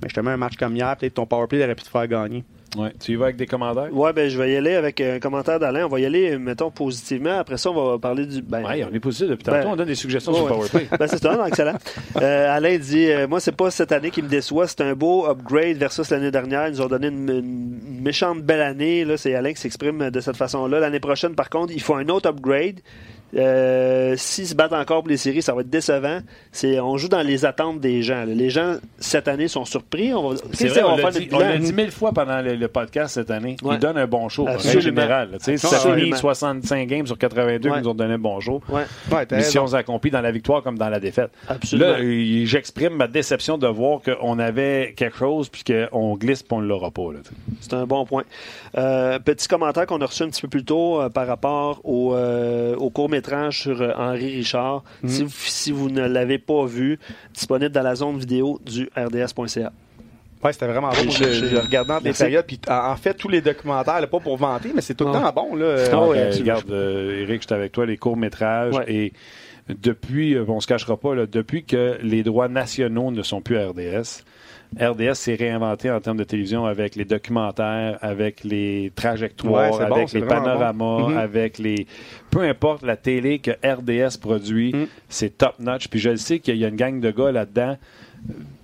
[0.00, 2.44] Mais justement, un match comme hier, peut-être ton powerplay aurait pu te faire gagner.
[2.76, 2.92] Ouais.
[3.00, 3.88] Tu y vas avec des commentaires?
[3.92, 5.86] Ouais, ben, je vais y aller avec un commentaire d'Alain.
[5.86, 7.38] On va y aller, mettons, positivement.
[7.38, 8.42] Après ça, on va parler du.
[8.42, 9.68] Ben, Ouais, on est positif depuis Ben, tantôt.
[9.72, 10.48] On donne des suggestions ouais, sur.
[10.48, 10.88] PowerPlay.
[10.98, 11.74] Ben, c'est non, excellent.
[12.20, 15.26] Euh, Alain dit euh, Moi, c'est pas cette année qui me déçoit, c'est un beau
[15.26, 16.66] upgrade versus l'année dernière.
[16.66, 19.04] Ils nous ont donné une, une méchante belle année.
[19.04, 20.80] Là, c'est Alain qui s'exprime de cette façon-là.
[20.80, 22.80] L'année prochaine, par contre, il faut un autre upgrade.
[23.36, 26.20] Euh, S'ils se battent encore pour les séries, ça va être décevant.
[26.52, 28.20] C'est, on joue dans les attentes des gens.
[28.24, 28.26] là.
[28.26, 30.14] Les gens, cette année, sont surpris.
[30.14, 31.64] On va, vrai, on on l'a faire dit, notre on l'a bilan.
[31.64, 33.56] dit mille fois pendant le, le podcast cette année.
[33.62, 33.74] Ouais.
[33.74, 34.48] Ils donnent un bon show.
[34.48, 35.36] En général.
[35.40, 35.98] sais, Ça Absolument.
[36.06, 37.76] finit 65 games sur 82 Ouais.
[37.76, 38.62] qui nous ont donné un bon show.
[38.70, 38.84] Ouais,
[39.32, 41.30] Mission accomplie dans la victoire comme dans la défaite.
[41.48, 41.90] absolument.
[41.90, 46.60] Là, j'exprime ma déception de voir qu'on avait quelque chose puis qu'on glisse puis on
[46.62, 47.02] ne l'aura pas.
[47.60, 48.24] C'est un bon point.
[48.76, 52.14] Euh, petit commentaire qu'on a reçu un petit peu plus tôt euh, par rapport au,
[52.14, 52.90] euh, au
[53.20, 54.82] court-métrage sur euh, Henri Richard.
[55.02, 55.08] Mhm.
[55.10, 56.98] si, vous, si vous ne l'avez pas vu,
[57.34, 59.72] disponible dans la zone vidéo du rds.ca.
[60.44, 62.46] Ouais, c'était vraiment Moi, Je, le regardais entre les périodes.
[62.46, 65.32] Puis en, fait, tous les documentaires, là, pas pour vanter, mais c'est tout le Ah.
[65.32, 65.56] temps bon.
[65.56, 65.76] Là.
[65.92, 68.74] Ah oui, euh, regarde, euh, Eric, j'étais avec toi, les courts-métrages.
[68.76, 68.84] Ouais.
[68.86, 69.12] Et
[69.68, 73.56] depuis, euh, on se cachera pas, là, depuis que les droits nationaux ne sont plus
[73.58, 74.22] à RDS,
[74.80, 79.88] RDS s'est réinventé en termes de télévision avec les documentaires, avec les trajectoires, Ouais, c'est
[79.88, 81.08] bon, avec les panoramas, bon.
[81.10, 81.16] Mhm.
[81.18, 81.86] avec les.
[82.30, 84.86] Peu importe la télé que RDS produit, Mhm.
[85.08, 85.88] c'est top notch.
[85.88, 87.76] Puis je le sais qu'il y a une gang de gars là-dedans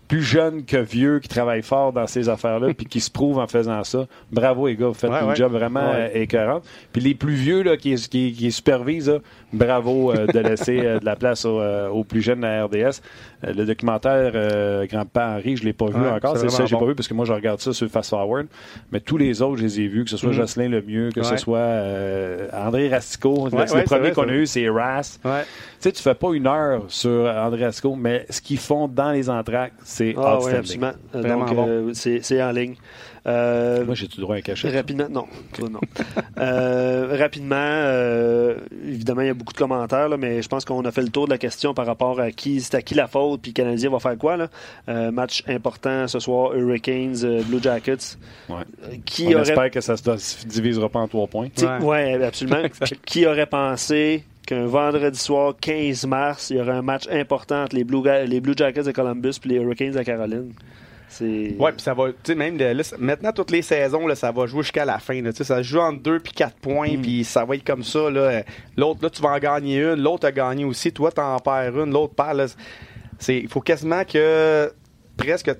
[0.06, 3.46] plus jeunes que vieux qui travaillent fort dans ces affaires-là puis qui se prouvent en
[3.46, 4.06] faisant ça.
[4.30, 5.34] Bravo les gars, vous faites Ouais, un ouais.
[5.36, 6.10] job vraiment Ouais.
[6.14, 6.60] euh, écœurant.
[6.92, 9.18] Puis les plus vieux là, qui, qui, qui supervisent, là,
[9.54, 12.64] bravo euh, de laisser euh, de la place aux, euh, aux plus jeunes de la
[12.66, 13.00] RDS.
[13.44, 16.36] Euh, le documentaire euh, Grand-Père Henri, je l'ai pas vu Ouais, encore.
[16.36, 16.80] c'est ça, j'ai bon.
[16.80, 18.46] pas vu parce que moi je regarde ça sur Fast Forward.
[18.92, 20.34] Mais tous les autres, je les ai vus, que ce soit Mhm.
[20.34, 23.48] Jocelyn Lemieux, que ce soit euh, André Rastico.
[23.50, 25.18] le, Ouais, le premier qu'on a eu, c'est Ras.
[25.24, 25.42] Ouais.
[25.42, 25.46] Tu
[25.80, 29.28] sais, tu fais pas une heure sur André Rastico, mais ce qu'ils font dans les
[29.30, 30.58] entractes, c'est Ah outstanding.
[30.58, 30.92] absolument.
[31.12, 32.74] Vraiment Donc, euh, c'est c'est en ligne.
[33.26, 34.68] Euh, Moi, j'ai-tu droit à un cachet?
[34.68, 35.26] Rapidement, non.
[35.54, 35.80] Toi, non.
[36.38, 38.56] Euh, rapidement, euh,
[38.86, 41.08] évidemment, il y a beaucoup de commentaires, là, mais je pense qu'on a fait le
[41.08, 43.54] tour de la question par rapport à qui, c'est à qui la faute, puis le
[43.54, 44.36] Canadien va faire quoi.
[44.36, 44.48] Là.
[44.88, 48.18] Euh, match important ce soir, Hurricanes, euh, Blue Jackets.
[48.48, 48.56] Ouais.
[49.06, 51.48] Qui On aurait espère que ça se se divisera pas en trois points.
[51.56, 52.22] Sais, Ouais.
[52.22, 52.62] absolument.
[53.06, 57.74] Qui aurait pensé qu'un vendredi soir, 15 mars, il y aurait un match important entre
[57.76, 60.52] les Blue, Ga- les Blue Jackets de Columbus et les Hurricanes de Caroline?
[61.18, 61.54] C'est...
[61.58, 64.32] Ouais, puis ça va, tu sais, même de- là, maintenant, toutes les saisons, là, ça
[64.32, 65.20] va jouer jusqu'à la fin.
[65.22, 65.32] là.
[65.32, 67.02] Tu sais, ça se joue entre 2 puis 4 points, Mm.
[67.02, 68.10] puis ça va être comme ça.
[68.10, 68.42] Là.
[68.76, 71.92] L'autre, là, tu vas en gagner une, l'autre a gagné aussi, toi, t'en perds une,
[71.92, 72.36] l'autre perd.
[72.36, 72.46] là.
[73.18, 74.72] C'est- Il faut quasiment que
[75.16, 75.52] presque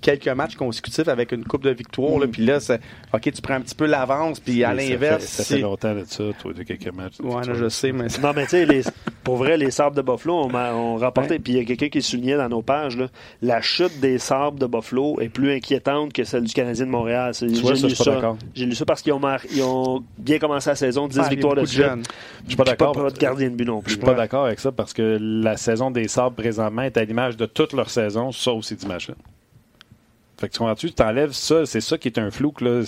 [0.00, 2.30] quelques matchs consécutifs avec une coupe de victoire, là, Mm.
[2.30, 2.80] puis là, c'est-
[3.12, 6.04] OK, tu prends un petit peu l'avance, puis à l'inverse, Ça fait, si- longtemps de
[6.06, 7.14] ça, toi, de quelques matchs.
[7.22, 8.82] Ouais, là, je sais, mais Non, mais tu sais, les-
[9.24, 11.38] pour vrai, les sabres de Buffalo ont, ma- ont rapporté.
[11.38, 13.08] Puis il y a quelqu'un qui soulignait dans nos pages, là,
[13.42, 17.34] la chute des sabres de Buffalo est plus inquiétante que celle du Canadien de Montréal.
[17.34, 18.36] C'est- Tu vois, J'ai ça, lu je ça.
[18.54, 21.22] J'ai lu ça parce qu'ils ont, mar- ils ont bien commencé la saison, 10 Ouais,
[21.22, 21.82] il y a victoires de suite.
[21.82, 22.02] jeunes.
[22.44, 22.92] Je suis pas d'accord.
[22.92, 23.92] Pas de gardien de but non Je plus.
[23.94, 27.36] suis pas d'accord avec ça parce que la saison des Sabres présentement est à l'image
[27.36, 29.14] de toute leur saison, sauf ces dimanches-là.
[30.38, 32.52] Fait que tu comprends-tu, tu t'enlèves ça, c'est ça qui est un flou.
[32.60, 32.82] Là.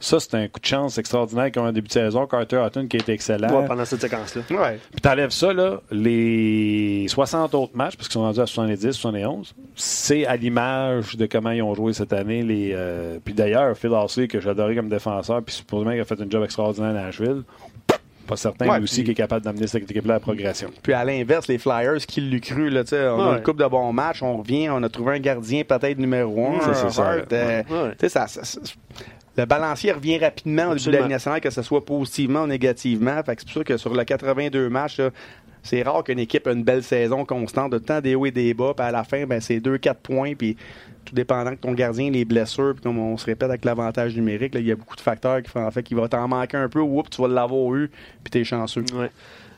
[0.00, 2.26] Ça, c'est un coup de chance extraordinaire qu'ils ont un début de saison.
[2.26, 3.48] Carter Hutton qui a été excellent.
[3.48, 4.42] Ouais, pendant cette séquence-là.
[4.50, 4.78] Ouais.
[4.90, 9.54] Puis t'enlèves ça, là, les 60 autres matchs, parce qu'ils sont rendus à 70, 71,
[9.74, 12.42] c'est à l'image de comment ils ont joué cette année.
[12.42, 16.20] Les, euh, puis d'ailleurs, Phil Horsley, que j'adorais comme défenseur, puis supposément qu'il a fait
[16.20, 17.42] un job extraordinaire à Nashville,
[18.24, 20.70] pas certain, Ouais, lui aussi, puis- qui est capable d'amener cette équipe-là à la progression.
[20.82, 23.58] Puis à l'inverse, les Flyers, qui l'eût cru, là, tu sais, on a une coupe
[23.58, 26.72] de bons matchs, on revient, on a trouvé un gardien peut-être numéro un.
[26.74, 27.90] C'est ça, euh, Ouais.
[27.92, 28.60] tu sais, ça, ça- ça-
[29.36, 33.20] le balancier revient rapidement au début de la nationale, que ce soit positivement ou négativement.
[33.24, 35.10] Fait que c'est pour ça que sur le 82 matchs, là,
[35.64, 38.54] c'est rare qu'une équipe ait une belle saison constante, de temps des hauts et des
[38.54, 40.56] bas, puis à la fin, ben, c'est 2-4 points, puis
[41.04, 44.54] tout dépendant que ton gardien, les blessures, puis comme on se répète avec l'avantage numérique,
[44.54, 46.68] il y a beaucoup de facteurs qui font en fait qu'il va t'en manquer un
[46.68, 47.90] peu, ou tu vas l'avoir eu,
[48.22, 48.84] puis t'es chanceux.
[48.94, 49.10] Ouais.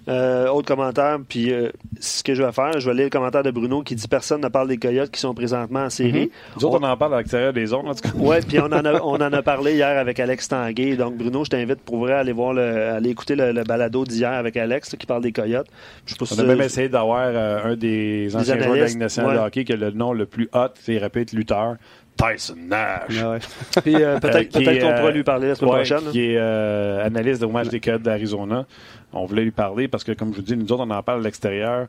[0.08, 3.42] Euh, autre commentaire, puis euh, ce que je vais faire, je vais lire le commentaire
[3.42, 6.30] de Bruno qui dit personne ne parle des Coyotes qui sont présentement en série.
[6.54, 8.16] Nous autres, on en parle à l'extérieur des zones, en tout cas.
[8.16, 10.94] Ouais, puis on en a on en a parlé hier avec Alex Tanguay.
[10.94, 14.04] Donc Bruno, je t'invite pour vrai à aller voir le, aller écouter le, le balado
[14.04, 15.66] d'hier avec Alex là, qui parle des Coyotes.
[16.06, 18.80] Je sais pas si On a même essayé d'avoir euh, un des anciens joueurs de
[18.80, 21.74] la Ligue nationale de hockey qui a le nom le plus hot, c'est répète Luther,
[22.16, 23.22] Tyson Nash.
[23.22, 23.38] Ouais.
[23.82, 26.10] Puis euh, peut-être Euh, peut-être qu'on pourra euh, lui parler la semaine Ouais, prochaine.
[26.10, 28.64] qui est euh, analyste au match des Coyotes d'Arizona.
[29.12, 31.20] On voulait lui parler parce que, comme je vous dis, nous autres, on en parle
[31.20, 31.86] à l'extérieur.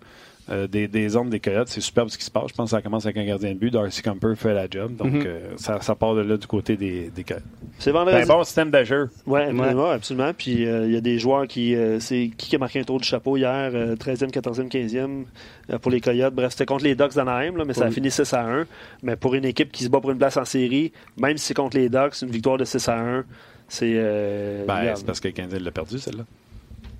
[0.49, 1.67] Euh, des, des zones des Coyotes.
[1.67, 2.45] C'est superbe ce qui se passe.
[2.49, 3.71] Je pense que ça commence avec un gardien de but.
[3.71, 4.95] Darcy Camper fait la job.
[4.95, 5.23] Donc, Mhm.
[5.25, 7.43] euh, ça, ça part de là du côté des, des Coyotes.
[7.77, 8.21] C'est C'est vendredi.
[8.21, 9.09] un bon système de jeu.
[9.25, 10.31] Oui, absolument, absolument.
[10.37, 11.75] Puis euh, il y a des joueurs qui.
[11.75, 15.25] euh, c'est qui qui a marqué un tour du chapeau hier, euh, 13e, 14e, 15e
[15.71, 16.33] euh, pour les Coyotes.
[16.33, 18.65] Bref, c'était contre les Ducks d'Anaheim, là, mais ça a fini 6 à 1.
[19.03, 21.53] Mais pour une équipe qui se bat pour une place en série, même si c'est
[21.53, 23.25] contre les Ducks, une victoire de 6 à 1,
[23.67, 23.91] c'est.
[23.95, 26.23] euh, Ben, parce que le Canadien l'a perdu, celle-là.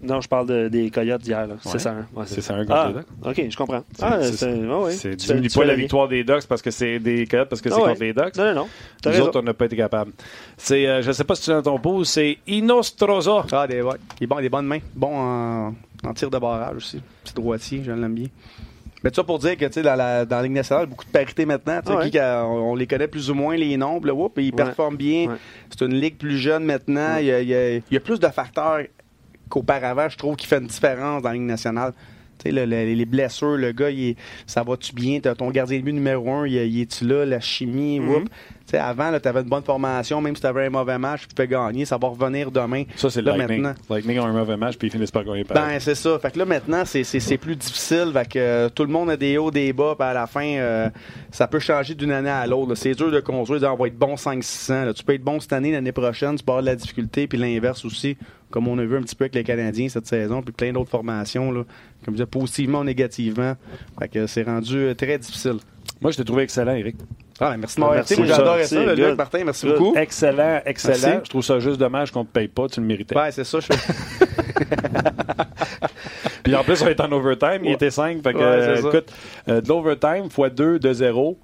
[0.01, 1.47] Non, je parle de- des Coyotes d'hier.
[1.47, 1.55] là.
[1.59, 1.95] 6 à 1.
[2.15, 3.07] Ouais, C'est ça, un contre Ah, les Ducks.
[3.45, 3.83] ok, je comprends.
[3.95, 4.53] C'est- Ah, c'est- c'est.
[4.53, 4.91] ouais.
[4.91, 7.69] C'est Tu diminue pas la victoire des Ducks parce que c'est des Coyotes, parce que
[7.69, 7.89] c'est Ah ouais.
[7.89, 8.35] contre les Ducks.
[8.37, 8.67] Non, non,
[9.05, 9.23] Nous raison.
[9.25, 10.11] autres, on n'a pas été capables.
[10.55, 13.45] C'est, euh, je ne sais pas si tu es dans ton pouce, c'est Inostroza.
[13.51, 13.95] Ah, des, ouais.
[14.19, 14.79] des, bons- des bonnes mains.
[14.95, 15.73] Bon en,
[16.05, 17.01] en tir de barrage aussi.
[17.23, 18.27] Petit droitier, je l'aime bien.
[19.03, 21.05] Mais tout ça pour dire que tu sais, dans la, dans la Ligue nationale, beaucoup
[21.05, 21.79] de parité maintenant.
[21.85, 22.09] Ah ouais.
[22.09, 24.51] qui- on, on les connaît plus ou moins, les là, whoop, ils Ouais.
[24.51, 25.29] performent bien.
[25.29, 25.35] Ouais.
[25.69, 27.15] C'est une ligue plus jeune maintenant.
[27.15, 27.23] Ouais.
[27.23, 28.79] Il, y a, il y a- il y a plus de facteurs
[29.49, 31.93] qu'auparavant, je trouve, qui fait une différence dans la Ligue nationale.
[32.39, 35.19] Tu sais, le- le- les blessures, le gars, il est- ça va-tu bien?
[35.19, 37.25] T'as ton gardien de but numéro un, il, il est-tu là?
[37.25, 38.29] La chimie, whoop.
[38.69, 41.33] Sais, avant, tu avais une bonne formation, même si tu avais un mauvais match, tu
[41.33, 42.83] pouvais gagner, ça va revenir demain.
[42.97, 43.61] Ça, c'est Là, Lightning.
[43.61, 43.81] maintenant.
[43.89, 46.19] Lightning ont un mauvais match, puis ils finissent par gagner par Ben, c'est ça.
[46.19, 48.11] Fait que là, maintenant, c'est- plus difficile.
[48.11, 49.95] Fait que euh, tout le monde a des hauts, des bas.
[49.97, 50.89] Puis à la fin, euh,
[51.31, 52.75] ça peut changer d'une année à l'autre.
[52.75, 53.61] C'est dur de construire.
[53.61, 54.83] dire, on va être bon 5-600.
[54.85, 54.93] là.
[54.93, 57.25] Tu peux être bon cette année, l'année prochaine, tu peux avoir de la difficulté.
[57.27, 58.17] Puis l'inverse aussi,
[58.51, 60.89] comme on a vu un petit peu avec les Canadiens cette saison, puis plein d'autres
[60.89, 61.51] formations.
[61.53, 61.63] Là,
[62.03, 63.53] comme je disais, positivement ou négativement.
[63.97, 65.55] Fait que c'est rendu euh, très difficile.
[66.01, 66.97] Moi, je t'ai trouvé excellent, Eric.
[67.39, 68.93] Ah, ben, merci de m'avoir Merci, j'adorais ça, le.
[68.95, 69.43] Luc Martin.
[69.43, 69.77] Merci Good.
[69.77, 69.97] beaucoup.
[69.97, 70.97] Excellent, excellent.
[71.01, 71.19] Merci.
[71.25, 72.67] Je trouve ça juste dommage qu'on ne te paye pas.
[72.67, 73.15] Tu le méritais.
[73.15, 73.59] Ouais, c'est ça.
[73.59, 73.67] Je.
[76.43, 77.59] Puis en plus, on est en overtime.
[77.63, 78.23] Il était 5.
[78.23, 79.11] Fait que, Ouais, écoute,
[79.49, 81.37] euh, de l'overtime x 2 de 0.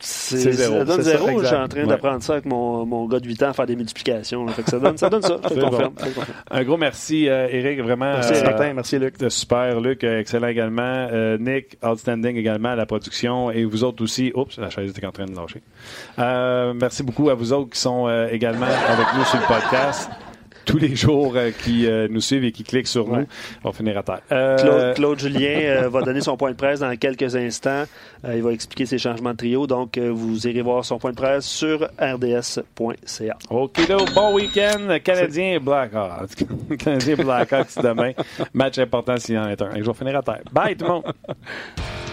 [0.00, 0.78] C'est zéro.
[0.78, 1.40] Ça donne zéro.
[1.40, 1.86] Je suis en train Ouais.
[1.86, 4.44] d'apprendre ça avec mon, mon gars de 8 ans à faire des multiplications.
[4.46, 4.52] là.
[4.52, 5.08] Fait que ça donne ça.
[5.10, 5.38] Donne ça.
[5.42, 5.92] Je te C'est confirme.
[5.94, 6.22] bon.
[6.50, 7.80] Un gros merci, euh, Eric.
[7.82, 8.12] Vraiment.
[8.12, 8.72] Merci, euh, Martin.
[8.74, 9.14] Merci, Luc.
[9.28, 11.08] super, Luc, euh, excellent également.
[11.10, 13.50] Euh, Nick, outstanding également à la production.
[13.50, 14.30] Et vous autres aussi.
[14.34, 15.62] Oups, la chaise était en train de lâcher.
[16.78, 20.10] Merci beaucoup à vous autres qui sont également avec nous sur le podcast.
[20.68, 23.24] Tous les jours euh, qui euh, nous suivent et qui cliquent sur nous.
[23.64, 24.20] On va finir à terre.
[24.30, 27.84] Euh, Claude, Claude Julien euh, va donner son point de presse dans quelques instants.
[28.30, 29.66] Il va expliquer ses changements de trio.
[29.66, 33.38] Donc, vous irez voir son point de presse sur rds.ca.
[33.48, 34.98] OK, donc, bon week-end.
[35.02, 36.44] Canadien et Blackhawks.
[36.78, 38.12] Canadien et Blackhawks demain.
[38.52, 39.74] Match important s'il y en est un.
[39.74, 40.42] Et je vais finir à terre.
[40.52, 41.04] Bye tout le monde.